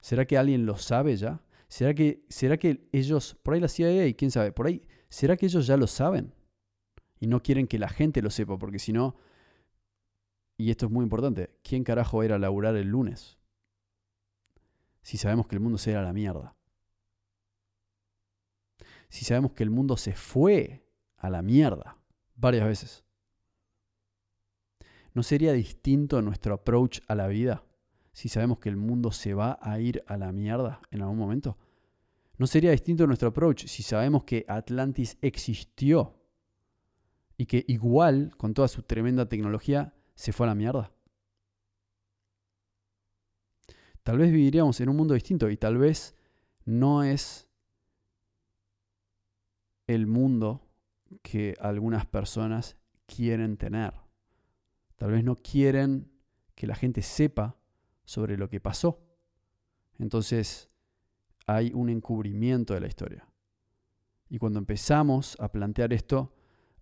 ¿Será 0.00 0.24
que 0.24 0.38
alguien 0.38 0.64
lo 0.64 0.76
sabe 0.76 1.16
ya? 1.16 1.42
¿Será 1.66 1.94
que, 1.94 2.24
¿Será 2.28 2.58
que 2.58 2.88
ellos, 2.92 3.36
por 3.42 3.54
ahí 3.54 3.60
la 3.60 3.66
CIA, 3.66 4.14
quién 4.14 4.30
sabe, 4.30 4.52
por 4.52 4.68
ahí, 4.68 4.86
¿será 5.08 5.36
que 5.36 5.46
ellos 5.46 5.66
ya 5.66 5.76
lo 5.76 5.88
saben? 5.88 6.32
Y 7.18 7.26
no 7.26 7.42
quieren 7.42 7.66
que 7.66 7.80
la 7.80 7.88
gente 7.88 8.22
lo 8.22 8.30
sepa, 8.30 8.56
porque 8.56 8.78
si 8.78 8.92
no, 8.92 9.16
y 10.56 10.70
esto 10.70 10.86
es 10.86 10.92
muy 10.92 11.02
importante, 11.02 11.58
¿quién 11.64 11.82
carajo 11.82 12.18
va 12.18 12.22
a 12.22 12.26
ir 12.26 12.32
a 12.32 12.38
laburar 12.38 12.76
el 12.76 12.86
lunes? 12.86 13.36
Si 15.02 15.18
sabemos 15.18 15.48
que 15.48 15.56
el 15.56 15.60
mundo 15.60 15.76
se 15.76 15.90
irá 15.90 16.02
a 16.02 16.04
la 16.04 16.12
mierda. 16.12 16.54
Si 19.08 19.24
sabemos 19.24 19.54
que 19.54 19.64
el 19.64 19.70
mundo 19.70 19.96
se 19.96 20.14
fue 20.14 20.86
a 21.16 21.30
la 21.30 21.42
mierda 21.42 21.98
varias 22.36 22.64
veces. 22.64 23.09
¿No 25.14 25.22
sería 25.22 25.52
distinto 25.52 26.22
nuestro 26.22 26.54
approach 26.54 27.00
a 27.08 27.14
la 27.14 27.26
vida 27.26 27.64
si 28.12 28.28
sabemos 28.28 28.58
que 28.58 28.68
el 28.68 28.76
mundo 28.76 29.12
se 29.12 29.34
va 29.34 29.58
a 29.60 29.80
ir 29.80 30.04
a 30.06 30.16
la 30.16 30.32
mierda 30.32 30.80
en 30.90 31.02
algún 31.02 31.18
momento? 31.18 31.58
¿No 32.38 32.46
sería 32.46 32.70
distinto 32.70 33.06
nuestro 33.06 33.28
approach 33.28 33.66
si 33.66 33.82
sabemos 33.82 34.24
que 34.24 34.44
Atlantis 34.48 35.18
existió 35.20 36.14
y 37.36 37.46
que 37.46 37.64
igual, 37.68 38.34
con 38.36 38.54
toda 38.54 38.68
su 38.68 38.82
tremenda 38.82 39.28
tecnología, 39.28 39.94
se 40.14 40.32
fue 40.32 40.46
a 40.46 40.50
la 40.50 40.54
mierda? 40.54 40.92
Tal 44.02 44.18
vez 44.18 44.32
viviríamos 44.32 44.80
en 44.80 44.88
un 44.88 44.96
mundo 44.96 45.14
distinto 45.14 45.50
y 45.50 45.56
tal 45.56 45.76
vez 45.76 46.14
no 46.64 47.02
es 47.04 47.48
el 49.86 50.06
mundo 50.06 50.66
que 51.22 51.56
algunas 51.60 52.06
personas 52.06 52.76
quieren 53.06 53.56
tener. 53.56 53.99
Tal 55.00 55.12
vez 55.12 55.24
no 55.24 55.34
quieren 55.36 56.10
que 56.54 56.66
la 56.66 56.74
gente 56.74 57.00
sepa 57.00 57.56
sobre 58.04 58.36
lo 58.36 58.50
que 58.50 58.60
pasó. 58.60 59.00
Entonces 59.98 60.68
hay 61.46 61.72
un 61.72 61.88
encubrimiento 61.88 62.74
de 62.74 62.80
la 62.80 62.86
historia. 62.86 63.26
Y 64.28 64.36
cuando 64.36 64.58
empezamos 64.58 65.38
a 65.40 65.50
plantear 65.50 65.94
esto, 65.94 66.34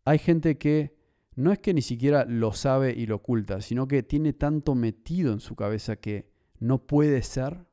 hay 0.05 0.19
gente 0.19 0.59
que 0.59 0.99
no 1.37 1.53
es 1.53 1.61
que 1.61 1.73
ni 1.73 1.81
siquiera 1.81 2.25
lo 2.25 2.53
sabe 2.53 2.93
y 2.93 3.07
lo 3.07 3.15
oculta, 3.15 3.61
sino 3.61 3.87
que 3.87 4.03
tiene 4.03 4.33
tanto 4.33 4.75
metido 4.75 5.33
en 5.33 5.39
su 5.39 5.55
cabeza 5.55 5.95
que 5.95 6.29
no 6.59 6.89
puede 6.89 7.23
ser 7.23 7.69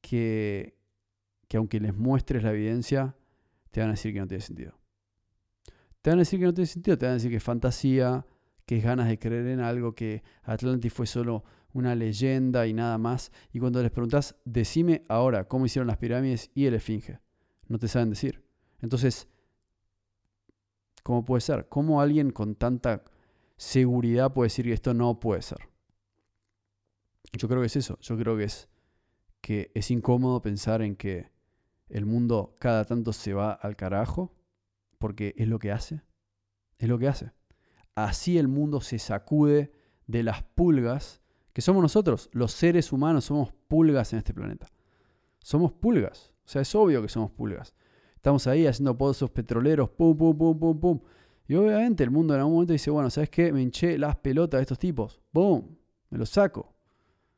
que, 0.00 0.78
que 1.48 1.58
aunque 1.58 1.80
les 1.80 1.94
muestres 1.94 2.42
la 2.42 2.52
evidencia, 2.52 3.14
te 3.70 3.80
van 3.80 3.90
a 3.90 3.92
decir 3.92 4.14
que 4.14 4.20
no 4.20 4.26
tiene 4.26 4.42
sentido. 4.42 4.80
Te 6.00 6.08
van 6.08 6.18
a 6.18 6.22
decir 6.22 6.40
que 6.40 6.46
no 6.46 6.54
tiene 6.54 6.66
sentido, 6.66 6.96
te 6.96 7.04
van 7.04 7.10
a 7.10 7.16
decir 7.16 7.30
que 7.30 7.36
es 7.36 7.42
fantasía, 7.42 8.24
que 8.66 8.80
ganas 8.80 9.08
de 9.08 9.18
creer 9.18 9.46
en 9.48 9.60
algo, 9.60 9.94
que 9.94 10.22
Atlantis 10.42 10.92
fue 10.92 11.06
solo 11.06 11.44
una 11.72 11.94
leyenda 11.94 12.66
y 12.66 12.72
nada 12.72 12.98
más. 12.98 13.32
Y 13.52 13.58
cuando 13.58 13.82
les 13.82 13.90
preguntas, 13.90 14.36
decime 14.44 15.02
ahora 15.08 15.46
cómo 15.48 15.66
hicieron 15.66 15.88
las 15.88 15.98
pirámides 15.98 16.50
y 16.54 16.66
el 16.66 16.74
esfinge, 16.74 17.20
no 17.68 17.78
te 17.78 17.88
saben 17.88 18.10
decir. 18.10 18.42
Entonces, 18.80 19.28
¿cómo 21.02 21.24
puede 21.24 21.40
ser? 21.40 21.68
¿Cómo 21.68 22.00
alguien 22.00 22.30
con 22.30 22.54
tanta 22.54 23.04
seguridad 23.56 24.32
puede 24.32 24.46
decir 24.46 24.64
que 24.64 24.72
esto 24.72 24.94
no 24.94 25.20
puede 25.20 25.42
ser? 25.42 25.58
Yo 27.32 27.48
creo 27.48 27.60
que 27.60 27.66
es 27.66 27.76
eso. 27.76 27.98
Yo 28.00 28.16
creo 28.16 28.36
que 28.36 28.44
es 28.44 28.68
que 29.40 29.70
es 29.74 29.90
incómodo 29.90 30.40
pensar 30.40 30.80
en 30.80 30.96
que 30.96 31.30
el 31.90 32.06
mundo 32.06 32.54
cada 32.58 32.86
tanto 32.86 33.12
se 33.12 33.34
va 33.34 33.52
al 33.52 33.76
carajo 33.76 34.34
porque 34.96 35.34
es 35.36 35.48
lo 35.48 35.58
que 35.58 35.70
hace. 35.70 36.00
Es 36.78 36.88
lo 36.88 36.98
que 36.98 37.08
hace. 37.08 37.32
Así 37.94 38.38
el 38.38 38.48
mundo 38.48 38.80
se 38.80 38.98
sacude 38.98 39.72
de 40.06 40.22
las 40.22 40.42
pulgas 40.42 41.22
que 41.52 41.62
somos 41.62 41.82
nosotros. 41.82 42.28
Los 42.32 42.52
seres 42.52 42.92
humanos 42.92 43.26
somos 43.26 43.52
pulgas 43.68 44.12
en 44.12 44.18
este 44.18 44.34
planeta. 44.34 44.66
Somos 45.38 45.72
pulgas. 45.72 46.32
O 46.44 46.48
sea, 46.48 46.62
es 46.62 46.74
obvio 46.74 47.00
que 47.02 47.08
somos 47.08 47.30
pulgas. 47.30 47.74
Estamos 48.16 48.46
ahí 48.46 48.66
haciendo 48.66 48.96
pozos 48.96 49.30
petroleros, 49.30 49.90
pum, 49.90 50.16
pum, 50.16 50.36
pum, 50.36 50.58
pum, 50.58 50.80
pum. 50.80 51.00
Y 51.46 51.54
obviamente 51.54 52.02
el 52.02 52.10
mundo 52.10 52.34
en 52.34 52.40
algún 52.40 52.54
momento 52.54 52.72
dice, 52.72 52.90
bueno, 52.90 53.10
¿sabes 53.10 53.30
qué? 53.30 53.52
Me 53.52 53.60
hinché 53.60 53.98
las 53.98 54.16
pelotas 54.16 54.58
de 54.58 54.62
estos 54.62 54.78
tipos. 54.78 55.20
¡Bum! 55.32 55.76
Me 56.10 56.18
los 56.18 56.30
saco. 56.30 56.74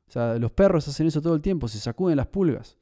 O 0.06 0.10
sea, 0.10 0.38
los 0.38 0.52
perros 0.52 0.86
hacen 0.86 1.08
eso 1.08 1.20
todo 1.20 1.34
el 1.34 1.42
tiempo, 1.42 1.66
se 1.66 1.80
sacuden 1.80 2.16
las 2.16 2.28
pulgas. 2.28 2.78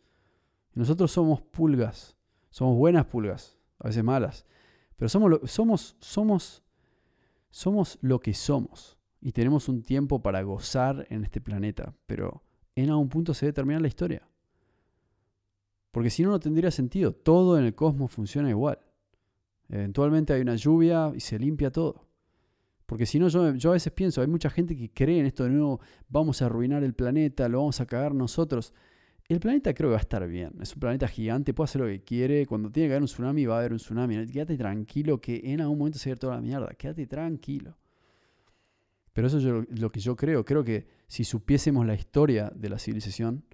Nosotros 0.75 1.11
somos 1.11 1.41
pulgas. 1.41 2.17
Somos 2.51 2.77
buenas 2.77 3.07
pulgas, 3.07 3.59
a 3.81 3.89
veces 3.89 4.05
malas. 4.05 4.47
Pero 4.97 5.09
somos, 5.09 5.51
somos, 5.51 5.97
somos 5.99 6.63
somos 7.55 7.99
lo 8.01 8.19
que 8.19 8.35
somos 8.35 8.99
y 9.21 9.31
tenemos 9.31 9.69
un 9.69 9.85
tiempo 9.85 10.21
para 10.21 10.43
gozar 10.43 11.07
en 11.09 11.23
este 11.23 11.41
planeta, 11.41 11.95
pero 12.05 12.43
en 12.75 12.91
algún 12.91 13.09
punto 13.09 13.33
se 13.33 13.47
debe 13.47 13.55
terminar 13.55 13.81
la 13.81 13.87
historia. 13.87 14.29
Porque 15.93 16.11
si 16.11 16.25
no, 16.25 16.31
no 16.31 16.41
tendría 16.41 16.73
sentido. 16.73 17.13
Todo 17.13 17.57
en 17.57 17.65
el 17.65 17.77
cosmos 17.77 18.11
funciona 18.11 18.51
igual. 18.51 18.81
Eventualmente 19.69 20.33
hay 20.33 20.41
una 20.41 20.57
lluvia 20.57 21.13
y 21.15 21.21
se 21.21 21.39
limpia 21.39 21.71
todo. 21.71 22.09
Porque 22.87 23.07
si 23.07 23.21
no, 23.21 23.29
yo, 23.29 23.71
a 23.71 23.73
veces 23.75 23.93
pienso, 23.93 24.21
hay 24.21 24.27
mucha 24.27 24.51
gente 24.51 24.77
que 24.77 24.91
cree 24.91 25.21
en 25.21 25.27
esto 25.27 25.45
de 25.45 25.51
nuevo, 25.51 25.79
vamos 26.09 26.43
a 26.43 26.47
arruinar 26.47 26.83
el 26.83 26.95
planeta, 26.95 27.49
lo 27.49 27.59
vamos 27.59 27.81
a 27.81 27.87
cagar 27.87 28.17
nosotros. 28.17 28.75
El 29.27 29.41
planeta 29.41 29.73
creo 29.73 29.89
que 29.89 29.93
va 29.93 29.99
a 29.99 30.01
estar 30.01 30.27
bien. 30.29 30.53
Es 30.61 30.75
un 30.75 30.81
planeta 30.81 31.09
gigante, 31.09 31.55
puede 31.55 31.65
hacer 31.65 31.81
lo 31.81 31.87
que 31.87 32.03
quiere. 32.03 32.45
Cuando 32.47 32.71
tiene 32.71 32.89
que 32.89 32.93
haber 32.93 33.03
un 33.03 33.09
tsunami, 33.09 33.47
va 33.47 33.57
a 33.57 33.59
haber 33.61 33.73
un 33.73 33.79
tsunami. 33.79 34.27
Quédate 34.27 34.59
tranquilo 34.59 35.21
que 35.21 35.41
en 35.45 35.63
algún 35.63 35.79
momento 35.79 35.99
se 35.99 36.11
va 36.11 36.13
a 36.13 36.15
ir 36.15 36.19
toda 36.19 36.35
la 36.35 36.41
mierda. 36.43 36.69
Quédate 36.75 37.07
tranquilo. 37.07 37.79
Pero 39.15 39.29
eso 39.29 39.39
es 39.39 39.81
lo 39.81 39.91
que 39.91 40.01
yo 40.01 40.15
creo. 40.15 40.45
Creo 40.45 40.63
que 40.63 40.87
si 41.07 41.25
supiésemos 41.25 41.87
la 41.87 41.95
historia 41.95 42.53
de 42.55 42.69
la 42.69 42.79
civilización, 42.79 43.45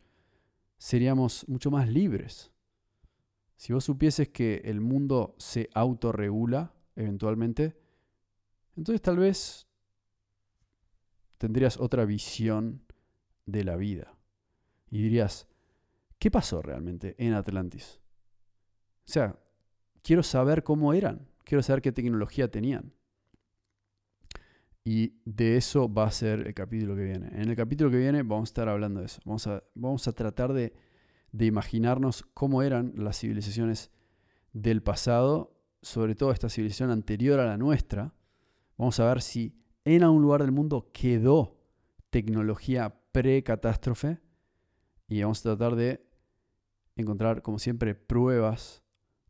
seríamos 0.76 1.46
mucho 1.48 1.70
más 1.70 1.88
libres. 1.88 2.50
Si 3.56 3.72
vos 3.72 3.84
supieses 3.84 4.30
que 4.30 4.62
el 4.64 4.80
mundo 4.80 5.36
se 5.38 5.68
autorregula 5.74 6.74
eventualmente, 6.96 7.76
entonces 8.74 9.02
tal 9.02 9.18
vez 9.18 9.68
tendrías 11.36 11.78
otra 11.78 12.06
visión 12.06 12.82
de 13.44 13.64
la 13.64 13.76
vida. 13.76 14.16
Y 14.90 15.02
dirías, 15.02 15.49
¿Qué 16.20 16.30
pasó 16.30 16.60
realmente 16.60 17.16
en 17.16 17.32
Atlantis? 17.32 17.98
O 19.08 19.10
sea, 19.10 19.40
quiero 20.02 20.22
saber 20.22 20.62
cómo 20.62 20.92
eran, 20.92 21.26
quiero 21.44 21.62
saber 21.62 21.80
qué 21.80 21.92
tecnología 21.92 22.50
tenían. 22.50 22.92
Y 24.84 25.14
de 25.24 25.56
eso 25.56 25.90
va 25.90 26.04
a 26.04 26.10
ser 26.10 26.46
el 26.46 26.52
capítulo 26.52 26.94
que 26.94 27.04
viene. 27.04 27.28
En 27.28 27.48
el 27.48 27.56
capítulo 27.56 27.90
que 27.90 27.96
viene 27.96 28.22
vamos 28.22 28.50
a 28.50 28.50
estar 28.50 28.68
hablando 28.68 29.00
de 29.00 29.06
eso. 29.06 29.22
Vamos 29.24 29.46
a, 29.46 29.64
vamos 29.74 30.06
a 30.08 30.12
tratar 30.12 30.52
de, 30.52 30.74
de 31.32 31.46
imaginarnos 31.46 32.26
cómo 32.34 32.62
eran 32.62 32.92
las 32.96 33.18
civilizaciones 33.18 33.90
del 34.52 34.82
pasado, 34.82 35.58
sobre 35.80 36.14
todo 36.14 36.32
esta 36.32 36.50
civilización 36.50 36.90
anterior 36.90 37.40
a 37.40 37.46
la 37.46 37.56
nuestra. 37.56 38.12
Vamos 38.76 39.00
a 39.00 39.06
ver 39.06 39.22
si 39.22 39.58
en 39.86 40.02
algún 40.02 40.20
lugar 40.20 40.42
del 40.42 40.52
mundo 40.52 40.90
quedó 40.92 41.56
tecnología 42.10 42.94
pre-catástrofe 43.10 44.20
y 45.08 45.22
vamos 45.22 45.40
a 45.40 45.56
tratar 45.56 45.76
de 45.76 46.09
encontrar, 46.96 47.42
como 47.42 47.58
siempre, 47.58 47.94
pruebas 47.94 48.82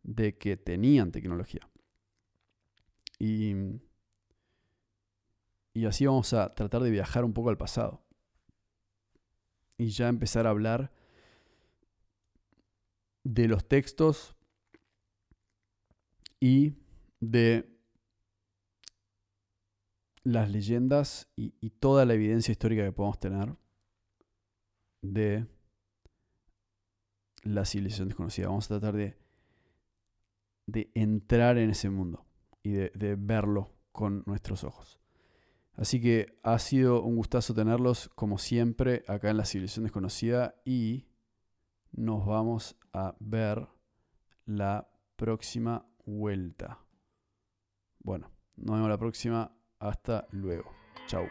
de 0.03 0.37
que 0.37 0.57
tenían 0.57 1.13
tecnología. 1.13 1.69
Y, 3.19 3.55
y 5.75 5.85
así 5.85 6.07
vamos 6.07 6.33
a 6.33 6.55
tratar 6.55 6.83
de 6.83 6.91
viajar 6.91 7.25
un 7.25 7.33
poco 7.33 7.51
al 7.51 7.59
pasado. 7.59 8.03
Y 9.77 9.89
ya 9.89 10.09
empezar 10.09 10.47
a 10.47 10.51
hablar 10.51 10.93
de 13.25 13.49
los 13.49 13.67
textos 13.69 14.35
y 16.39 16.75
de 17.21 17.71
las 20.23 20.51
leyendas 20.51 21.31
y, 21.37 21.55
y 21.61 21.71
toda 21.71 22.05
la 22.05 22.15
evidencia 22.15 22.53
histórica 22.53 22.85
que 22.85 22.93
podemos 22.93 23.21
tener 23.21 23.57
de 25.03 25.47
la 27.43 27.65
civilización 27.65 28.09
desconocida. 28.09 28.49
Vamos 28.49 28.67
a 28.67 28.79
tratar 28.79 28.97
de, 28.97 29.17
de 30.67 30.91
entrar 30.95 31.59
en 31.59 31.71
ese 31.71 31.91
mundo 31.91 32.27
y 32.63 32.73
de, 32.73 32.93
de 32.95 33.17
verlo 33.17 33.73
con 33.93 34.23
nuestros 34.27 34.65
ojos. 34.65 34.99
Así 35.75 36.01
que 36.01 36.39
ha 36.43 36.59
sido 36.59 37.03
un 37.03 37.17
gustazo 37.17 37.55
tenerlos 37.55 38.11
como 38.15 38.39
siempre 38.39 39.03
acá 39.09 39.31
en 39.31 39.39
la 39.39 39.45
civilización 39.45 39.85
desconocida 39.85 40.55
y 40.65 41.07
nos 41.93 42.27
vamos 42.27 42.77
a 42.93 43.17
ver 43.19 43.67
la 44.45 44.91
próxima 45.17 45.87
vuelta. 46.05 46.81
Bueno, 48.01 48.31
nos 48.57 48.77
vemos 48.77 48.91
la 48.91 48.99
próxima. 48.99 49.53
Hasta 49.79 50.27
luego. 50.33 50.71
Chao. 51.07 51.27